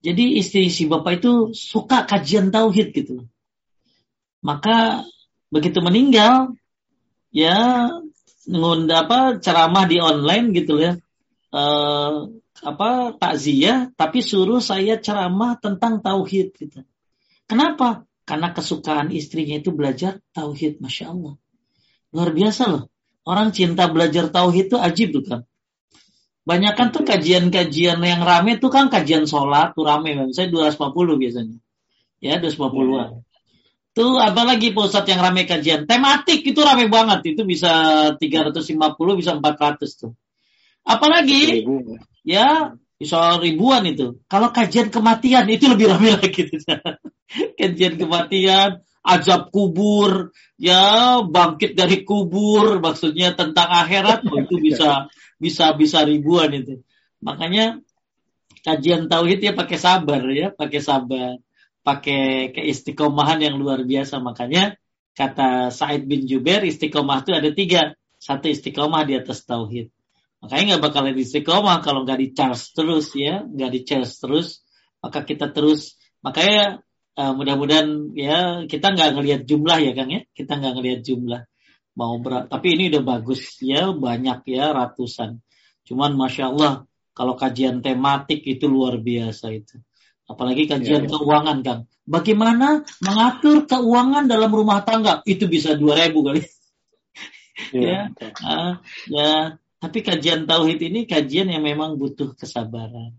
[0.03, 3.23] Jadi istri si bapak itu suka kajian tauhid gitu.
[4.43, 5.07] Maka
[5.47, 6.59] begitu meninggal,
[7.31, 7.87] ya
[8.43, 10.99] ngundang apa ceramah di online gitu ya.
[11.55, 16.83] Uh, apa takziah tapi suruh saya ceramah tentang tauhid gitu.
[17.47, 18.03] Kenapa?
[18.27, 21.39] Karena kesukaan istrinya itu belajar tauhid, masya Allah.
[22.11, 22.83] Luar biasa loh.
[23.23, 25.41] Orang cinta belajar tauhid itu ajib tuh kan.
[26.43, 30.11] Banyak kan tuh kajian-kajian yang rame tuh kan kajian sholat tuh rame.
[30.35, 31.57] Saya 250 biasanya.
[32.19, 33.23] Ya 250-an.
[33.95, 35.87] Tuh apalagi pusat yang rame kajian.
[35.87, 37.35] Tematik itu rame banget.
[37.35, 37.71] Itu bisa
[38.19, 38.59] 350
[39.15, 40.11] bisa 400 tuh.
[40.83, 41.63] Apalagi
[42.27, 44.19] ya bisa ribuan itu.
[44.27, 46.51] Kalau kajian kematian itu lebih rame lagi.
[47.55, 55.75] kajian kematian, azab kubur, ya bangkit dari kubur, maksudnya tentang akhirat, oh, itu bisa bisa
[55.75, 56.79] bisa ribuan itu.
[57.19, 57.83] Makanya
[58.63, 61.35] kajian tauhid ya pakai sabar ya, pakai sabar,
[61.83, 64.23] pakai keistiqomahan yang luar biasa.
[64.23, 64.79] Makanya
[65.13, 67.81] kata Said bin Jubair istiqomah itu ada tiga,
[68.17, 69.91] satu istiqomah di atas tauhid.
[70.39, 74.63] Makanya nggak bakalan istiqomah kalau nggak di charge terus ya, nggak di charge terus,
[75.03, 76.79] maka kita terus makanya
[77.17, 81.41] uh, mudah-mudahan ya kita nggak ngelihat jumlah ya Kang ya kita nggak ngelihat jumlah
[81.93, 85.41] mau berat tapi ini udah bagus ya banyak ya ratusan
[85.85, 86.73] cuman masya Allah
[87.13, 89.77] kalau kajian tematik itu luar biasa itu
[90.23, 91.11] Apalagi kajian ya, ya.
[91.11, 91.81] keuangan, Kang.
[92.07, 95.19] Bagaimana mengatur keuangan dalam rumah tangga?
[95.27, 96.41] Itu bisa 2000 kali.
[97.69, 98.73] Ya, ya, uh,
[99.13, 99.61] ya.
[99.77, 103.13] Tapi kajian tauhid ini kajian yang memang butuh kesabaran,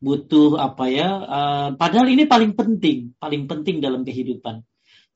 [0.00, 1.08] butuh apa ya?
[1.20, 4.64] Uh, padahal ini paling penting, paling penting dalam kehidupan.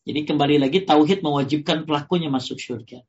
[0.04, 3.00] Jadi kembali lagi tauhid mewajibkan pelakunya masuk surga.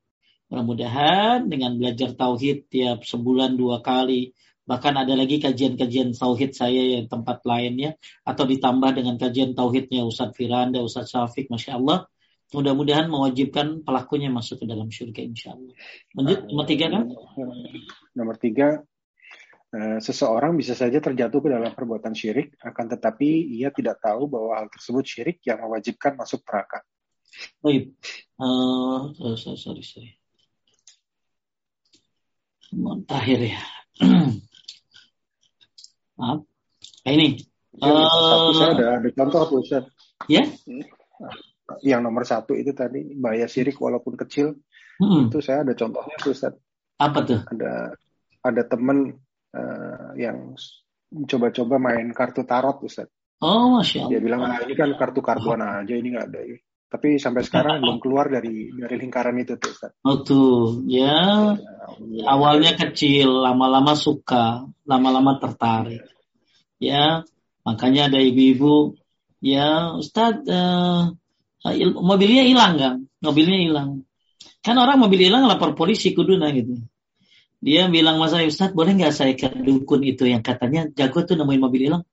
[0.48, 4.32] Mudah-mudahan dengan belajar tauhid tiap sebulan dua kali,
[4.66, 7.94] Bahkan ada lagi kajian-kajian tauhid saya yang tempat lainnya
[8.26, 12.10] atau ditambah dengan kajian tauhidnya Ustadz Firanda, Ustadz Syafiq, Masya Allah.
[12.50, 15.74] Mudah-mudahan mewajibkan pelakunya masuk ke dalam surga insya Allah.
[16.18, 17.02] Lanjut, nomor tiga kan?
[18.14, 18.82] Nomor tiga,
[19.74, 23.28] seseorang bisa saja terjatuh ke dalam perbuatan syirik, akan tetapi
[23.60, 26.80] ia tidak tahu bahwa hal tersebut syirik yang mewajibkan masuk neraka.
[27.60, 27.92] Baik,
[28.40, 30.12] uh, sorry, sorry, sorry.
[33.06, 33.60] Terakhir ya.
[36.18, 36.40] Maaf.
[37.04, 37.38] Nah, ini.
[37.76, 39.84] Ya, uh, saya ada, ada contoh apa Ustaz?
[40.32, 40.48] Ya?
[41.84, 44.56] Yang nomor satu itu tadi bahaya sirik walaupun kecil.
[44.96, 45.28] Hmm.
[45.28, 46.56] Itu saya ada contohnya Ustaz.
[46.96, 47.44] Apa tuh?
[47.52, 47.92] Ada
[48.40, 49.12] ada teman
[49.56, 50.52] uh, yang
[51.24, 53.08] coba-coba main kartu tarot Ustaz.
[53.40, 54.10] Oh, masya Allah.
[54.12, 55.56] Dia bilang ah, ini kan kartu oh.
[55.56, 56.40] aja ini nggak ada.
[56.86, 59.92] Tapi sampai sekarang belum keluar dari dari lingkaran itu tuh Ustaz.
[60.06, 61.52] Oh tuh, ya.
[62.08, 66.06] ya awalnya kecil, lama-lama suka, lama-lama tertarik.
[66.78, 67.24] Ya,
[67.64, 68.94] makanya ada ibu-ibu,
[69.42, 71.12] ya Ustaz, uh,
[72.00, 72.94] mobilnya hilang kan?
[73.18, 74.06] Mobilnya hilang.
[74.62, 76.80] Kan orang mobil hilang lapor polisi kuduna gitu.
[77.64, 81.34] Dia bilang mas saya, Ustaz boleh nggak saya ke dukun itu yang katanya jago tuh
[81.40, 82.04] nemuin mobil hilang?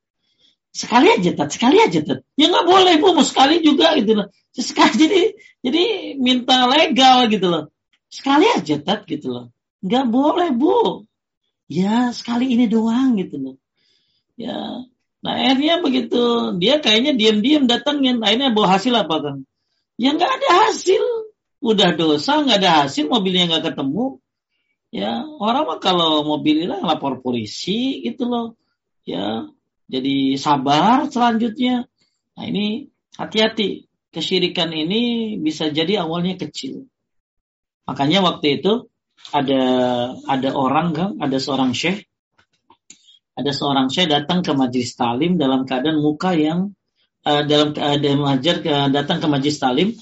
[0.74, 2.20] sekali aja tat sekali aja tat.
[2.34, 4.28] Ya nggak boleh bu mau sekali juga gitu loh.
[4.52, 5.22] Sekali jadi
[5.61, 5.84] jadi
[6.18, 7.64] minta legal gitu loh.
[8.10, 9.45] Sekali aja tat gitu loh.
[9.86, 11.06] Nggak boleh bu.
[11.70, 13.56] Ya sekali ini doang gitu loh.
[14.34, 14.82] Ya.
[15.24, 19.36] Nah akhirnya begitu dia kayaknya diam-diam datangin akhirnya bawa hasil apa kan
[20.02, 21.06] ya nggak ada hasil.
[21.64, 24.20] Udah dosa nggak ada hasil mobilnya nggak ketemu
[24.94, 28.53] ya orang mah kalau mobil hilang lapor polisi gitu loh
[29.02, 29.49] ya
[29.94, 31.86] jadi sabar selanjutnya.
[32.34, 33.86] Nah ini hati-hati.
[34.14, 36.86] Kesyirikan ini bisa jadi awalnya kecil.
[37.90, 38.90] Makanya waktu itu
[39.34, 39.64] ada
[40.30, 42.06] ada orang kan, ada seorang syekh,
[43.34, 46.78] ada seorang syekh datang ke majlis talim dalam keadaan muka yang
[47.26, 49.98] uh, dalam keadaan mengajar ke, datang ke majlis talim.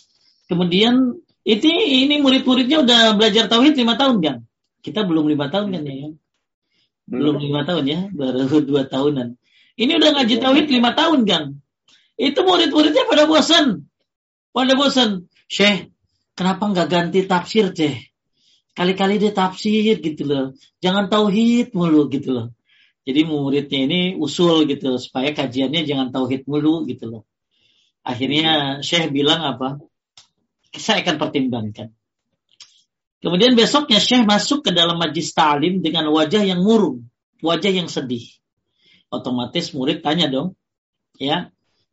[0.52, 1.16] Kemudian
[1.48, 4.38] itu ini murid-muridnya udah belajar tauhid lima tahun kan?
[4.82, 6.10] Kita belum lima tahun kan ya?
[7.06, 9.38] Belum lima tahun ya, baru dua tahunan.
[9.78, 11.44] Ini udah ngaji tauhid lima tahun kan.
[12.20, 13.88] Itu murid-muridnya pada bosan.
[14.52, 15.32] Pada bosan.
[15.49, 15.90] Syekh,
[16.38, 18.12] kenapa nggak ganti tafsir, Syekh?
[18.72, 20.45] Kali-kali dia tafsir gitu loh.
[20.80, 22.48] Jangan tauhid mulu gitu loh.
[23.02, 27.24] Jadi muridnya ini usul gitu supaya kajiannya jangan tauhid mulu gitu loh.
[28.06, 29.82] Akhirnya Syekh bilang apa?
[30.72, 31.91] Saya akan pertimbangkan.
[33.22, 37.06] Kemudian besoknya Syekh masuk ke dalam majlis ta'lim dengan wajah yang murung,
[37.45, 38.26] wajah yang sedih
[39.11, 40.56] otomatis murid tanya dong,
[41.19, 41.52] ya,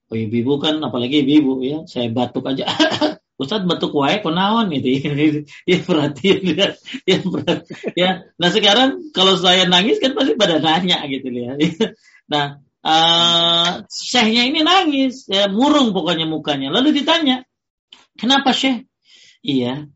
[0.09, 2.65] oh ibu kan apalagi ibu ya, saya batuk aja.
[3.39, 4.99] Ustaz batuk wae konaon gitu.
[5.71, 6.67] ya perhatian ya,
[7.07, 7.19] ya,
[7.95, 8.11] ya.
[8.35, 11.55] Nah sekarang kalau saya nangis kan pasti pada nanya gitu ya.
[12.33, 16.75] nah, uh, syekhnya ini nangis, ya, murung pokoknya mukanya.
[16.75, 17.47] Lalu ditanya,
[18.19, 18.91] kenapa syekh?
[19.47, 19.87] Iya,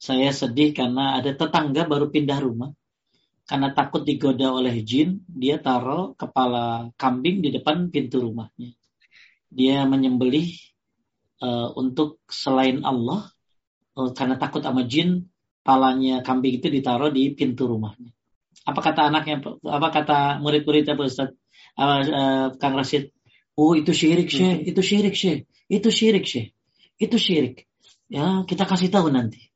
[0.00, 2.72] saya sedih karena ada tetangga baru pindah rumah
[3.50, 8.78] karena takut digoda oleh jin, dia taruh kepala kambing di depan pintu rumahnya.
[9.50, 10.54] Dia menyembelih
[11.42, 13.26] uh, untuk selain Allah
[13.98, 15.34] uh, karena takut sama jin,
[15.66, 18.14] palanya kambing itu ditaruh di pintu rumahnya.
[18.62, 19.42] Apa kata anaknya?
[19.66, 21.34] Apa kata murid-muridnya Pak Ustaz?
[21.74, 23.10] Uh, uh, Kang Rashid?
[23.58, 26.54] Oh itu syirik sih, itu syirik sih, itu syirik sih,
[27.02, 27.66] itu syirik.
[28.06, 29.49] Ya kita kasih tahu nanti.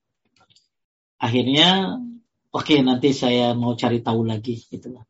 [1.25, 1.97] Akhirnya
[2.55, 5.03] Oke, nanti saya mau cari tahu lagi gitu lah.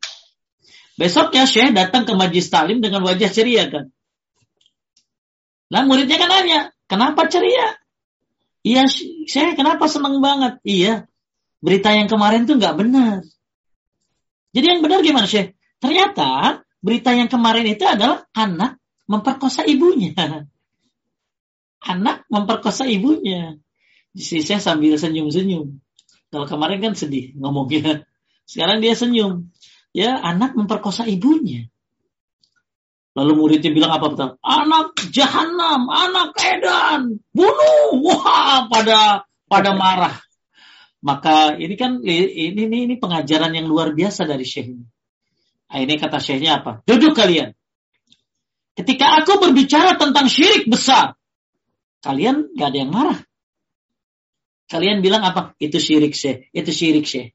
[0.96, 3.92] Besoknya Syekh datang ke majlis talim dengan wajah ceria kan.
[5.68, 7.76] Lah muridnya kan nanya, kenapa ceria?
[8.64, 8.88] Iya,
[9.28, 10.56] Syekh kenapa seneng banget?
[10.64, 11.04] Iya,
[11.60, 13.20] berita yang kemarin tuh nggak benar.
[14.56, 15.52] Jadi yang benar gimana Syekh?
[15.84, 20.16] Ternyata berita yang kemarin itu adalah anak memperkosa ibunya.
[21.84, 23.60] Anak memperkosa ibunya.
[24.16, 25.83] Saya sambil senyum-senyum.
[26.34, 28.02] Kalau kemarin kan sedih ngomongnya.
[28.50, 29.54] Sekarang dia senyum.
[29.94, 31.70] Ya, anak memperkosa ibunya.
[33.14, 34.30] Lalu muridnya bilang apa betul?
[34.42, 38.02] Anak jahanam, anak edan, bunuh.
[38.02, 40.18] Wah, pada pada marah.
[40.98, 44.84] Maka ini kan ini ini, ini pengajaran yang luar biasa dari Syekh ini.
[45.70, 46.82] Ini kata Syekhnya apa?
[46.82, 47.54] Duduk kalian.
[48.74, 51.14] Ketika aku berbicara tentang syirik besar,
[52.02, 53.18] kalian gak ada yang marah.
[54.64, 55.52] Kalian bilang apa?
[55.60, 57.30] Itu syirik sih, itu syirik sih.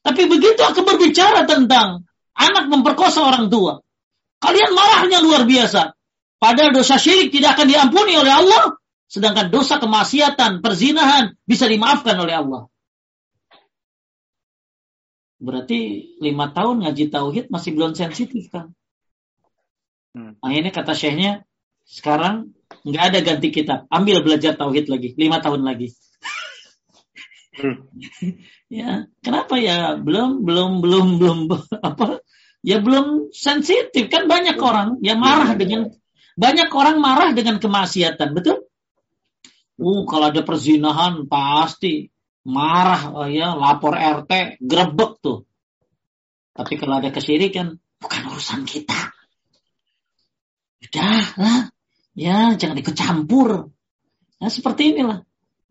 [0.00, 3.82] Tapi begitu aku berbicara tentang anak memperkosa orang tua,
[4.40, 5.92] kalian marahnya luar biasa.
[6.40, 8.80] Padahal dosa syirik tidak akan diampuni oleh Allah,
[9.10, 12.62] sedangkan dosa kemaksiatan, perzinahan bisa dimaafkan oleh Allah.
[15.40, 18.72] Berarti lima tahun ngaji tauhid masih belum sensitif kan?
[20.16, 20.36] Hmm.
[20.40, 21.44] Akhirnya kata syekhnya,
[21.84, 25.92] sekarang nggak ada ganti kitab, ambil belajar tauhid lagi, lima tahun lagi.
[27.50, 27.90] Hmm.
[28.70, 31.38] ya, kenapa ya belum belum belum belum
[31.90, 32.22] apa?
[32.60, 34.68] Ya belum sensitif kan banyak hmm.
[34.68, 35.60] orang yang marah hmm.
[35.60, 35.80] dengan
[36.38, 38.64] banyak orang marah dengan kemaksiatan, betul?
[39.80, 42.12] Uh, kalau ada perzinahan pasti
[42.44, 45.48] marah oh ya lapor RT grebek tuh.
[46.52, 49.12] Tapi kalau ada kesyirikan bukan urusan kita
[50.80, 51.60] Udah lah,
[52.16, 53.68] ya jangan ikut campur.
[54.40, 55.20] Nah seperti inilah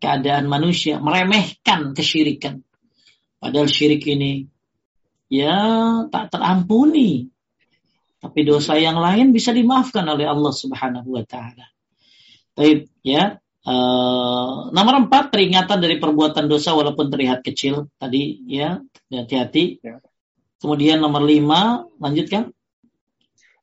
[0.00, 2.64] keadaan manusia meremehkan kesyirikan.
[3.36, 4.48] Padahal syirik ini
[5.30, 5.56] ya
[6.08, 7.28] tak terampuni.
[8.20, 11.72] Tapi dosa yang lain bisa dimaafkan oleh Allah Subhanahu wa taala.
[12.52, 13.40] Baik, ya.
[13.60, 18.80] Uh, nomor empat peringatan dari perbuatan dosa walaupun terlihat kecil tadi ya
[19.12, 19.84] hati-hati.
[19.84, 20.00] Ya.
[20.60, 22.52] Kemudian nomor lima lanjutkan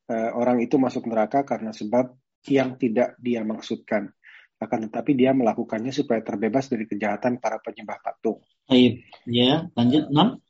[0.10, 2.14] uh, orang itu masuk neraka karena sebab
[2.50, 4.14] yang tidak dia maksudkan.
[4.58, 8.42] Akan tetapi dia melakukannya supaya terbebas dari kejahatan para penyembah patung.
[8.66, 10.42] Baik, ya, lanjut enam.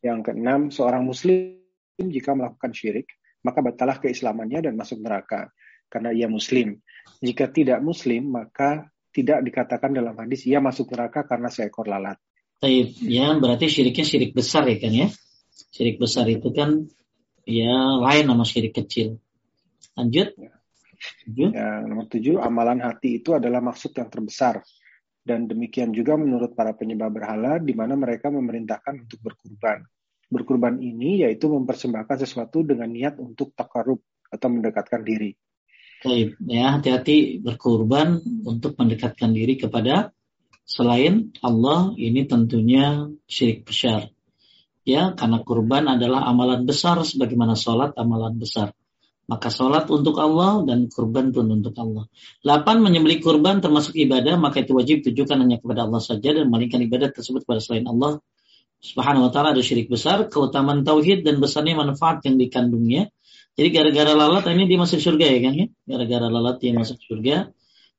[0.00, 1.60] Yang keenam, seorang muslim
[2.00, 3.12] jika melakukan syirik,
[3.44, 5.52] maka batalah keislamannya dan masuk neraka
[5.92, 6.80] karena ia muslim.
[7.20, 12.20] Jika tidak muslim, maka tidak dikatakan dalam hadis ia masuk neraka karena seekor lalat.
[12.60, 15.08] Baik, ya berarti syiriknya syirik besar ya kan ya?
[15.72, 16.88] Syirik besar itu kan
[17.44, 19.20] ya lain sama syirik kecil.
[19.96, 20.32] Lanjut.
[21.26, 21.50] Lanjut.
[21.54, 24.62] Ya, nomor tujuh, amalan hati itu adalah maksud yang terbesar.
[25.26, 29.82] Dan demikian juga menurut para penyembah berhala, di mana mereka memerintahkan untuk berkurban.
[30.26, 35.34] Berkurban ini yaitu mempersembahkan sesuatu dengan niat untuk takarub atau mendekatkan diri.
[36.02, 40.14] Baik, ya hati-hati berkurban untuk mendekatkan diri kepada
[40.66, 44.10] selain Allah ini tentunya syirik besar
[44.82, 48.74] ya karena kurban adalah amalan besar sebagaimana sholat amalan besar
[49.26, 52.06] maka sholat untuk Allah dan kurban pun untuk Allah.
[52.46, 52.78] 8.
[52.78, 57.10] Menyembelih kurban termasuk ibadah, maka itu wajib tujukan hanya kepada Allah saja dan malingkan ibadah
[57.10, 58.22] tersebut kepada selain Allah.
[58.78, 63.10] Subhanahu wa ta'ala ada syirik besar, keutamaan tauhid dan besarnya manfaat yang dikandungnya.
[63.56, 65.66] Jadi gara-gara lalat ini dia masuk surga ya kan ya?
[65.88, 67.50] Gara-gara lalat dia masuk surga.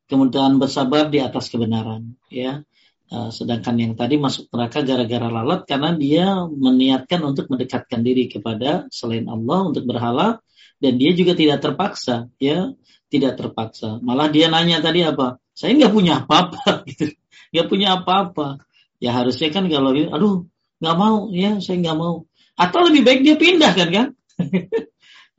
[0.08, 2.64] Kemudian bersabar di atas kebenaran ya.
[3.08, 8.84] Uh, sedangkan yang tadi masuk neraka gara-gara lalat karena dia meniatkan untuk mendekatkan diri kepada
[8.92, 10.44] selain Allah untuk berhala
[10.78, 12.74] dan dia juga tidak terpaksa ya.
[13.08, 14.04] Tidak terpaksa.
[14.04, 15.40] Malah dia nanya tadi apa?
[15.56, 17.16] Saya nggak punya apa-apa gitu.
[17.56, 18.62] Nggak punya apa-apa.
[19.00, 20.46] Ya harusnya kan kalau aduh
[20.84, 21.32] nggak mau.
[21.32, 22.28] Ya saya nggak mau.
[22.60, 24.08] Atau lebih baik dia pindah kan kan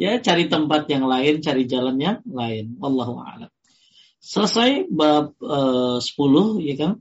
[0.03, 2.79] ya cari tempat yang lain cari jalannya lain.
[2.81, 3.51] Allahu a'lam.
[4.19, 6.93] Selesai bab uh, 10 ya kan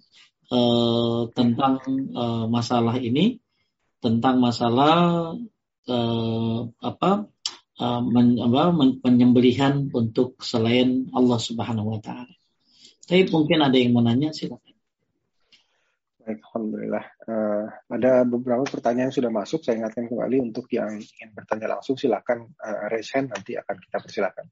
[0.53, 1.81] uh, tentang
[2.13, 3.41] uh, masalah ini,
[4.03, 5.33] tentang masalah
[6.83, 7.31] apa,
[7.79, 12.35] uh, men, apa penyembelihan untuk selain Allah Subhanahu Wa Taala.
[13.07, 14.75] Tapi mungkin ada yang mau nanya silakan.
[16.19, 17.05] Baik, Alhamdulillah.
[17.23, 19.63] Uh, ada beberapa pertanyaan yang sudah masuk.
[19.63, 23.97] Saya ingatkan kembali untuk yang ingin bertanya langsung silakan uh, raise hand nanti akan kita
[24.03, 24.45] persilakan.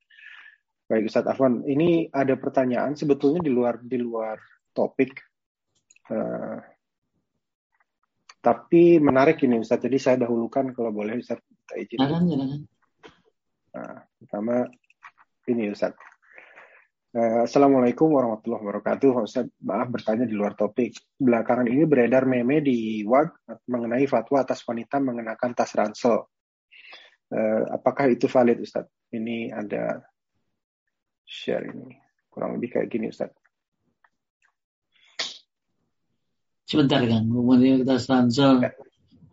[0.88, 4.38] Baik Ustadz Afwan, ini ada pertanyaan sebetulnya di luar di luar
[4.72, 5.36] topik
[6.06, 6.62] Uh,
[8.38, 9.82] tapi menarik ini Ustaz.
[9.82, 11.98] Jadi saya dahulukan kalau boleh Ustaz kita izin.
[13.76, 14.64] Nah, pertama
[15.52, 15.92] ini Ustaz.
[17.12, 19.12] Uh, Assalamualaikum warahmatullahi wabarakatuh.
[19.20, 20.96] Ustaz, maaf bertanya di luar topik.
[21.20, 26.24] Belakangan ini beredar meme di WAG mengenai fatwa atas wanita mengenakan tas ransel.
[27.28, 28.88] Uh, apakah itu valid Ustaz?
[29.12, 30.00] Ini ada
[31.28, 32.00] share ini.
[32.32, 33.36] Kurang lebih kayak gini Ustaz.
[36.64, 38.64] Sebentar kan, kemudian kita stansel.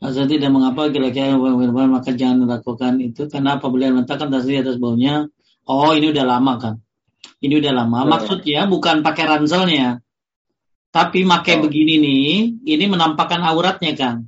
[0.02, 4.82] Asal tidak mengapa kira-kira firman maka jangan lakukan itu karena apabila meletakkan tas di atas
[4.82, 5.30] baunya,
[5.62, 6.74] oh ini udah lama kan.
[7.38, 8.10] Ini udah lama.
[8.10, 10.02] Maksudnya bukan pakai ranselnya.
[10.90, 11.60] Tapi pakai oh.
[11.64, 12.34] begini nih,
[12.66, 14.26] ini menampakkan auratnya kan.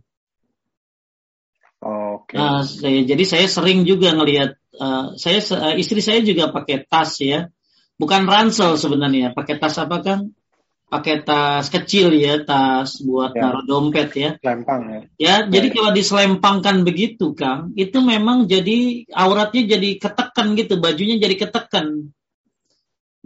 [1.85, 2.33] Oke.
[2.33, 2.37] Okay.
[2.39, 7.19] Nah, saya, jadi saya sering juga ngelihat uh, saya uh, istri saya juga pakai tas
[7.21, 7.51] ya.
[7.99, 10.33] Bukan ransel sebenarnya, pakai tas apa kan?
[10.95, 13.51] Pakai tas kecil ya, tas buat ya.
[13.51, 14.31] naruh dompet ya.
[14.39, 14.95] Selempang ya.
[14.95, 15.75] Ya, ya jadi ya.
[15.75, 22.15] kalau diselempangkan begitu, Kang, itu memang jadi auratnya jadi ketekan gitu, bajunya jadi ketekan.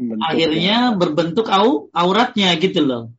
[0.00, 0.96] Bentuk Akhirnya ya.
[0.96, 3.12] berbentuk au auratnya gitu loh.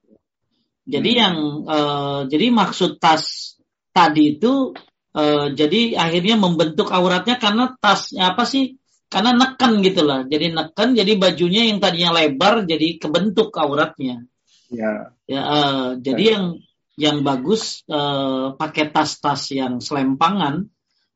[0.90, 1.20] Jadi hmm.
[1.22, 1.36] yang
[1.70, 3.54] uh, jadi maksud tas
[3.94, 4.74] tadi itu
[5.14, 8.82] uh, jadi akhirnya membentuk auratnya karena tasnya apa sih?
[9.10, 10.26] Karena neken gitu lah.
[10.26, 14.29] Jadi neken, jadi bajunya yang tadinya lebar jadi kebentuk auratnya.
[14.70, 15.14] Ya.
[15.26, 16.32] Ya, uh, jadi ya.
[16.38, 16.46] yang
[17.00, 20.68] yang bagus uh, pakai tas-tas yang selempangan,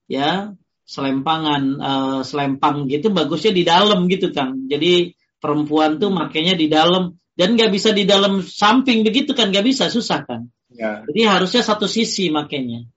[0.07, 0.55] ya
[0.87, 4.65] selempangan, uh, selempang gitu bagusnya di dalam gitu kang.
[4.71, 9.65] Jadi perempuan tuh makainya di dalam dan nggak bisa di dalam samping begitu kan nggak
[9.65, 10.47] bisa susah kan.
[10.73, 11.03] Ya.
[11.05, 12.89] Jadi harusnya satu sisi makainya.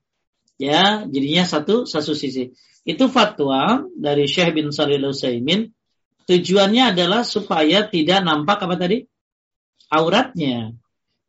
[0.56, 2.54] Ya, jadinya satu satu sisi.
[2.86, 5.74] Itu fatwa dari Syekh bin Shalih Utsaimin.
[6.26, 9.06] Tujuannya adalah supaya tidak nampak apa tadi?
[9.92, 10.74] Auratnya.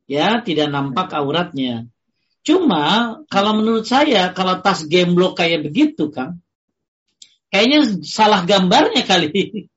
[0.07, 1.91] Ya, tidak nampak auratnya.
[2.47, 6.39] Cuma kalau menurut saya kalau tas gemblok kayak begitu kan
[7.51, 9.27] kayaknya salah gambarnya kali.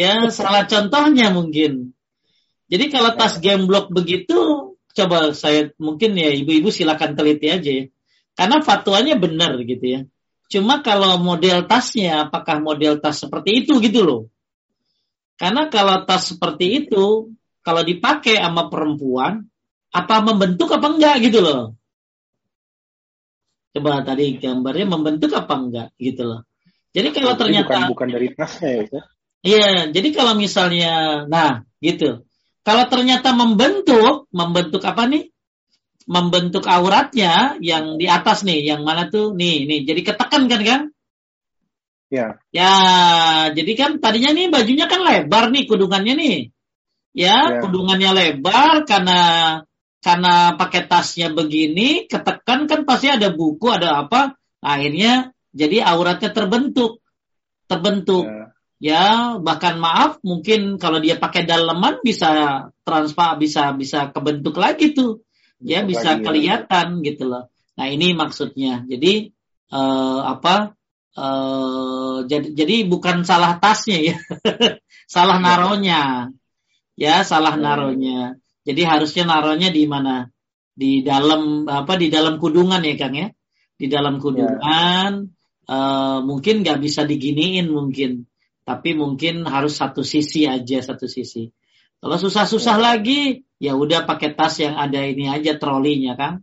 [0.00, 1.96] ya, salah contohnya mungkin.
[2.68, 7.84] Jadi kalau tas gemblok begitu coba saya mungkin ya ibu-ibu silakan teliti aja ya.
[8.34, 10.00] Karena fatwanya benar gitu ya.
[10.50, 14.22] Cuma kalau model tasnya apakah model tas seperti itu gitu loh.
[15.38, 17.30] Karena kalau tas seperti itu
[17.64, 19.48] kalau dipakai sama perempuan
[19.88, 21.60] apa membentuk apa enggak gitu loh.
[23.74, 26.40] Coba tadi gambarnya membentuk apa enggak gitu loh.
[26.94, 29.00] Jadi kalau ternyata bukan, bukan dari tasnya ya.
[29.44, 32.22] Iya, jadi kalau misalnya nah gitu.
[32.64, 35.28] Kalau ternyata membentuk, membentuk apa nih?
[36.04, 39.36] Membentuk auratnya yang di atas nih, yang mana tuh?
[39.36, 39.84] Nih, nih.
[39.84, 40.80] Jadi ketekan kan kan?
[42.08, 42.40] Ya.
[42.54, 42.72] Ya,
[43.52, 46.36] jadi kan tadinya nih bajunya kan lebar nih kudungannya nih
[47.14, 47.60] ya, ya.
[47.62, 49.20] kudungannya lebar karena
[50.04, 57.00] karena pakai tasnya begini, ketekan kan pasti ada buku, ada apa, akhirnya jadi auratnya terbentuk,
[57.64, 58.28] terbentuk.
[58.28, 58.44] Ya.
[58.84, 59.04] ya,
[59.40, 65.24] bahkan maaf, mungkin kalau dia pakai daleman bisa transpa, bisa bisa kebentuk lagi tuh,
[65.56, 66.24] ya bisa lagi, ya.
[66.28, 67.04] kelihatan ya.
[67.08, 67.48] gitu loh.
[67.80, 68.84] Nah ini maksudnya.
[68.84, 69.32] Jadi
[69.72, 70.76] uh, apa?
[71.14, 74.16] Uh, jadi jadi bukan salah tasnya ya,
[75.14, 75.44] salah ya.
[75.46, 76.02] naronya
[76.94, 78.38] ya salah naruhnya.
[78.64, 80.30] Jadi harusnya naruhnya di mana?
[80.74, 81.94] Di dalam apa?
[82.00, 83.28] Di dalam kudungan ya Kang ya.
[83.76, 85.70] Di dalam kudungan ya.
[85.70, 88.30] uh, mungkin nggak bisa diginiin mungkin,
[88.64, 91.50] tapi mungkin harus satu sisi aja satu sisi.
[92.00, 92.82] Kalau susah-susah ya.
[92.82, 93.20] lagi,
[93.60, 96.36] ya udah pakai tas yang ada ini aja trolinya Kang.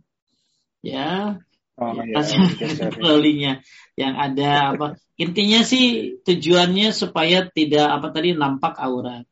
[0.82, 1.38] Ya.
[1.80, 3.64] Oh, ya, tas ya, trolinya
[3.96, 4.86] yang ada apa?
[5.16, 9.24] Intinya sih tujuannya supaya tidak apa tadi nampak aurat.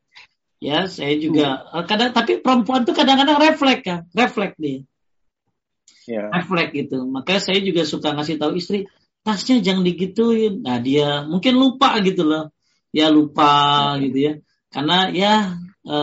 [0.61, 1.89] Ya, saya juga hmm.
[1.89, 4.85] kadang tapi perempuan tuh kadang-kadang refleks kan, refleks dia.
[6.05, 6.29] Yeah.
[6.29, 7.01] Refleks gitu.
[7.09, 8.85] Makanya saya juga suka ngasih tahu istri,
[9.25, 10.61] tasnya jangan digituin.
[10.61, 12.53] Nah, dia mungkin lupa gitu loh.
[12.93, 13.99] Ya lupa hmm.
[14.05, 14.33] gitu ya.
[14.69, 15.33] Karena ya
[15.81, 15.97] e,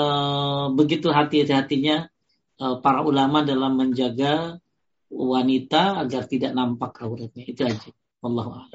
[0.74, 2.10] begitu hati-hatinya
[2.59, 4.59] e, para ulama dalam menjaga
[5.06, 7.47] wanita agar tidak nampak auratnya.
[7.47, 7.90] Itu aja.
[8.26, 8.66] Allah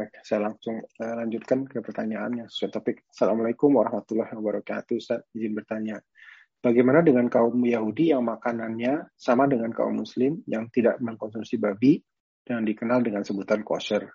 [0.00, 2.96] Baik, saya langsung uh, lanjutkan ke pertanyaannya sesuai topik.
[3.12, 4.96] Assalamualaikum warahmatullahi wabarakatuh.
[4.96, 6.00] Ustaz, izin bertanya.
[6.56, 12.00] Bagaimana dengan kaum Yahudi yang makanannya sama dengan kaum Muslim yang tidak mengkonsumsi babi
[12.40, 14.08] dan dikenal dengan sebutan kosher?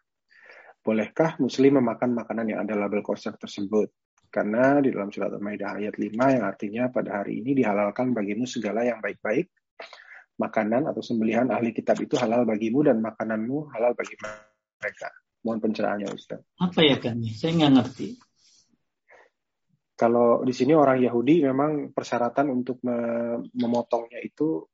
[0.82, 3.94] Bolehkah Muslim memakan makanan yang ada label kosher tersebut?
[4.34, 8.82] Karena di dalam surat Al-Maidah ayat 5 yang artinya pada hari ini dihalalkan bagimu segala
[8.82, 9.54] yang baik-baik,
[10.42, 14.18] makanan atau sembelihan ahli kitab itu halal bagimu dan makananmu halal bagi
[14.82, 15.14] mereka.
[15.46, 16.42] Mohon pencerahannya Ustaz.
[16.58, 17.22] Apa ya kan?
[17.30, 18.08] Saya nggak ngerti.
[19.96, 22.82] Kalau di sini orang Yahudi memang persyaratan untuk
[23.54, 24.66] memotongnya itu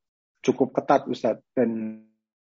[0.41, 2.02] cukup ketat Ustaz dan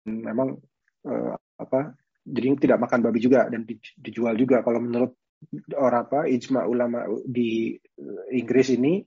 [0.07, 0.57] memang
[1.05, 1.93] eh, apa
[2.23, 3.67] jadi tidak makan babi juga dan
[3.99, 5.13] dijual juga kalau menurut
[5.75, 7.75] orang apa ijma ulama di
[8.31, 9.03] Inggris ini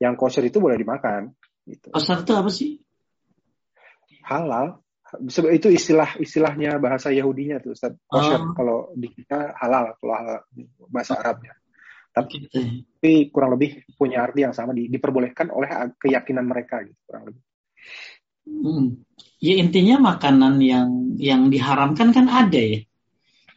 [0.00, 1.30] yang kosher itu boleh dimakan
[1.68, 1.92] gitu.
[1.92, 2.80] Kosher itu apa sih?
[4.24, 4.83] Halal
[5.28, 7.94] itu istilah istilahnya bahasa Yahudinya tuh Ustaz.
[8.06, 8.52] Kosher oh.
[8.54, 10.38] kalau di kita halal kalau halal,
[10.90, 11.54] bahasa Arabnya.
[12.14, 15.66] Tapi, tapi kurang lebih punya arti yang sama di, diperbolehkan oleh
[15.98, 17.42] keyakinan mereka gitu kurang lebih.
[18.46, 19.02] Hmm.
[19.42, 22.80] Ya intinya makanan yang yang diharamkan kan ada ya.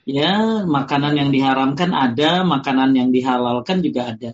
[0.08, 4.32] Ya, makanan yang diharamkan ada, makanan yang dihalalkan juga ada.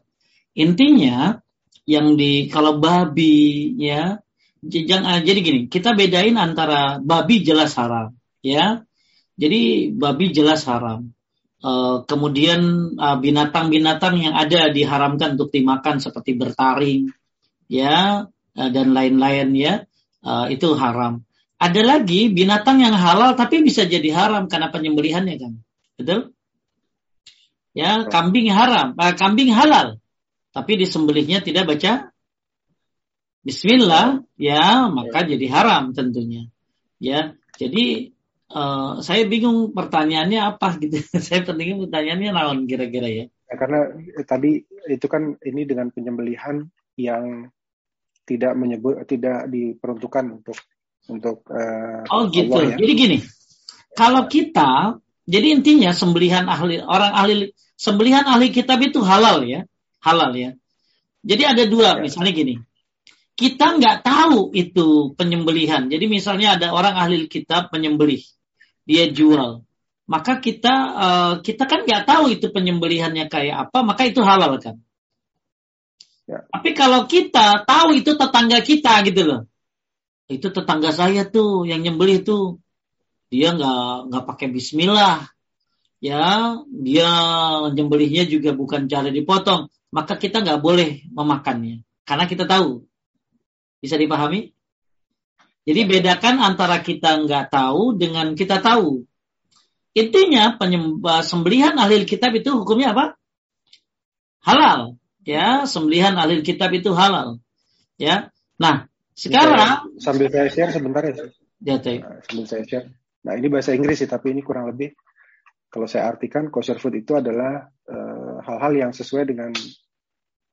[0.54, 1.42] Intinya
[1.84, 4.23] yang di kalau babi ya
[4.64, 8.88] jadi gini, kita bedain antara babi jelas haram, ya.
[9.36, 11.12] Jadi babi jelas haram.
[11.64, 17.12] Uh, kemudian uh, binatang-binatang uh, yang ada diharamkan untuk dimakan seperti bertaring,
[17.72, 19.74] ya uh, dan lain-lain ya
[20.28, 21.24] uh, itu haram.
[21.60, 25.54] Ada lagi binatang yang halal tapi bisa jadi haram karena penyembelihannya kan,
[25.96, 26.36] betul?
[27.72, 30.04] Ya kambing haram, uh, kambing halal,
[30.52, 32.13] tapi disembelihnya tidak baca
[33.44, 35.36] Bismillah, ya maka ya.
[35.36, 36.48] jadi haram tentunya.
[36.96, 38.16] Ya, jadi
[38.48, 41.04] uh, saya bingung pertanyaannya apa gitu.
[41.20, 43.26] saya pentingnya pertanyaannya naon kira-kira ya.
[43.28, 43.56] ya.
[43.60, 46.64] Karena eh, tadi itu kan ini dengan penyembelihan
[46.96, 47.52] yang
[48.24, 50.58] tidak menyebut tidak diperuntukkan untuk
[51.12, 52.56] untuk uh, Oh gitu.
[52.56, 52.78] Allah, ya.
[52.80, 53.18] Jadi gini,
[53.92, 59.68] kalau kita jadi intinya sembelihan ahli orang ahli sembelihan ahli kitab itu halal ya,
[60.00, 60.56] halal ya.
[61.28, 62.08] Jadi ada dua, ya.
[62.08, 62.56] misalnya gini
[63.34, 65.90] kita nggak tahu itu penyembelihan.
[65.90, 68.22] Jadi misalnya ada orang ahli kitab penyembelih,
[68.86, 69.66] dia jual,
[70.06, 74.78] maka kita uh, kita kan nggak tahu itu penyembelihannya kayak apa, maka itu halal kan.
[76.30, 76.46] Ya.
[76.48, 79.42] Tapi kalau kita tahu itu tetangga kita gitu loh,
[80.30, 82.62] itu tetangga saya tuh yang nyembelih tuh,
[83.34, 85.26] dia nggak nggak pakai Bismillah,
[86.00, 87.10] ya dia
[87.74, 91.82] nyembelihnya juga bukan cara dipotong, maka kita nggak boleh memakannya.
[92.04, 92.84] Karena kita tahu
[93.84, 94.56] bisa dipahami?
[95.68, 99.04] Jadi bedakan antara kita nggak tahu dengan kita tahu.
[99.94, 103.20] Intinya penyembah sembelihan ahli kitab itu hukumnya apa?
[104.44, 104.96] Halal.
[105.28, 107.44] Ya, sembelihan ahli kitab itu halal.
[108.00, 108.32] Ya.
[108.56, 111.28] Nah, sekarang sambil saya share sebentar ya.
[111.64, 112.88] Ya, nah, sambil saya share.
[113.24, 114.96] Nah, ini bahasa Inggris sih, tapi ini kurang lebih
[115.74, 119.50] kalau saya artikan kosher food itu adalah eh, hal-hal uh, yang sesuai dengan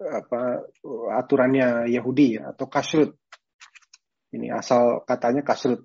[0.01, 0.65] apa
[1.13, 3.20] aturannya Yahudi ya, atau kasrut.
[4.31, 5.83] Ini asal katanya kasrut.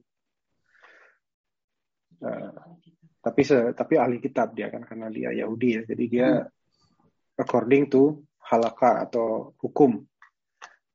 [2.22, 2.78] Uh,
[3.20, 5.82] tapi se, tapi ahli kitab dia kan karena dia Yahudi ya.
[5.86, 7.42] Jadi dia hmm.
[7.42, 10.06] according to halaka atau hukum.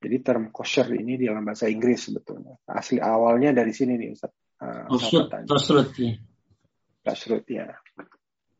[0.00, 2.56] Jadi term kosher ini di dalam bahasa Inggris sebetulnya.
[2.64, 4.32] Asli awalnya dari sini nih Ustaz.
[4.60, 4.88] Uh,
[5.44, 6.14] kasrut ya.
[7.04, 7.66] Kasrut ya.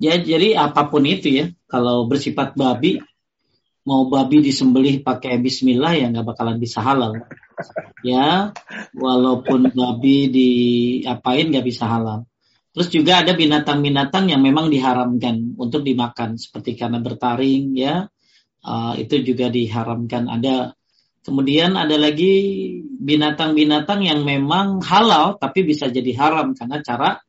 [0.01, 3.05] Ya, jadi apa pun itu ya, kalau bersifat babi,
[3.87, 7.17] mau babi disembelih pakai bismillah ya nggak bakalan bisa halal.
[8.01, 8.57] Ya,
[8.97, 12.25] walaupun babi diapain nggak bisa halal.
[12.71, 18.07] Terus juga ada binatang-binatang yang memang diharamkan untuk dimakan seperti karena bertaring ya.
[18.61, 20.77] Uh, itu juga diharamkan ada
[21.21, 22.33] Kemudian ada lagi
[22.81, 27.21] binatang-binatang yang memang halal tapi bisa jadi haram karena cara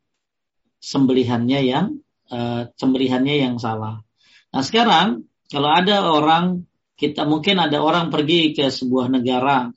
[0.80, 2.00] sembelihannya yang
[2.32, 4.00] uh, sembelihannya yang salah.
[4.56, 6.64] Nah sekarang kalau ada orang
[6.96, 9.68] kita mungkin ada orang pergi ke sebuah negara,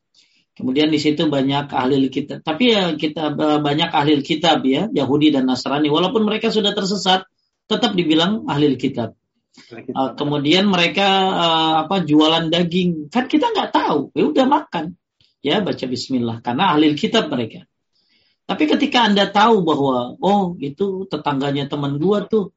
[0.55, 5.51] kemudian di situ banyak ahli kitab, tapi ya kita banyak ahli kitab ya Yahudi dan
[5.51, 7.27] Nasrani, walaupun mereka sudah tersesat,
[7.67, 9.19] tetap dibilang ahli kitab.
[9.71, 14.99] Uh, kemudian mereka uh, apa jualan daging, kan kita nggak tahu, ya udah makan,
[15.43, 16.43] ya baca Bismillah.
[16.43, 17.63] Karena ahli kitab mereka.
[18.45, 22.53] Tapi ketika anda tahu bahwa oh itu tetangganya teman gua tuh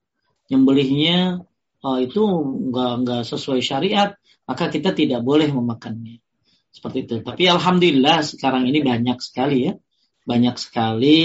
[0.52, 1.48] nyembelihnya
[1.84, 2.24] uh, itu
[2.72, 4.16] nggak nggak sesuai syariat,
[4.48, 6.22] maka kita tidak boleh memakannya.
[6.72, 7.16] Seperti itu.
[7.26, 9.74] Tapi alhamdulillah sekarang ini banyak sekali ya,
[10.28, 11.18] banyak sekali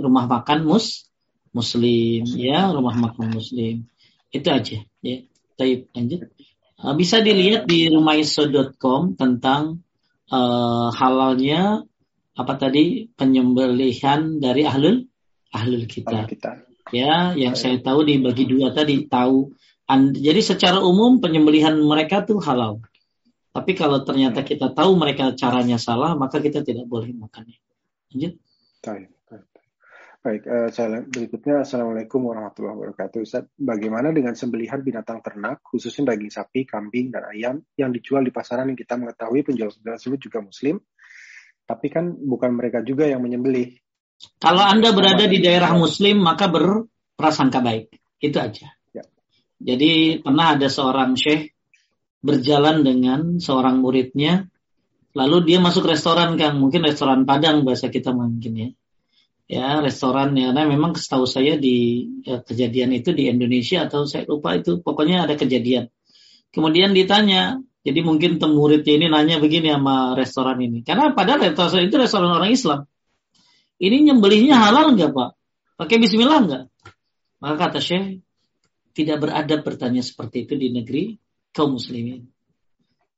[0.00, 1.08] rumah makan mus
[1.52, 3.84] muslim ya, rumah makan muslim.
[4.32, 5.16] Itu aja ya.
[5.54, 6.34] Taib lanjut.
[6.80, 9.84] Uh, bisa dilihat di rumaiso.com tentang
[10.34, 11.86] uh, halalnya
[12.34, 15.06] apa tadi penyembelihan dari ahlul
[15.54, 16.26] ahlul kita.
[16.92, 19.54] Ya, yang saya tahu dibagi dua tadi tahu
[19.92, 22.80] jadi secara umum penyembelihan mereka tuh halal.
[23.54, 27.60] Tapi kalau ternyata kita tahu mereka caranya salah, maka kita tidak boleh makannya.
[28.10, 28.34] Lanjut.
[28.82, 29.46] Baik, baik.
[30.24, 33.22] baik uh, berikutnya Assalamualaikum warahmatullahi wabarakatuh.
[33.22, 38.34] Ustaz, bagaimana dengan sembelihan binatang ternak, khususnya daging sapi, kambing, dan ayam yang dijual di
[38.34, 40.82] pasaran yang kita mengetahui penjual-penjual tersebut juga muslim,
[41.68, 43.78] tapi kan bukan mereka juga yang menyembelih.
[44.40, 47.92] Kalau Anda berada di daerah muslim, maka berprasangka baik.
[48.18, 48.72] Itu aja.
[49.62, 51.54] Jadi pernah ada seorang syekh
[52.24, 54.48] berjalan dengan seorang muridnya,
[55.12, 58.70] lalu dia masuk restoran kan, mungkin restoran Padang bahasa kita mungkin ya.
[59.44, 64.24] Ya restoran ya, nah memang setahu saya di ya, kejadian itu di Indonesia atau saya
[64.24, 65.92] lupa itu, pokoknya ada kejadian.
[66.48, 71.96] Kemudian ditanya, jadi mungkin muridnya ini nanya begini sama restoran ini, karena padahal restoran itu
[72.00, 72.88] restoran orang Islam.
[73.76, 75.36] Ini nyembelihnya halal nggak pak?
[75.76, 76.64] Pakai Bismillah nggak?
[77.44, 78.23] Maka kata Syekh,
[78.94, 81.18] tidak beradab bertanya seperti itu di negeri
[81.50, 82.30] kaum muslimin.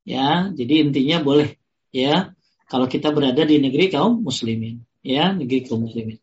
[0.07, 1.61] Ya, jadi intinya boleh
[1.93, 2.33] ya
[2.67, 6.19] kalau kita berada di negeri kaum muslimin, ya, negeri kaum muslimin.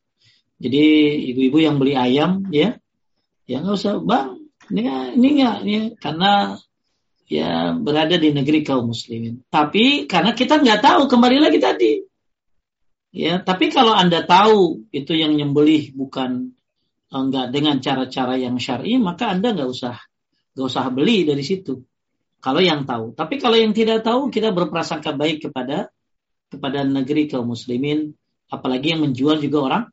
[0.60, 0.84] Jadi
[1.32, 2.80] ibu-ibu yang beli ayam ya,
[3.48, 4.40] ya nggak usah, Bang,
[4.72, 6.32] Ini ini enggak ya karena
[7.28, 9.44] ya berada di negeri kaum muslimin.
[9.52, 11.94] Tapi karena kita nggak tahu kembali lagi tadi.
[13.14, 16.58] Ya, tapi kalau Anda tahu itu yang nyembelih bukan
[17.14, 19.95] enggak dengan cara-cara yang syar'i, maka Anda nggak usah
[20.53, 21.81] nggak usah beli dari situ.
[22.44, 23.15] Kalau yang tahu.
[23.15, 25.94] Tapi kalau yang tidak tahu, kita berprasangka baik kepada
[26.52, 28.14] kepada negeri kaum muslimin,
[28.52, 29.84] apalagi yang menjual juga orang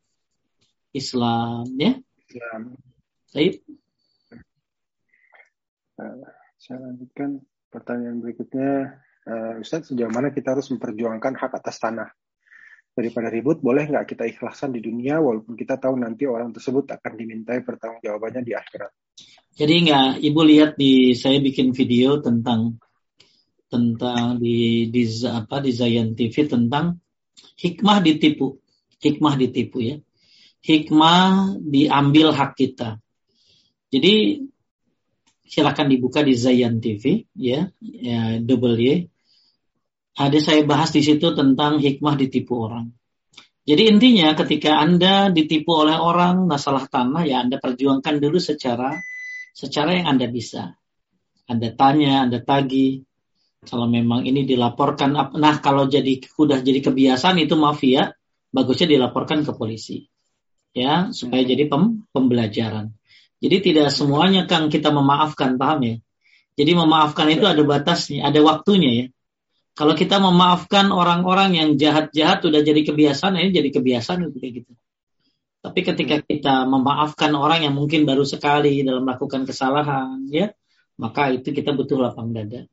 [0.90, 1.96] Islam, ya.
[2.26, 2.60] Islam.
[3.30, 3.62] Baik.
[6.00, 6.26] Uh,
[6.58, 7.40] saya lanjutkan
[7.70, 8.98] pertanyaan berikutnya.
[9.24, 12.10] Uh, Ustadz, sejauh mana kita harus memperjuangkan hak atas tanah?
[13.00, 17.12] Daripada ribut, boleh nggak kita ikhlasan di dunia walaupun kita tahu nanti orang tersebut akan
[17.16, 18.92] dimintai pertanggungjawabannya di akhirat.
[19.56, 22.76] Jadi nggak, ibu lihat di saya bikin video tentang
[23.72, 27.00] tentang di di apa di Zayan TV tentang
[27.56, 28.60] hikmah ditipu,
[29.00, 29.96] hikmah ditipu ya,
[30.60, 33.00] hikmah diambil hak kita.
[33.88, 34.44] Jadi
[35.48, 38.76] silakan dibuka di Zayan TV ya, ya double
[40.20, 42.92] Ada saya bahas di situ tentang hikmah ditipu orang.
[43.64, 49.00] Jadi intinya ketika Anda ditipu oleh orang masalah tanah ya Anda perjuangkan dulu secara
[49.56, 50.76] secara yang Anda bisa.
[51.48, 53.00] Anda tanya, Anda tagi.
[53.60, 58.16] Kalau memang ini dilaporkan, nah kalau jadi sudah jadi kebiasaan itu mafia,
[58.48, 60.08] bagusnya dilaporkan ke polisi.
[60.72, 62.96] Ya, supaya jadi pem, pembelajaran.
[63.40, 65.96] Jadi tidak semuanya Kang kita memaafkan, paham ya?
[66.56, 69.06] Jadi memaafkan itu ada batasnya, ada waktunya ya.
[69.80, 74.72] Kalau kita memaafkan orang-orang yang jahat-jahat sudah jadi kebiasaan, ini jadi kebiasaan itu kayak gitu.
[75.64, 76.24] Tapi ketika hmm.
[76.28, 80.52] kita memaafkan orang yang mungkin baru sekali dalam melakukan kesalahan, ya,
[81.00, 82.68] maka itu kita butuh lapang dada.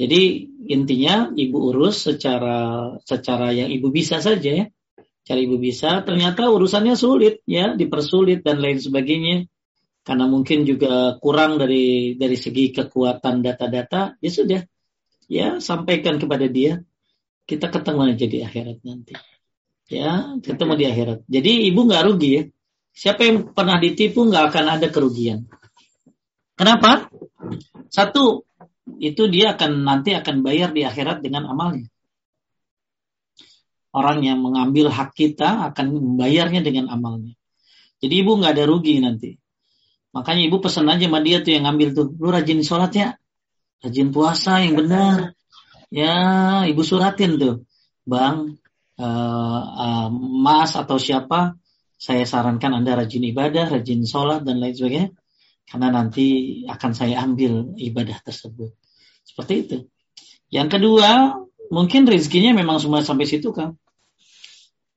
[0.00, 4.66] Jadi intinya ibu urus secara secara yang ibu bisa saja ya.
[5.28, 9.44] Cara ibu bisa, ternyata urusannya sulit ya, dipersulit dan lain sebagainya.
[10.08, 14.64] Karena mungkin juga kurang dari dari segi kekuatan data-data, ya sudah
[15.26, 16.82] ya sampaikan kepada dia
[17.46, 19.14] kita ketemu aja di akhirat nanti.
[19.86, 21.18] Ya ketemu di akhirat.
[21.30, 22.42] Jadi ibu nggak rugi ya.
[22.96, 25.46] Siapa yang pernah ditipu nggak akan ada kerugian.
[26.58, 27.06] Kenapa?
[27.92, 28.48] Satu
[28.98, 31.86] itu dia akan nanti akan bayar di akhirat dengan amalnya.
[33.94, 37.38] Orang yang mengambil hak kita akan membayarnya dengan amalnya.
[38.02, 39.38] Jadi ibu nggak ada rugi nanti.
[40.16, 43.08] Makanya ibu pesan aja sama dia tuh yang ngambil tuh lu rajin sholat ya
[43.84, 45.36] rajin puasa yang benar.
[45.92, 46.14] Ya,
[46.66, 47.62] ibu suratin tuh,
[48.02, 48.58] bang,
[48.98, 50.08] uh, uh,
[50.42, 51.54] mas atau siapa,
[51.96, 55.08] saya sarankan anda rajin ibadah, rajin sholat dan lain sebagainya,
[55.70, 56.26] karena nanti
[56.66, 58.74] akan saya ambil ibadah tersebut.
[59.22, 59.76] Seperti itu.
[60.50, 61.38] Yang kedua,
[61.70, 63.74] mungkin rezekinya memang semua sampai situ kan.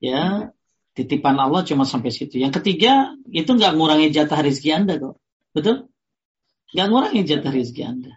[0.02, 0.50] Ya,
[0.94, 2.38] titipan Allah cuma sampai situ.
[2.38, 5.16] Yang ketiga, itu nggak ngurangi jatah rezeki Anda kok.
[5.54, 5.90] Betul?
[6.76, 8.12] Nggak ngurangi jatah rezeki Anda.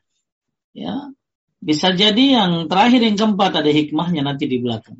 [0.73, 1.13] Ya,
[1.61, 4.99] bisa jadi yang terakhir yang keempat ada hikmahnya nanti di belakang.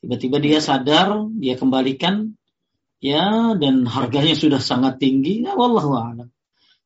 [0.00, 2.38] Tiba-tiba dia sadar, dia kembalikan,
[3.02, 5.42] ya, dan harganya sudah sangat tinggi.
[5.42, 6.28] Ya, wallahu a'lam.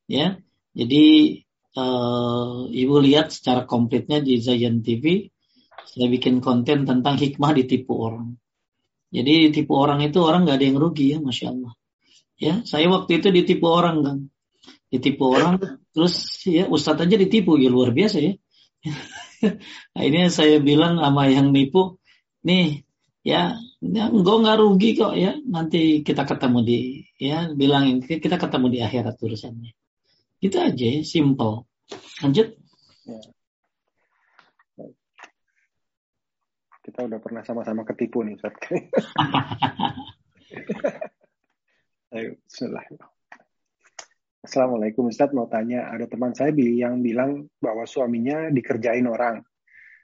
[0.09, 0.41] Ya,
[0.73, 1.05] jadi
[1.77, 5.29] uh, ibu lihat secara komplitnya di Zayan TV.
[5.85, 8.39] Saya bikin konten tentang hikmah ditipu orang.
[9.11, 11.73] Jadi ditipu orang itu orang nggak ada yang rugi ya, masya Allah.
[12.41, 14.19] Ya, saya waktu itu ditipu orang kan,
[14.91, 16.15] ditipu orang Terus
[16.47, 18.33] ya Ustadz aja ditipu ya luar biasa ya.
[19.95, 21.99] nah, ini saya bilang sama yang nipu,
[22.47, 22.87] nih
[23.27, 26.79] ya enggak nggak rugi kok ya nanti kita ketemu di
[27.21, 29.75] ya bilangin kita ketemu di akhirat urusannya.
[30.41, 31.67] Itu aja ya, simple.
[32.23, 32.55] Lanjut.
[33.05, 33.21] Ya.
[36.81, 38.57] Kita udah pernah sama-sama ketipu nih Ustaz.
[42.15, 42.83] Ayo, bismillah.
[44.41, 49.45] Assalamualaikum Ustadz mau tanya, ada teman saya yang bilang bahwa suaminya dikerjain orang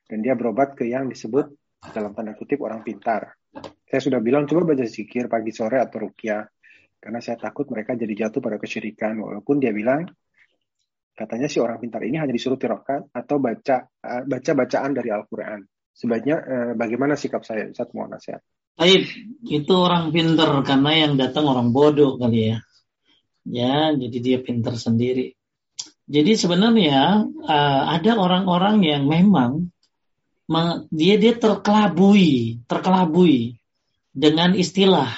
[0.04, 1.56] dan dia berobat ke yang disebut
[1.96, 3.32] dalam tanda kutip orang pintar.
[3.88, 6.44] Saya sudah bilang coba baca zikir pagi sore atau rukyah
[7.00, 10.04] karena saya takut mereka jadi jatuh pada kesyirikan walaupun dia bilang
[11.16, 15.64] katanya si orang pintar ini hanya disuruh tirokat atau baca baca bacaan dari Al-Qur'an.
[15.96, 18.44] Sebaiknya eh, bagaimana sikap saya Ustadz mau nasihat?
[18.76, 19.08] Baik,
[19.48, 22.60] itu orang pintar karena yang datang orang bodoh kali ya
[23.47, 25.39] ya jadi dia pintar sendiri.
[26.06, 29.74] Jadi sebenarnya uh, ada orang-orang yang memang
[30.94, 33.59] dia dia terkelabui terkelabui
[34.14, 35.10] dengan istilah.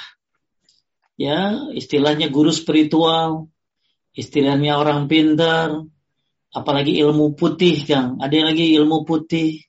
[1.19, 3.51] Ya istilahnya guru spiritual
[4.17, 5.85] istilahnya orang pintar
[6.49, 8.17] apalagi ilmu putih kang.
[8.17, 9.61] Ada yang lagi ilmu putih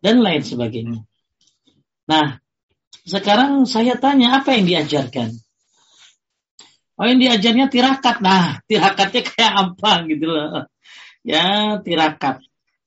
[0.00, 1.04] dan lain sebagainya.
[2.08, 2.40] Nah
[3.04, 5.43] sekarang saya tanya apa yang diajarkan
[7.04, 8.24] Oh diajarnya tirakat.
[8.24, 10.64] Nah, tirakatnya kayak apa gitu loh.
[11.20, 12.40] Ya, tirakat.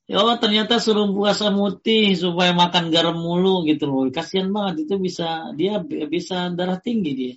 [0.10, 4.10] Ya oh, ternyata suruh puasa mutih supaya makan garam mulu gitu loh.
[4.10, 7.34] Kasihan banget itu bisa dia bisa darah tinggi dia.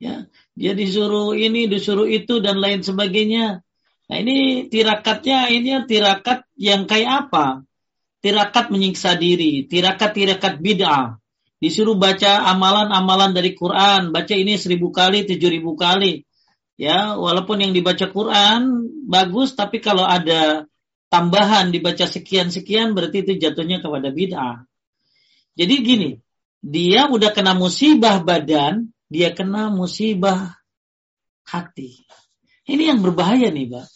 [0.00, 0.14] Ya,
[0.56, 3.64] dia disuruh ini, disuruh itu dan lain sebagainya.
[4.08, 7.64] Nah ini tirakatnya ini tirakat yang kayak apa?
[8.20, 11.19] Tirakat menyiksa diri, tirakat-tirakat bid'ah.
[11.60, 16.24] Disuruh baca amalan-amalan dari Quran, baca ini seribu kali, tujuh ribu kali.
[16.80, 20.64] Ya, walaupun yang dibaca Quran bagus, tapi kalau ada
[21.12, 24.64] tambahan dibaca sekian-sekian berarti itu jatuhnya kepada bid'ah.
[25.60, 26.10] Jadi gini,
[26.64, 30.56] dia udah kena musibah badan, dia kena musibah
[31.44, 32.08] hati.
[32.64, 33.86] Ini yang berbahaya nih, Pak.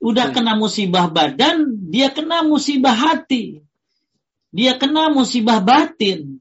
[0.00, 0.34] Udah hmm.
[0.36, 3.64] kena musibah badan, dia kena musibah hati.
[4.50, 6.39] Dia kena musibah batin.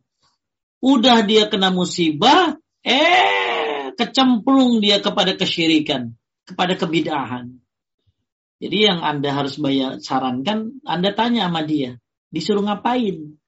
[0.79, 6.15] Udah dia kena musibah, eh kecemplung dia kepada kesyirikan,
[6.47, 7.59] kepada kebidahan.
[8.59, 11.99] Jadi yang Anda harus bayar sarankan, Anda tanya sama dia,
[12.31, 13.39] disuruh ngapain?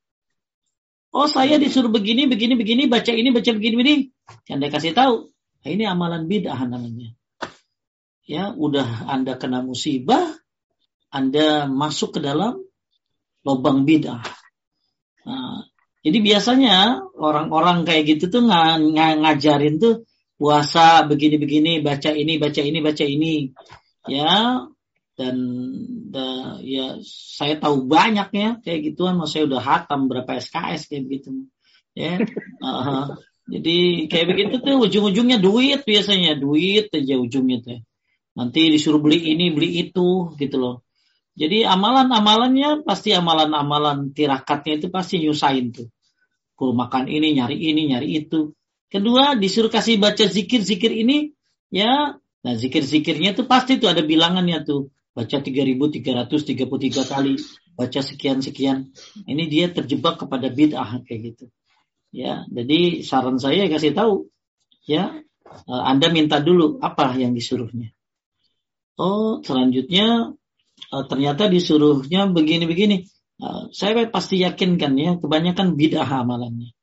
[1.11, 4.03] Oh saya disuruh begini, begini, begini, baca ini, baca begini, begini.
[4.47, 5.31] Anda kasih tahu,
[5.63, 7.11] nah, ini amalan bid'ah namanya.
[8.23, 10.39] Ya, udah Anda kena musibah,
[11.11, 12.63] Anda masuk ke dalam
[13.43, 14.23] lubang bid'ah.
[15.27, 15.67] Nah,
[16.01, 20.05] jadi biasanya orang-orang kayak gitu tuh ng ng ngajarin tuh
[20.41, 23.53] puasa begini-begini, baca ini, baca ini, baca ini.
[24.09, 24.65] Ya,
[25.13, 25.35] dan
[26.09, 29.21] da, ya saya tahu banyak ya kayak gituan.
[29.21, 31.45] Mas saya udah hatam berapa SKS kayak begitu
[31.91, 32.23] ya
[32.65, 33.19] uh,
[33.51, 36.33] jadi kayak begitu tuh ujung-ujungnya duit biasanya.
[36.41, 37.79] Duit aja ujungnya tuh
[38.31, 40.75] nanti disuruh beli ini beli itu gitu loh
[41.35, 45.87] jadi amalan-amalannya pasti amalan-amalan tirakatnya itu pasti nyusahin tuh
[46.55, 48.53] kudu makan ini nyari ini nyari itu
[48.91, 51.31] kedua disuruh kasih baca zikir-zikir ini
[51.71, 57.35] ya nah zikir-zikirnya tuh pasti tuh ada bilangannya tuh baca 3333 kali,
[57.75, 58.95] baca sekian-sekian.
[59.27, 61.45] Ini dia terjebak kepada bid'ah kayak gitu.
[62.11, 64.27] Ya, jadi saran saya kasih tahu
[64.83, 67.95] ya, eh, Anda minta dulu apa yang disuruhnya.
[68.99, 70.35] Oh, selanjutnya
[70.91, 73.07] eh, ternyata disuruhnya begini-begini.
[73.41, 76.75] Eh, saya pasti yakinkan ya, kebanyakan bid'ah amalannya.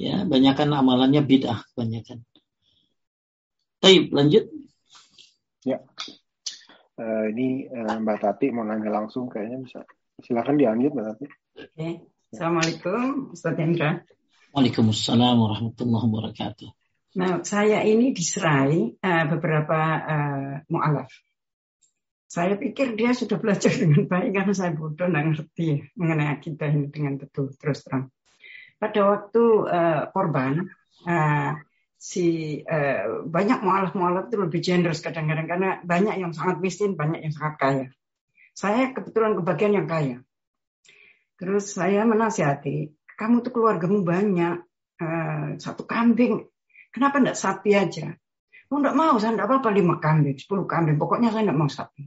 [0.00, 2.24] Ya, kebanyakan amalannya bid'ah kebanyakan.
[3.80, 4.44] Baik, lanjut.
[5.60, 5.84] Ya,
[7.00, 9.80] uh, ini uh, Mbak Tati mau nanya langsung kayaknya bisa.
[10.20, 11.26] Silakan diambil Mbak Tati.
[11.56, 11.88] Oke.
[12.30, 14.04] Assalamualaikum Ustaz Hendra.
[14.54, 16.70] Waalaikumsalam warahmatullahi wabarakatuh.
[17.18, 21.10] Nah, saya ini diserai uh, beberapa uh, mu'alaf.
[22.30, 26.86] Saya pikir dia sudah belajar dengan baik karena saya bodoh dan ngerti mengenai kita ini
[26.86, 28.06] dengan betul terus terang.
[28.78, 30.62] Pada waktu uh, korban,
[31.10, 31.58] uh,
[31.98, 37.34] si uh, banyak mualaf-mualaf itu lebih generous kadang-kadang karena banyak yang sangat miskin, banyak yang
[37.34, 37.86] sangat kaya.
[38.54, 40.22] Saya kebetulan kebagian yang kaya.
[41.34, 44.62] Terus saya menasihati, kamu tuh keluargamu banyak,
[45.02, 46.46] uh, satu kambing,
[46.94, 48.14] kenapa enggak sapi aja?
[48.70, 52.06] Oh enggak mau, saya enggak apa-apa lima kambing, sepuluh kambing, pokoknya saya enggak mau sapi.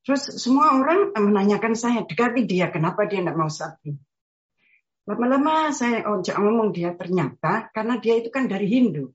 [0.00, 3.92] Terus semua orang menanyakan saya, dekati dia, kenapa dia enggak mau sapi?
[5.04, 9.10] Lama-lama saya ojek ngomong dia ternyata karena dia itu kan dari Hindu.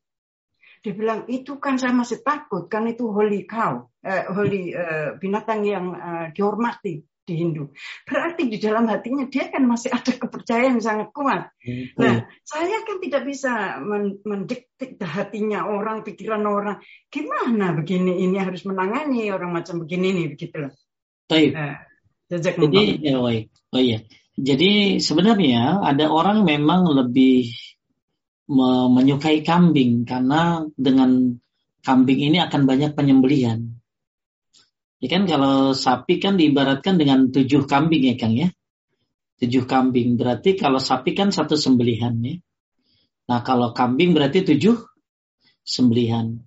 [0.83, 5.65] Dia bilang itu kan saya masih takut kan itu holy cow, eh, holy eh, binatang
[5.65, 7.73] yang eh, dihormati di Hindu.
[8.05, 11.49] Berarti di dalam hatinya dia kan masih ada kepercayaan yang sangat kuat.
[11.65, 11.85] Hmm.
[11.97, 12.15] Nah,
[12.45, 13.81] saya kan tidak bisa
[14.21, 16.77] mendikte hatinya orang, pikiran orang.
[17.09, 20.73] Gimana begini ini harus menangani orang macam begini nih begitu loh.
[21.25, 21.51] Baik.
[21.57, 21.77] Eh,
[22.29, 23.45] Jadi ya baik.
[23.73, 24.05] Oh iya.
[24.35, 27.49] Jadi sebenarnya ada orang memang lebih
[28.91, 31.33] menyukai kambing karena dengan
[31.81, 33.74] kambing ini akan banyak penyembelihan.
[35.05, 38.49] Ya kan kalau sapi kan diibaratkan dengan tujuh kambing ya Kang ya.
[39.37, 42.41] Tujuh kambing berarti kalau sapi kan satu sembelihan ya.
[43.29, 44.73] Nah kalau kambing berarti tujuh
[45.61, 46.41] sembelihan.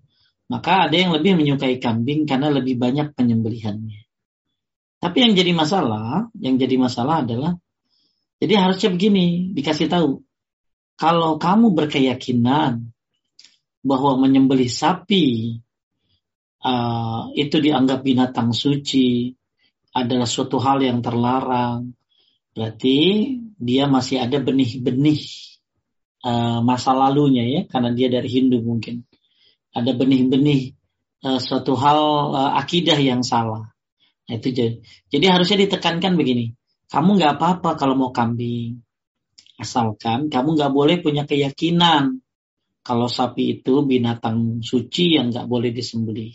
[0.51, 4.11] Maka ada yang lebih menyukai kambing karena lebih banyak penyembelihannya.
[4.99, 7.55] Tapi yang jadi masalah, yang jadi masalah adalah
[8.43, 10.27] jadi harusnya begini, dikasih tahu.
[10.99, 12.91] Kalau kamu berkeyakinan
[13.87, 15.63] bahwa menyembelih sapi
[16.63, 19.35] uh, itu dianggap binatang suci,
[19.95, 21.95] adalah suatu hal yang terlarang,
[22.55, 22.97] berarti
[23.59, 25.23] dia masih ada benih-benih
[26.23, 29.03] uh, masa lalunya ya, karena dia dari Hindu mungkin.
[29.75, 30.75] Ada benih-benih
[31.27, 32.01] uh, suatu hal
[32.35, 33.71] uh, akidah yang salah.
[34.29, 34.75] Nah, itu jadi,
[35.09, 36.59] jadi harusnya ditekankan begini
[36.89, 38.81] kamu nggak apa-apa kalau mau kambing.
[39.61, 42.25] Asalkan kamu nggak boleh punya keyakinan
[42.89, 46.33] kalau sapi itu binatang suci yang nggak boleh disembelih.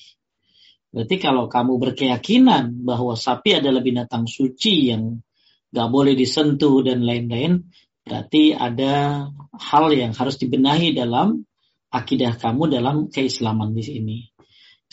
[0.94, 5.26] Berarti kalau kamu berkeyakinan bahwa sapi adalah binatang suci yang
[5.74, 7.74] nggak boleh disentuh dan lain-lain,
[8.06, 9.26] berarti ada
[9.58, 11.42] hal yang harus dibenahi dalam
[11.90, 14.18] akidah kamu dalam keislaman di sini.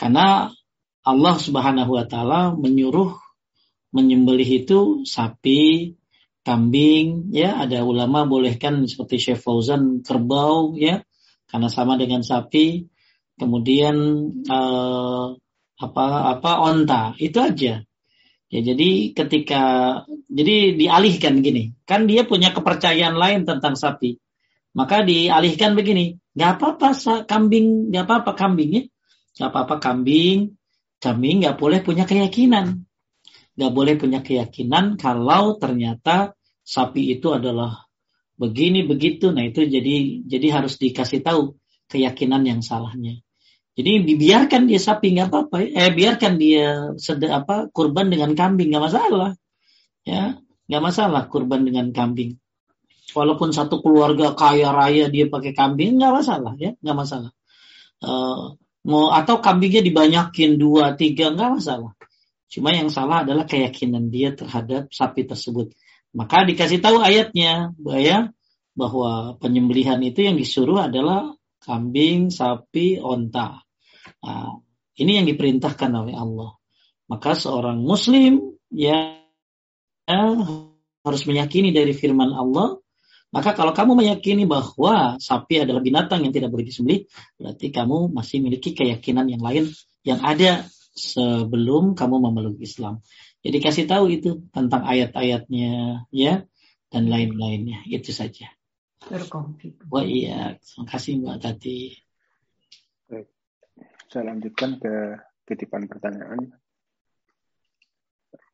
[0.01, 0.49] Karena
[1.05, 3.13] Allah Subhanahu wa taala menyuruh
[3.93, 5.93] menyembelih itu sapi,
[6.41, 11.05] kambing, ya ada ulama bolehkan seperti Syekh Fauzan kerbau, ya
[11.51, 12.87] karena sama dengan sapi.
[13.37, 13.97] Kemudian
[14.47, 15.27] eh,
[15.81, 16.05] apa
[16.39, 17.13] apa onta.
[17.19, 17.83] Itu aja.
[18.51, 19.63] Ya jadi ketika
[20.27, 24.19] jadi dialihkan gini, kan dia punya kepercayaan lain tentang sapi,
[24.75, 26.91] maka dialihkan begini, nggak apa-apa
[27.31, 28.91] kambing, nggak apa-apa kambingnya,
[29.39, 30.59] nggak apa-apa kambing,
[30.99, 32.91] kambing nggak boleh punya keyakinan,
[33.55, 36.35] nggak boleh punya keyakinan kalau ternyata
[36.67, 37.87] sapi itu adalah
[38.41, 41.61] begini begitu, nah itu jadi jadi harus dikasih tahu
[41.93, 43.21] keyakinan yang salahnya.
[43.77, 48.85] Jadi dibiarkan dia sapi nggak apa-apa, eh biarkan dia sede, apa kurban dengan kambing nggak
[48.89, 49.37] masalah,
[50.09, 52.41] ya nggak masalah kurban dengan kambing.
[53.13, 57.31] Walaupun satu keluarga kaya raya dia pakai kambing nggak masalah ya nggak masalah.
[58.01, 58.57] Uh,
[58.89, 61.93] mau atau kambingnya dibanyakin dua tiga nggak masalah.
[62.51, 65.71] Cuma yang salah adalah keyakinan dia terhadap sapi tersebut.
[66.11, 68.35] Maka dikasih tahu ayatnya bahwa
[68.75, 73.63] bahwa penyembelihan itu yang disuruh adalah kambing, sapi, onta.
[74.25, 74.59] Nah,
[74.97, 76.57] ini yang diperintahkan oleh Allah.
[77.11, 79.21] Maka seorang muslim ya
[81.05, 82.79] harus meyakini dari firman Allah.
[83.31, 87.07] Maka kalau kamu meyakini bahwa sapi adalah binatang yang tidak boleh disembelih,
[87.39, 89.71] berarti kamu masih memiliki keyakinan yang lain
[90.03, 90.67] yang ada
[90.99, 92.99] sebelum kamu memeluk Islam.
[93.41, 96.45] Jadi kasih tahu itu tentang ayat-ayatnya ya
[96.93, 97.81] dan lain-lainnya.
[97.89, 98.53] Itu saja.
[99.01, 99.81] Berkonflik.
[99.89, 101.79] Wah iya, terima kasih Mbak Tati.
[103.09, 103.29] Baik.
[104.13, 104.95] Saya lanjutkan ke
[105.49, 106.53] titipan pertanyaan.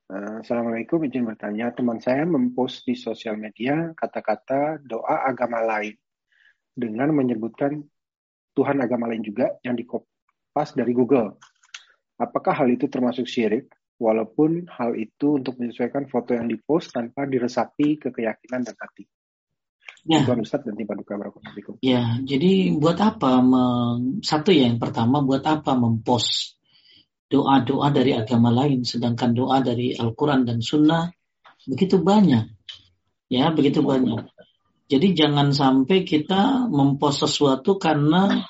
[0.06, 1.74] Uh, Assalamualaikum, izin bertanya.
[1.74, 5.98] Teman saya mempost di sosial media kata-kata doa agama lain
[6.78, 7.82] dengan menyebutkan
[8.54, 11.34] Tuhan agama lain juga yang dikopas dari Google.
[12.22, 13.66] Apakah hal itu termasuk syirik?
[13.96, 19.08] Walaupun hal itu untuk menyesuaikan foto yang dipost tanpa diresapi ke keyakinan dan hati.
[20.06, 20.22] Ya.
[20.22, 21.18] Tuhan Ustaz dan tim Paduka
[21.82, 23.42] Ya, jadi buat apa
[24.22, 26.54] satu ya yang pertama buat apa mempost
[27.26, 31.10] doa-doa dari agama lain sedangkan doa dari Al-Qur'an dan Sunnah
[31.66, 32.46] begitu banyak.
[33.26, 34.30] Ya, begitu banyak.
[34.86, 38.46] Jadi jangan sampai kita mempost sesuatu karena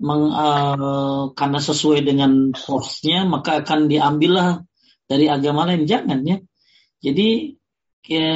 [0.00, 4.64] meng, uh, karena sesuai dengan postnya maka akan diambillah
[5.06, 6.38] dari agama lain jangan ya.
[7.02, 7.54] Jadi
[8.06, 8.26] ya,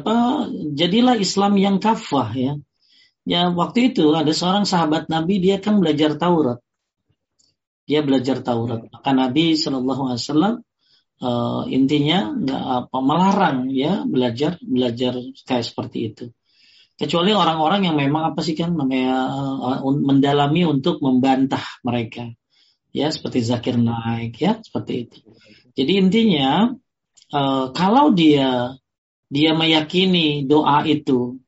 [0.00, 2.52] apa jadilah Islam yang kafah ya.
[3.28, 6.64] Ya waktu itu ada seorang sahabat Nabi dia kan belajar Taurat.
[7.84, 8.88] Dia belajar Taurat.
[8.88, 10.54] Maka Nabi Shallallahu Alaihi Wasallam
[11.20, 16.24] uh, intinya nggak apa melarang ya belajar belajar kayak seperti itu.
[16.98, 19.28] Kecuali orang-orang yang memang apa sih kan namanya
[19.60, 22.32] uh, mendalami untuk membantah mereka.
[22.90, 25.20] Ya seperti Zakir Naik ya seperti itu.
[25.78, 26.74] Jadi intinya
[27.30, 28.74] uh, kalau dia
[29.30, 31.38] dia meyakini doa itu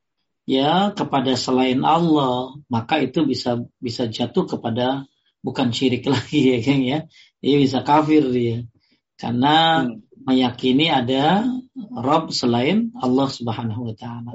[0.46, 5.10] ya kepada selain Allah, maka itu bisa bisa jatuh kepada
[5.42, 6.98] bukan syirik lagi ya kan ya.
[7.42, 8.62] Dia bisa kafir dia.
[9.18, 10.24] Karena hmm.
[10.30, 11.44] meyakini ada
[11.90, 14.30] Rob selain Allah Subhanahu wa taala.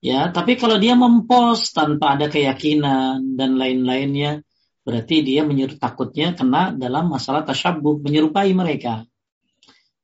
[0.00, 4.40] Ya, tapi kalau dia mempost tanpa ada keyakinan dan lain-lainnya,
[4.84, 9.04] berarti dia menyuruh takutnya kena dalam masalah tasyabuh, menyerupai mereka.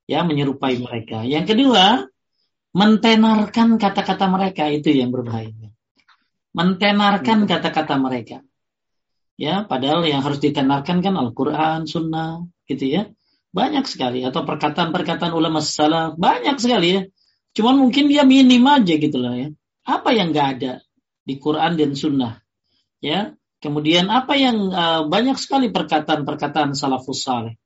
[0.06, 1.26] Ya, menyerupai mereka.
[1.26, 2.06] Yang kedua,
[2.76, 5.72] mentenarkan kata-kata mereka itu yang berbahaya.
[6.54, 8.44] Mentenarkan kata-kata mereka.
[9.36, 13.02] Ya, padahal yang harus ditenarkan kan Al-Quran, Sunnah, gitu ya.
[13.52, 14.24] Banyak sekali.
[14.24, 17.02] Atau perkataan-perkataan ulama salaf, banyak sekali ya.
[17.56, 19.48] Cuman mungkin dia minim aja gitu loh ya.
[19.84, 20.72] Apa yang gak ada
[21.24, 22.40] di Quran dan Sunnah?
[23.00, 27.56] Ya, Kemudian apa yang uh, banyak sekali perkataan-perkataan salafus saleh.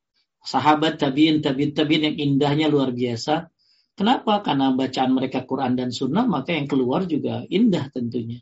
[0.41, 3.51] Sahabat tabiin, tabiin, tabiin yang indahnya luar biasa.
[3.99, 4.41] Kenapa?
[4.41, 8.41] Karena bacaan mereka Quran dan Sunnah, maka yang keluar juga indah tentunya.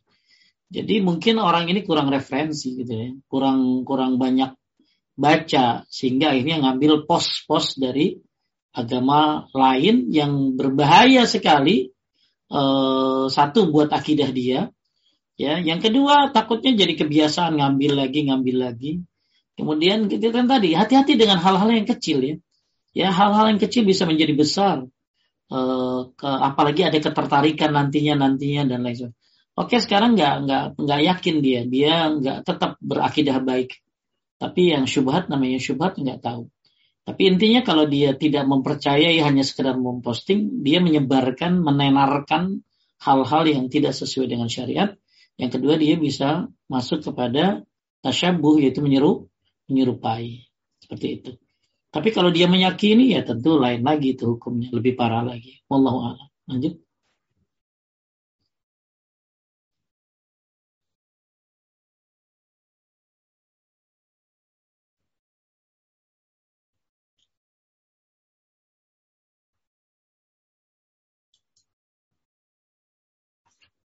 [0.68, 4.52] Jadi mungkin orang ini kurang referensi gitu ya, kurang kurang banyak
[5.18, 8.20] baca sehingga akhirnya ngambil pos-pos dari
[8.76, 11.90] agama lain yang berbahaya sekali.
[12.48, 14.72] Uh, satu buat akidah dia,
[15.38, 15.62] ya.
[15.62, 18.92] Yang kedua takutnya jadi kebiasaan ngambil lagi, ngambil lagi.
[19.54, 22.36] Kemudian kita kan tadi hati-hati dengan hal-hal yang kecil ya.
[22.92, 24.76] Ya hal-hal yang kecil bisa menjadi besar
[25.54, 29.18] uh, ke, apalagi ada ketertarikan nantinya nantinya dan lain sebagainya.
[29.58, 33.82] Oke sekarang nggak nggak nggak yakin dia, dia nggak tetap berakidah baik.
[34.38, 36.46] Tapi yang syubhat namanya syubhat nggak tahu.
[37.02, 42.62] Tapi intinya kalau dia tidak mempercayai hanya sekedar memposting, dia menyebarkan, menenarkan
[43.02, 44.94] hal-hal yang tidak sesuai dengan syariat.
[45.38, 47.62] Yang kedua dia bisa masuk kepada
[48.02, 49.30] tasyabuh yaitu menyeru,
[49.70, 50.50] menyerupai.
[50.82, 51.30] Seperti itu.
[51.94, 55.62] Tapi kalau dia meyakini ya tentu lain lagi itu hukumnya, lebih parah lagi.
[55.70, 56.28] Wallahu a'lam.
[56.50, 56.74] Lanjut.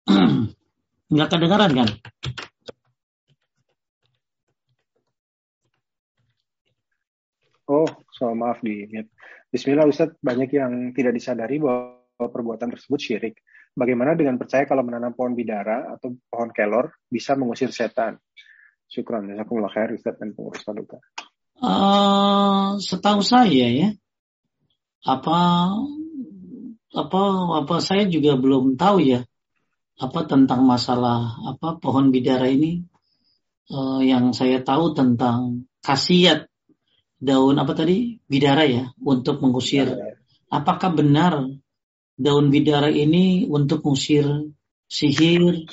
[1.12, 1.88] Nggak kedengaran kan?
[7.68, 8.88] Oh, soal maaf di
[9.52, 13.36] Bismillah Ustadz, banyak yang tidak disadari bahwa perbuatan tersebut syirik.
[13.76, 18.16] Bagaimana dengan percaya kalau menanam pohon bidara atau pohon kelor bisa mengusir setan?
[18.88, 21.00] Syukran, jazakumullah khair Ustadz dan pengurus paduka.
[21.60, 23.88] Uh, setahu saya ya,
[25.04, 25.68] apa
[26.92, 27.22] apa
[27.64, 29.24] apa saya juga belum tahu ya
[30.00, 32.82] apa tentang masalah apa pohon bidara ini
[33.70, 36.48] uh, yang saya tahu tentang khasiat
[37.22, 39.86] daun apa tadi bidara ya untuk mengusir.
[40.52, 41.48] Apakah benar
[42.18, 44.52] daun bidara ini untuk mengusir
[44.90, 45.64] sihir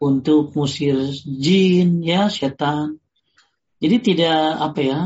[0.00, 0.96] untuk mengusir
[1.26, 3.02] jin ya setan?
[3.82, 4.98] Jadi tidak apa ya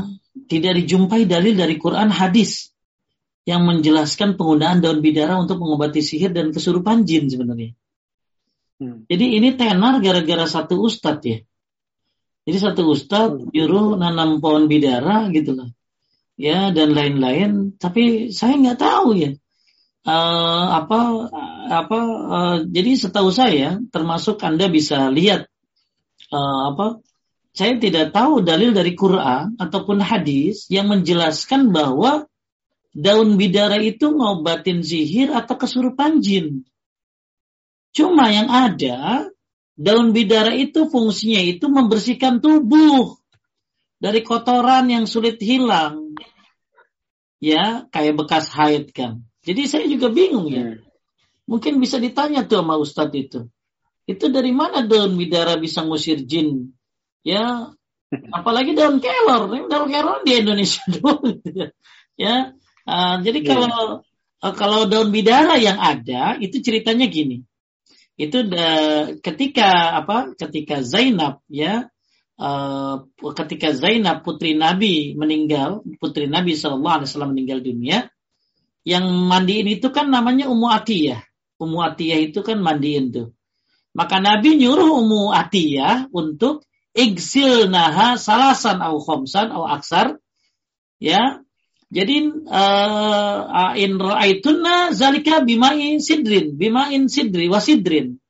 [0.47, 2.71] tidak dijumpai dalil dari Quran hadis
[3.43, 7.73] yang menjelaskan penggunaan daun bidara untuk mengobati sihir dan kesurupan jin sebenarnya
[8.79, 9.03] Hmm.
[9.11, 11.39] Jadi ini tenar gara-gara satu ustadz ya.
[12.47, 13.51] Jadi satu ustadz hmm.
[13.51, 15.69] nyuruh nanam pohon bidara gitu loh.
[16.39, 17.75] Ya dan lain-lain.
[17.75, 19.31] Tapi saya nggak tahu ya.
[20.07, 20.99] Uh, apa
[21.69, 25.51] apa uh, jadi setahu saya termasuk anda bisa lihat
[26.31, 27.03] uh, apa
[27.51, 32.31] saya tidak tahu dalil dari Quran ataupun hadis yang menjelaskan bahwa
[32.95, 36.63] daun bidara itu ngobatin sihir atau kesurupan jin.
[37.89, 39.29] Cuma yang ada
[39.79, 43.17] daun bidara itu fungsinya itu membersihkan tubuh
[43.97, 46.13] dari kotoran yang sulit hilang.
[47.39, 49.23] Ya, kayak bekas haid kan.
[49.47, 50.75] Jadi saya juga bingung ya.
[50.75, 50.83] Hmm.
[51.47, 53.39] Mungkin bisa ditanya tuh sama Ustadz itu.
[54.03, 56.75] Itu dari mana daun bidara bisa ngusir jin?
[57.23, 57.71] Ya,
[58.37, 59.47] apalagi daun kelor.
[59.71, 61.39] Daun kelor di Indonesia doang.
[62.19, 62.53] ya,
[62.83, 63.47] uh, jadi iya.
[63.47, 64.03] kalau
[64.43, 67.48] uh, kalau daun bidara yang ada itu ceritanya gini
[68.19, 71.87] itu uh, ketika apa ketika Zainab ya
[72.35, 78.11] uh, ketika Zainab putri Nabi meninggal putri Nabi Shallallahu Alaihi Wasallam meninggal dunia
[78.83, 81.23] yang mandiin itu kan namanya Ummu Atiyah.
[81.59, 83.27] Ummu Atiyah itu kan mandiin tuh.
[83.95, 90.17] Maka Nabi nyuruh Ummu Atiyah untuk iksil naha salasan au khomsan au aksar
[90.99, 91.39] ya
[91.89, 98.21] jadi uh, in ra'aitunna zalika bimain sidrin, bimain sidri wasidrin.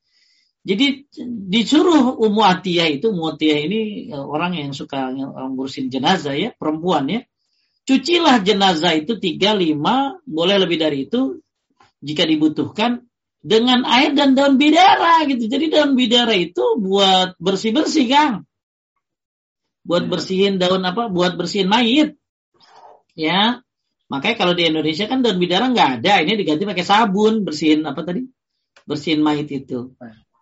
[0.63, 1.11] Jadi
[1.51, 3.81] disuruh Ummu Atiyah itu, Ummu Atiyah ini
[4.15, 7.21] uh, orang yang suka ngurusin jenazah ya, perempuan ya.
[7.83, 11.43] Cucilah jenazah itu tiga, lima, boleh lebih dari itu
[11.99, 13.03] jika dibutuhkan
[13.43, 15.51] dengan air dan daun bidara gitu.
[15.51, 18.47] Jadi daun bidara itu buat bersih-bersih Kang.
[19.83, 20.11] Buat hmm.
[20.15, 21.11] bersihin daun apa?
[21.11, 22.18] Buat bersihin mayit
[23.15, 23.61] ya.
[24.09, 26.25] Makanya kalau di Indonesia kan daun bidara nggak ada.
[26.25, 28.25] Ini diganti pakai sabun bersihin apa tadi?
[28.89, 29.93] Bersihin mayit itu.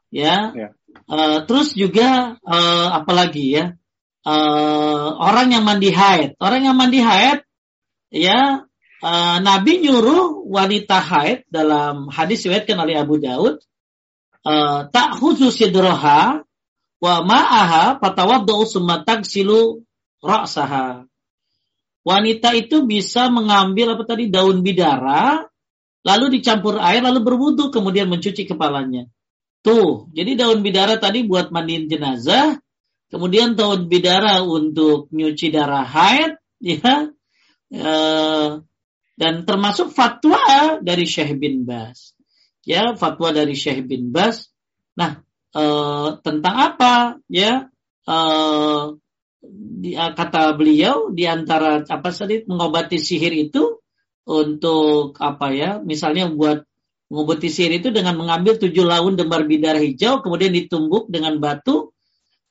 [0.08, 0.70] Ya, ya.
[1.08, 3.66] Uh, terus juga uh, apalagi ya?
[4.24, 6.40] Uh, orang yang mandi haid.
[6.40, 7.48] Orang yang mandi haid
[8.12, 8.64] ya
[9.04, 13.60] uh, Nabi nyuruh wanita haid dalam hadis riwayatkan oleh Abu Daud
[14.48, 16.44] uh, tak khusus sidroha
[16.98, 19.86] wa ma'aha patawaddu summa tagsilu
[20.24, 21.06] ra'saha
[22.08, 25.44] wanita itu bisa mengambil apa tadi daun bidara,
[26.08, 29.12] lalu dicampur air, lalu berwudu, kemudian mencuci kepalanya.
[29.60, 32.64] Tuh, jadi daun bidara tadi buat mandiin jenazah,
[33.12, 37.12] kemudian daun bidara untuk nyuci darah haid, ya,
[37.76, 37.94] e,
[39.20, 42.16] dan termasuk fatwa dari Syekh bin Bas.
[42.64, 44.48] Ya, fatwa dari Syekh bin Bas.
[44.96, 45.20] Nah,
[45.52, 45.64] e,
[46.24, 47.20] tentang apa?
[47.28, 47.68] Ya,
[48.08, 48.16] e,
[50.18, 53.80] kata beliau di antara apa tadi mengobati sihir itu
[54.28, 56.66] untuk apa ya misalnya buat
[57.08, 61.96] mengobati sihir itu dengan mengambil tujuh laun dembar bidara hijau kemudian ditumbuk dengan batu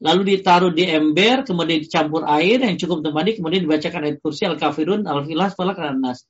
[0.00, 4.44] lalu ditaruh di ember kemudian dicampur air yang cukup untuk mandi kemudian dibacakan ayat kursi
[4.44, 6.28] al kafirun al filas falak nas.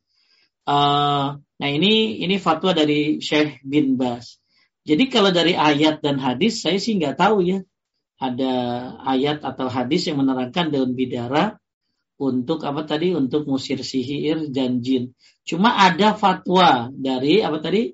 [0.66, 4.38] Uh, nah ini ini fatwa dari Syekh bin Bas.
[4.86, 7.59] Jadi kalau dari ayat dan hadis saya sih nggak tahu ya
[8.16, 8.52] ada
[9.05, 11.60] ayat atau hadis yang menerangkan daun bidara
[12.16, 13.12] untuk apa tadi?
[13.12, 15.12] Untuk musir sihir dan jin.
[15.44, 17.93] Cuma ada fatwa dari apa tadi?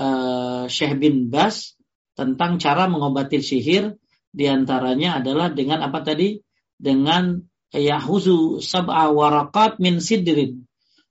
[0.00, 1.76] Uh, Syekh bin Bas
[2.16, 4.00] tentang cara mengobati sihir.
[4.32, 6.40] Di antaranya adalah dengan apa tadi?
[6.80, 7.36] Dengan
[7.76, 10.64] yahuzu sab'a warakat min sidrin.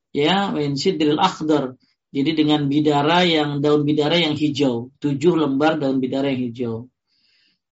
[0.09, 1.77] Ya min sidril akhdar.
[2.09, 4.89] Jadi dengan bidara yang daun bidara yang hijau.
[4.97, 6.88] Tujuh lembar daun bidara yang hijau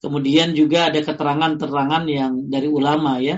[0.02, 3.38] Kemudian juga ada keterangan-keterangan yang dari ulama ya,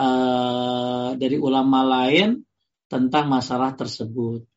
[0.00, 2.48] uh, dari ulama lain
[2.88, 4.48] tentang masalah tersebut.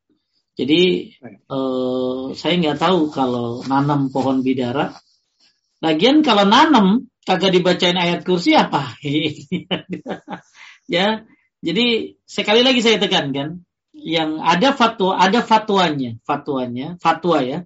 [0.55, 1.11] Jadi
[1.51, 4.95] uh, saya nggak tahu kalau nanam pohon bidara.
[5.83, 8.95] Lagian kalau nanam kagak dibacain ayat kursi apa?
[10.95, 11.27] ya,
[11.59, 17.59] jadi sekali lagi saya tekankan, yang ada fatwa, ada fatwanya, fatwanya, fatwa ya,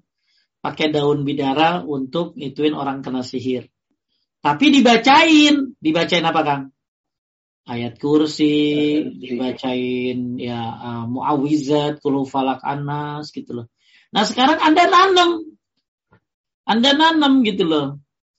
[0.59, 3.69] pakai daun bidara untuk ituin orang kena sihir.
[4.45, 6.63] Tapi dibacain, dibacain apa Kang?
[7.65, 13.67] Ayat kursi, dibacain ya uh, muawizat, kulu falak anas gitu loh.
[14.13, 15.49] Nah sekarang Anda nanam,
[16.61, 17.87] Anda nanam gitu loh,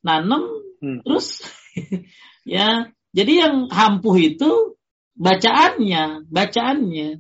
[0.07, 0.47] nanam
[0.79, 1.03] hmm.
[1.03, 1.43] terus
[2.47, 2.87] ya.
[3.11, 4.79] Jadi yang hampuh itu
[5.19, 7.19] bacaannya, bacaannya.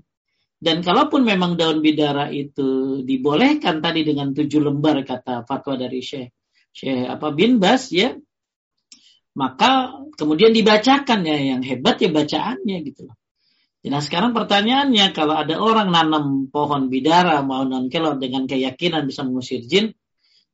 [0.63, 6.33] Dan kalaupun memang daun bidara itu dibolehkan tadi dengan tujuh lembar kata fatwa dari Syekh
[6.73, 8.17] Syekh apa bin Bas ya
[9.37, 13.17] maka kemudian dibacakan ya yang hebat ya bacaannya gitu loh.
[13.87, 19.23] Nah sekarang pertanyaannya kalau ada orang nanam pohon bidara mau non kelor dengan keyakinan bisa
[19.23, 19.95] mengusir jin,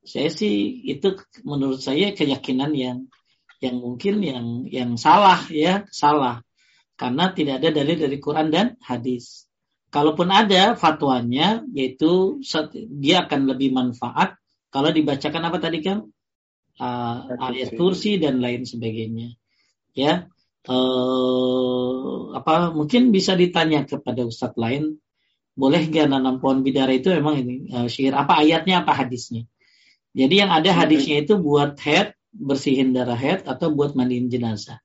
[0.04, 2.98] saya sih itu menurut saya keyakinan yang
[3.64, 6.44] yang mungkin yang yang salah ya salah
[6.98, 9.48] karena tidak ada dalil dari Quran dan hadis.
[9.88, 12.42] Kalaupun ada fatwanya yaitu
[13.00, 14.36] dia akan lebih manfaat
[14.68, 16.04] kalau dibacakan apa tadi kan
[16.80, 19.36] uh, ayat kursi dan lain sebagainya.
[19.92, 20.32] Ya,
[20.68, 24.96] uh, apa mungkin bisa ditanya kepada ustadz lain,
[25.52, 29.44] boleh nggak nanam pohon bidara itu memang ini uh, sihir apa ayatnya apa hadisnya?
[30.12, 34.80] Jadi yang ada hadisnya itu buat head bersihin darah head atau buat mandiin jenazah.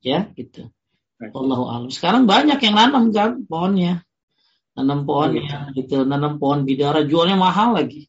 [0.00, 0.68] Ya, gitu.
[1.18, 1.90] Allah alam.
[1.90, 4.04] Sekarang banyak yang nanam kan pohonnya.
[4.78, 8.06] Nanam pohonnya gitu, nanam pohon bidara jualnya mahal lagi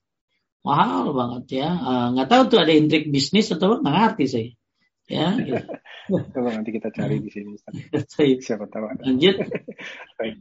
[0.63, 1.69] mahal banget ya.
[1.71, 4.49] Eh, nggak uh, tahu tuh ada intrik bisnis atau nggak ngerti saya
[5.09, 5.33] ya
[6.33, 7.57] coba nanti kita cari di sini
[8.41, 9.01] siapa tahu ada.
[9.09, 9.41] Lanjut.
[10.21, 10.37] Baik.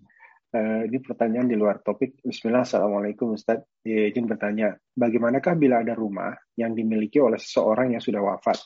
[0.49, 2.25] Uh, ini pertanyaan di luar topik.
[2.25, 3.69] Bismillah Assalamualaikum Ustaz.
[3.85, 8.57] Ya, izin bertanya bagaimanakah bila ada rumah yang dimiliki oleh seseorang yang sudah wafat?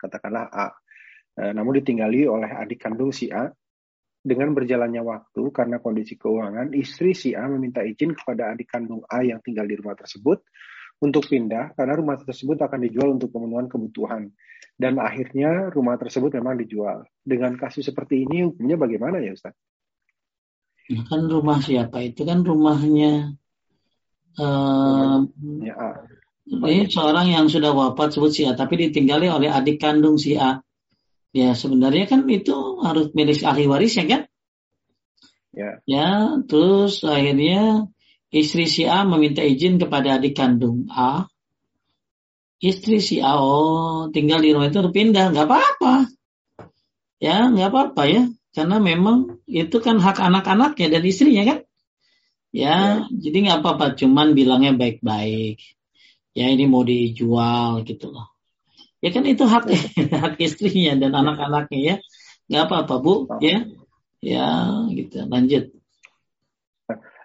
[0.00, 0.68] Katakanlah A.
[1.36, 3.52] Uh, namun ditinggali oleh adik kandung si A
[4.24, 9.20] dengan berjalannya waktu karena kondisi keuangan, istri si A meminta izin kepada adik kandung A
[9.20, 10.40] yang tinggal di rumah tersebut
[11.04, 14.32] untuk pindah karena rumah tersebut akan dijual untuk pemenuhan kebutuhan.
[14.74, 17.04] Dan akhirnya rumah tersebut memang dijual.
[17.20, 19.52] Dengan kasus seperti ini hukumnya bagaimana ya Ustaz?
[20.88, 22.00] Nah, kan rumah siapa?
[22.00, 23.36] Itu kan rumahnya
[24.40, 25.20] uh,
[25.60, 25.90] ya, A.
[26.44, 30.64] Ini seorang yang sudah wafat sebut si A, tapi ditinggali oleh adik kandung si A
[31.34, 34.22] ya sebenarnya kan itu harus milik ahli waris ya kan?
[35.54, 35.70] Ya.
[35.86, 36.10] Ya,
[36.50, 37.88] terus akhirnya
[38.28, 41.30] istri si A meminta izin kepada adik kandung A.
[42.60, 45.94] Istri si A oh tinggal di rumah itu pindah, nggak apa-apa.
[47.22, 51.58] Ya, nggak apa-apa ya, karena memang itu kan hak anak-anaknya dan istrinya kan.
[52.54, 52.78] Ya, ya.
[53.10, 55.62] jadi nggak apa-apa, cuman bilangnya baik-baik.
[56.34, 58.34] Ya ini mau dijual gitu loh
[59.04, 59.68] ya kan itu hak
[60.24, 61.96] hak istrinya dan anak-anaknya ya
[62.48, 63.14] nggak apa-apa bu.
[63.40, 63.68] Ya.
[64.20, 64.48] ya
[64.92, 65.24] gitu.
[65.28, 65.74] Lanjut.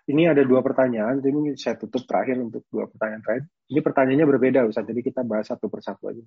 [0.09, 1.21] Ini ada dua pertanyaan.
[1.21, 3.45] Jadi mungkin saya tutup terakhir untuk dua pertanyaan terakhir.
[3.69, 4.89] Ini pertanyaannya berbeda Ustaz.
[4.89, 6.25] Jadi kita bahas satu persatu aja.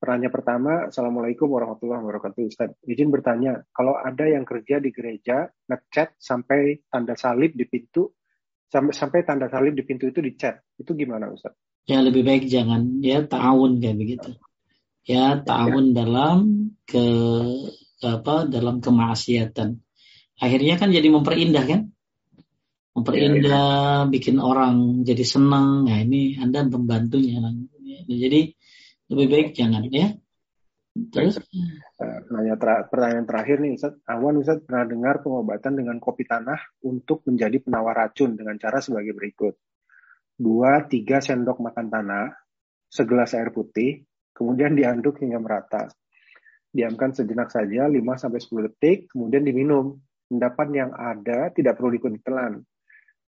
[0.00, 2.48] Pertanyaan pertama, Assalamualaikum warahmatullahi wabarakatuh.
[2.48, 8.08] Ustaz, izin bertanya, kalau ada yang kerja di gereja, ngechat sampai tanda salib di pintu,
[8.72, 11.52] sampai sampai tanda salib di pintu itu dicat, itu gimana Ustaz?
[11.84, 14.30] Ya lebih baik jangan, ya tahun kayak begitu.
[15.04, 17.04] Ya tahun dalam ke
[18.02, 19.76] apa dalam kemaksiatan.
[20.40, 21.80] Akhirnya kan jadi memperindah kan?
[22.96, 24.10] Memperindah, ya, ya.
[24.10, 25.84] bikin orang jadi senang.
[25.86, 27.38] Nah ini Anda pembantunya.
[28.08, 28.56] Jadi
[29.12, 30.16] lebih baik jangan ya.
[30.90, 31.38] Terus
[32.30, 33.94] Nanya ter pertanyaan terakhir nih Ustaz.
[34.08, 39.14] Awan Ustaz pernah dengar pengobatan dengan kopi tanah untuk menjadi penawar racun dengan cara sebagai
[39.14, 39.54] berikut.
[40.40, 42.32] Dua, tiga sendok makan tanah,
[42.88, 45.92] segelas air putih, kemudian diaduk hingga merata.
[46.70, 49.98] Diamkan sejenak saja 5-10 detik, kemudian diminum.
[50.30, 52.62] Endapan yang ada tidak perlu ditelan.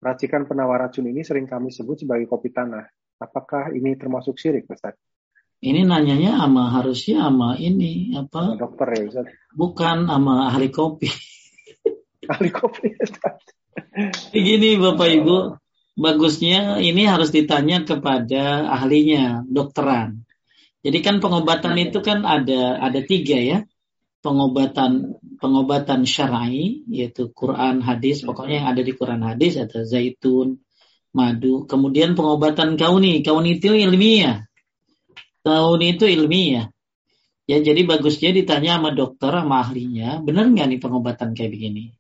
[0.02, 2.86] Racikan penawar racun ini sering kami sebut sebagai kopi tanah.
[3.22, 4.98] Apakah ini termasuk syirik, Ustaz?
[5.62, 8.58] Ini nanyanya sama harusnya sama ini apa?
[8.58, 9.26] dokter ya, Ustaz.
[9.54, 11.06] Bukan sama ahli kopi.
[12.34, 13.38] ahli kopi, Ustaz.
[14.34, 15.38] Begini Bapak Ibu,
[16.02, 20.26] bagusnya ini harus ditanya kepada ahlinya, dokteran.
[20.82, 23.58] Jadi kan pengobatan itu kan ada ada tiga ya,
[24.26, 30.62] pengobatan pengobatan syar'i yaitu Quran, hadis, pokoknya yang ada di Quran hadis ada zaitun,
[31.14, 31.70] madu.
[31.70, 34.46] Kemudian pengobatan kauni, kauni itu ilmiah.
[35.46, 36.70] Kauni itu ilmiah.
[37.50, 41.94] Ya jadi bagusnya ditanya sama dokter sama ahlinya, benar nggak nih pengobatan kayak begini?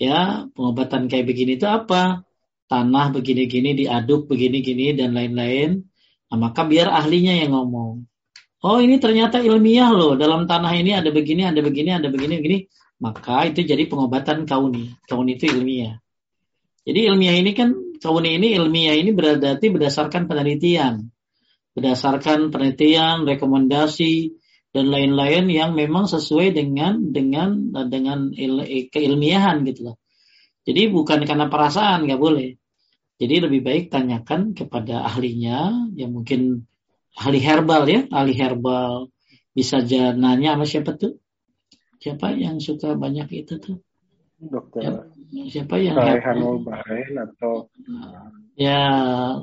[0.00, 2.24] Ya pengobatan kayak begini itu apa?
[2.70, 5.89] Tanah begini-gini diaduk begini-gini dan lain-lain
[6.30, 8.06] Nah, maka biar ahlinya yang ngomong.
[8.60, 10.14] Oh ini ternyata ilmiah loh.
[10.14, 12.58] Dalam tanah ini ada begini, ada begini, ada begini, begini.
[13.00, 14.94] Maka itu jadi pengobatan kauni.
[15.08, 15.98] Kauni itu ilmiah.
[16.84, 21.08] Jadi ilmiah ini kan, kauni ini ilmiah ini berarti berdasarkan penelitian.
[21.72, 24.36] Berdasarkan penelitian, rekomendasi,
[24.70, 29.96] dan lain-lain yang memang sesuai dengan dengan dengan il, keilmiahan gitu loh.
[30.62, 32.59] Jadi bukan karena perasaan nggak boleh.
[33.20, 36.64] Jadi lebih baik tanyakan kepada ahlinya, yang mungkin
[37.12, 39.12] ahli herbal ya, ahli herbal.
[39.52, 41.20] Bisa aja nanya sama siapa tuh?
[42.00, 43.76] Siapa yang suka banyak itu tuh?
[44.40, 45.12] Dokter.
[45.30, 46.00] Ya, siapa yang
[46.64, 47.68] Bahrain atau
[48.58, 48.82] ya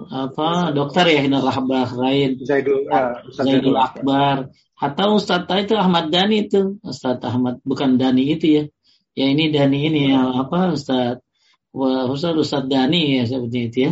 [0.10, 6.82] apa dokter ya Hinarlah Bahrain Zaidul, uh, Zaidul Akbar atau Ustadz itu Ahmad Dani itu
[6.84, 8.64] Ustadz Ahmad bukan Dani itu ya
[9.16, 11.24] ya ini Dani ini ya apa Ustadz
[12.14, 13.92] Ustaz Ustaz Dani ya seperti itu ya.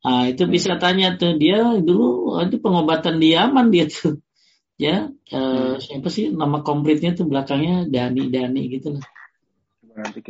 [0.00, 4.18] Nah, itu bisa tanya tuh dia dulu itu pengobatan di Yaman dia tuh.
[4.80, 9.04] Ya, eh, siapa sih nama komplitnya tuh belakangnya Dani Dani gitu lah.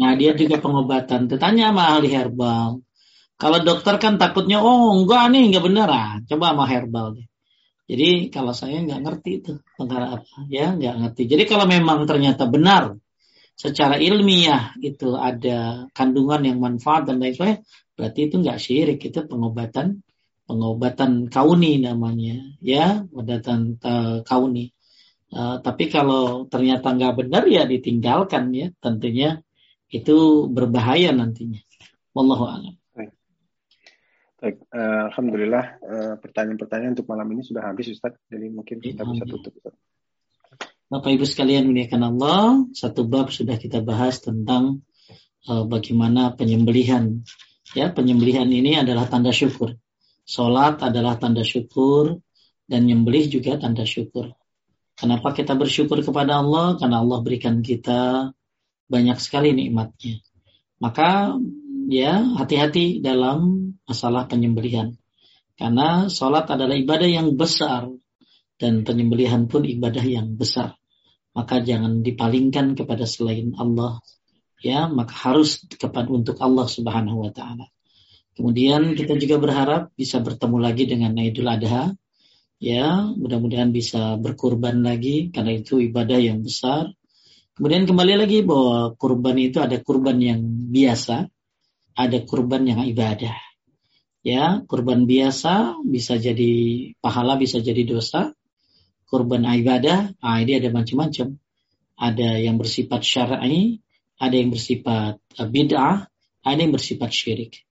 [0.03, 1.31] Nah, dia juga pengobatan.
[1.31, 2.83] Tanya sama ahli herbal.
[3.39, 5.89] Kalau dokter kan takutnya, oh enggak nih, enggak benar.
[5.95, 7.27] Ah, coba sama herbal deh.
[7.91, 11.23] Jadi kalau saya nggak ngerti itu perkara apa, ya nggak ngerti.
[11.27, 12.95] Jadi kalau memang ternyata benar
[13.61, 17.61] secara ilmiah itu ada kandungan yang manfaat dan lain sebagainya,
[17.93, 20.01] berarti itu nggak syirik, itu pengobatan
[20.49, 24.73] pengobatan kauni namanya, ya pengobatan uh, kauni.
[25.31, 29.45] Uh, tapi kalau ternyata nggak benar ya ditinggalkan ya, tentunya
[29.93, 31.61] itu berbahaya nantinya.
[32.17, 32.75] Wallahu a'lam.
[34.41, 35.85] Baik, uh, alhamdulillah
[36.25, 39.77] pertanyaan-pertanyaan untuk malam ini sudah habis Ustaz, jadi mungkin kita bisa tutup Ustaz.
[40.91, 44.83] Bapak Ibu sekalian muliakan Allah, satu bab sudah kita bahas tentang
[45.47, 47.23] uh, bagaimana penyembelihan.
[47.79, 49.79] Ya, penyembelihan ini adalah tanda syukur.
[50.27, 52.19] Salat adalah tanda syukur
[52.67, 54.35] dan nyembelih juga tanda syukur.
[54.99, 56.75] Kenapa kita bersyukur kepada Allah?
[56.75, 58.35] Karena Allah berikan kita
[58.91, 60.19] banyak sekali nikmatnya.
[60.83, 61.39] Maka
[61.87, 64.99] ya hati-hati dalam masalah penyembelihan.
[65.55, 67.87] Karena sholat adalah ibadah yang besar
[68.59, 70.80] dan penyembelihan pun ibadah yang besar
[71.37, 74.03] maka jangan dipalingkan kepada selain Allah
[74.61, 77.67] ya maka harus kepada untuk Allah Subhanahu wa taala.
[78.37, 81.93] Kemudian kita juga berharap bisa bertemu lagi dengan Idul Adha
[82.61, 86.93] ya mudah-mudahan bisa berkurban lagi karena itu ibadah yang besar.
[87.57, 90.41] Kemudian kembali lagi bahwa kurban itu ada kurban yang
[90.73, 91.29] biasa,
[91.93, 93.37] ada kurban yang ibadah.
[94.21, 96.53] Ya, kurban biasa bisa jadi
[97.01, 98.37] pahala, bisa jadi dosa
[99.11, 101.37] kurban ibadah, ah ini ada macam-macam.
[102.01, 103.83] Ada yang bersifat syar'i,
[104.17, 106.09] ada yang bersifat uh, bid'ah,
[106.47, 107.67] ada yang bersifat syirik.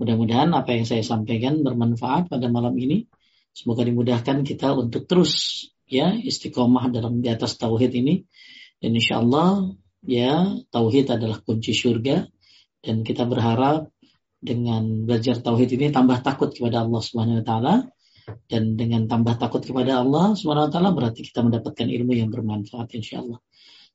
[0.00, 3.06] Mudah-mudahan apa yang saya sampaikan bermanfaat pada malam ini.
[3.52, 8.24] Semoga dimudahkan kita untuk terus ya istiqomah dalam di atas tauhid ini.
[8.80, 12.24] Dan insya Allah ya tauhid adalah kunci surga
[12.80, 13.92] dan kita berharap
[14.40, 17.74] dengan belajar tauhid ini tambah takut kepada Allah Subhanahu wa taala
[18.50, 23.40] dan dengan tambah takut kepada Allah SWT berarti kita mendapatkan ilmu yang bermanfaat insya Allah.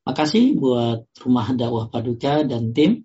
[0.06, 3.02] Makasih buat Rumah Dakwah Paduka dan tim.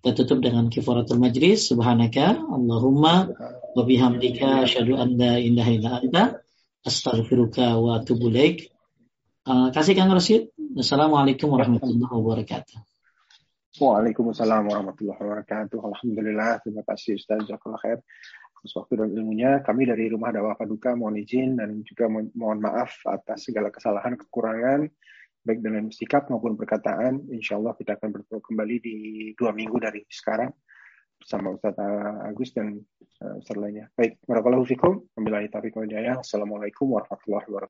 [0.00, 1.70] Kita tutup dengan kifaratul majlis.
[1.70, 3.30] Subhanaka Allahumma
[3.76, 6.24] wa bihamdika asyhadu an la ilaha illa anta
[6.82, 8.72] astaghfiruka wa atubu ilaik.
[9.46, 10.50] Uh, kasih Kang Rasid.
[10.74, 12.76] Assalamualaikum warahmatullahi wabarakatuh.
[13.78, 15.78] Waalaikumsalam warahmatullahi wabarakatuh.
[15.78, 16.58] Alhamdulillah.
[16.66, 17.46] Terima kasih Ustaz.
[17.46, 17.98] Jazakallah khair
[18.60, 19.64] atas waktu dan ilmunya.
[19.64, 24.84] Kami dari Rumah Dakwah Paduka mohon izin dan juga mohon maaf atas segala kesalahan, kekurangan,
[25.40, 27.24] baik dalam sikap maupun perkataan.
[27.32, 28.96] Insya Allah kita akan bertemu kembali di
[29.32, 30.52] dua minggu dari sekarang
[31.20, 31.76] bersama Ustaz
[32.24, 32.80] Agus dan
[33.24, 33.88] uh, Ustaz lainnya.
[33.96, 34.76] Baik, warahmatullahi
[35.16, 36.20] wabarakatuh.
[36.20, 37.58] Assalamualaikum warahmatullahi wabarakatuh.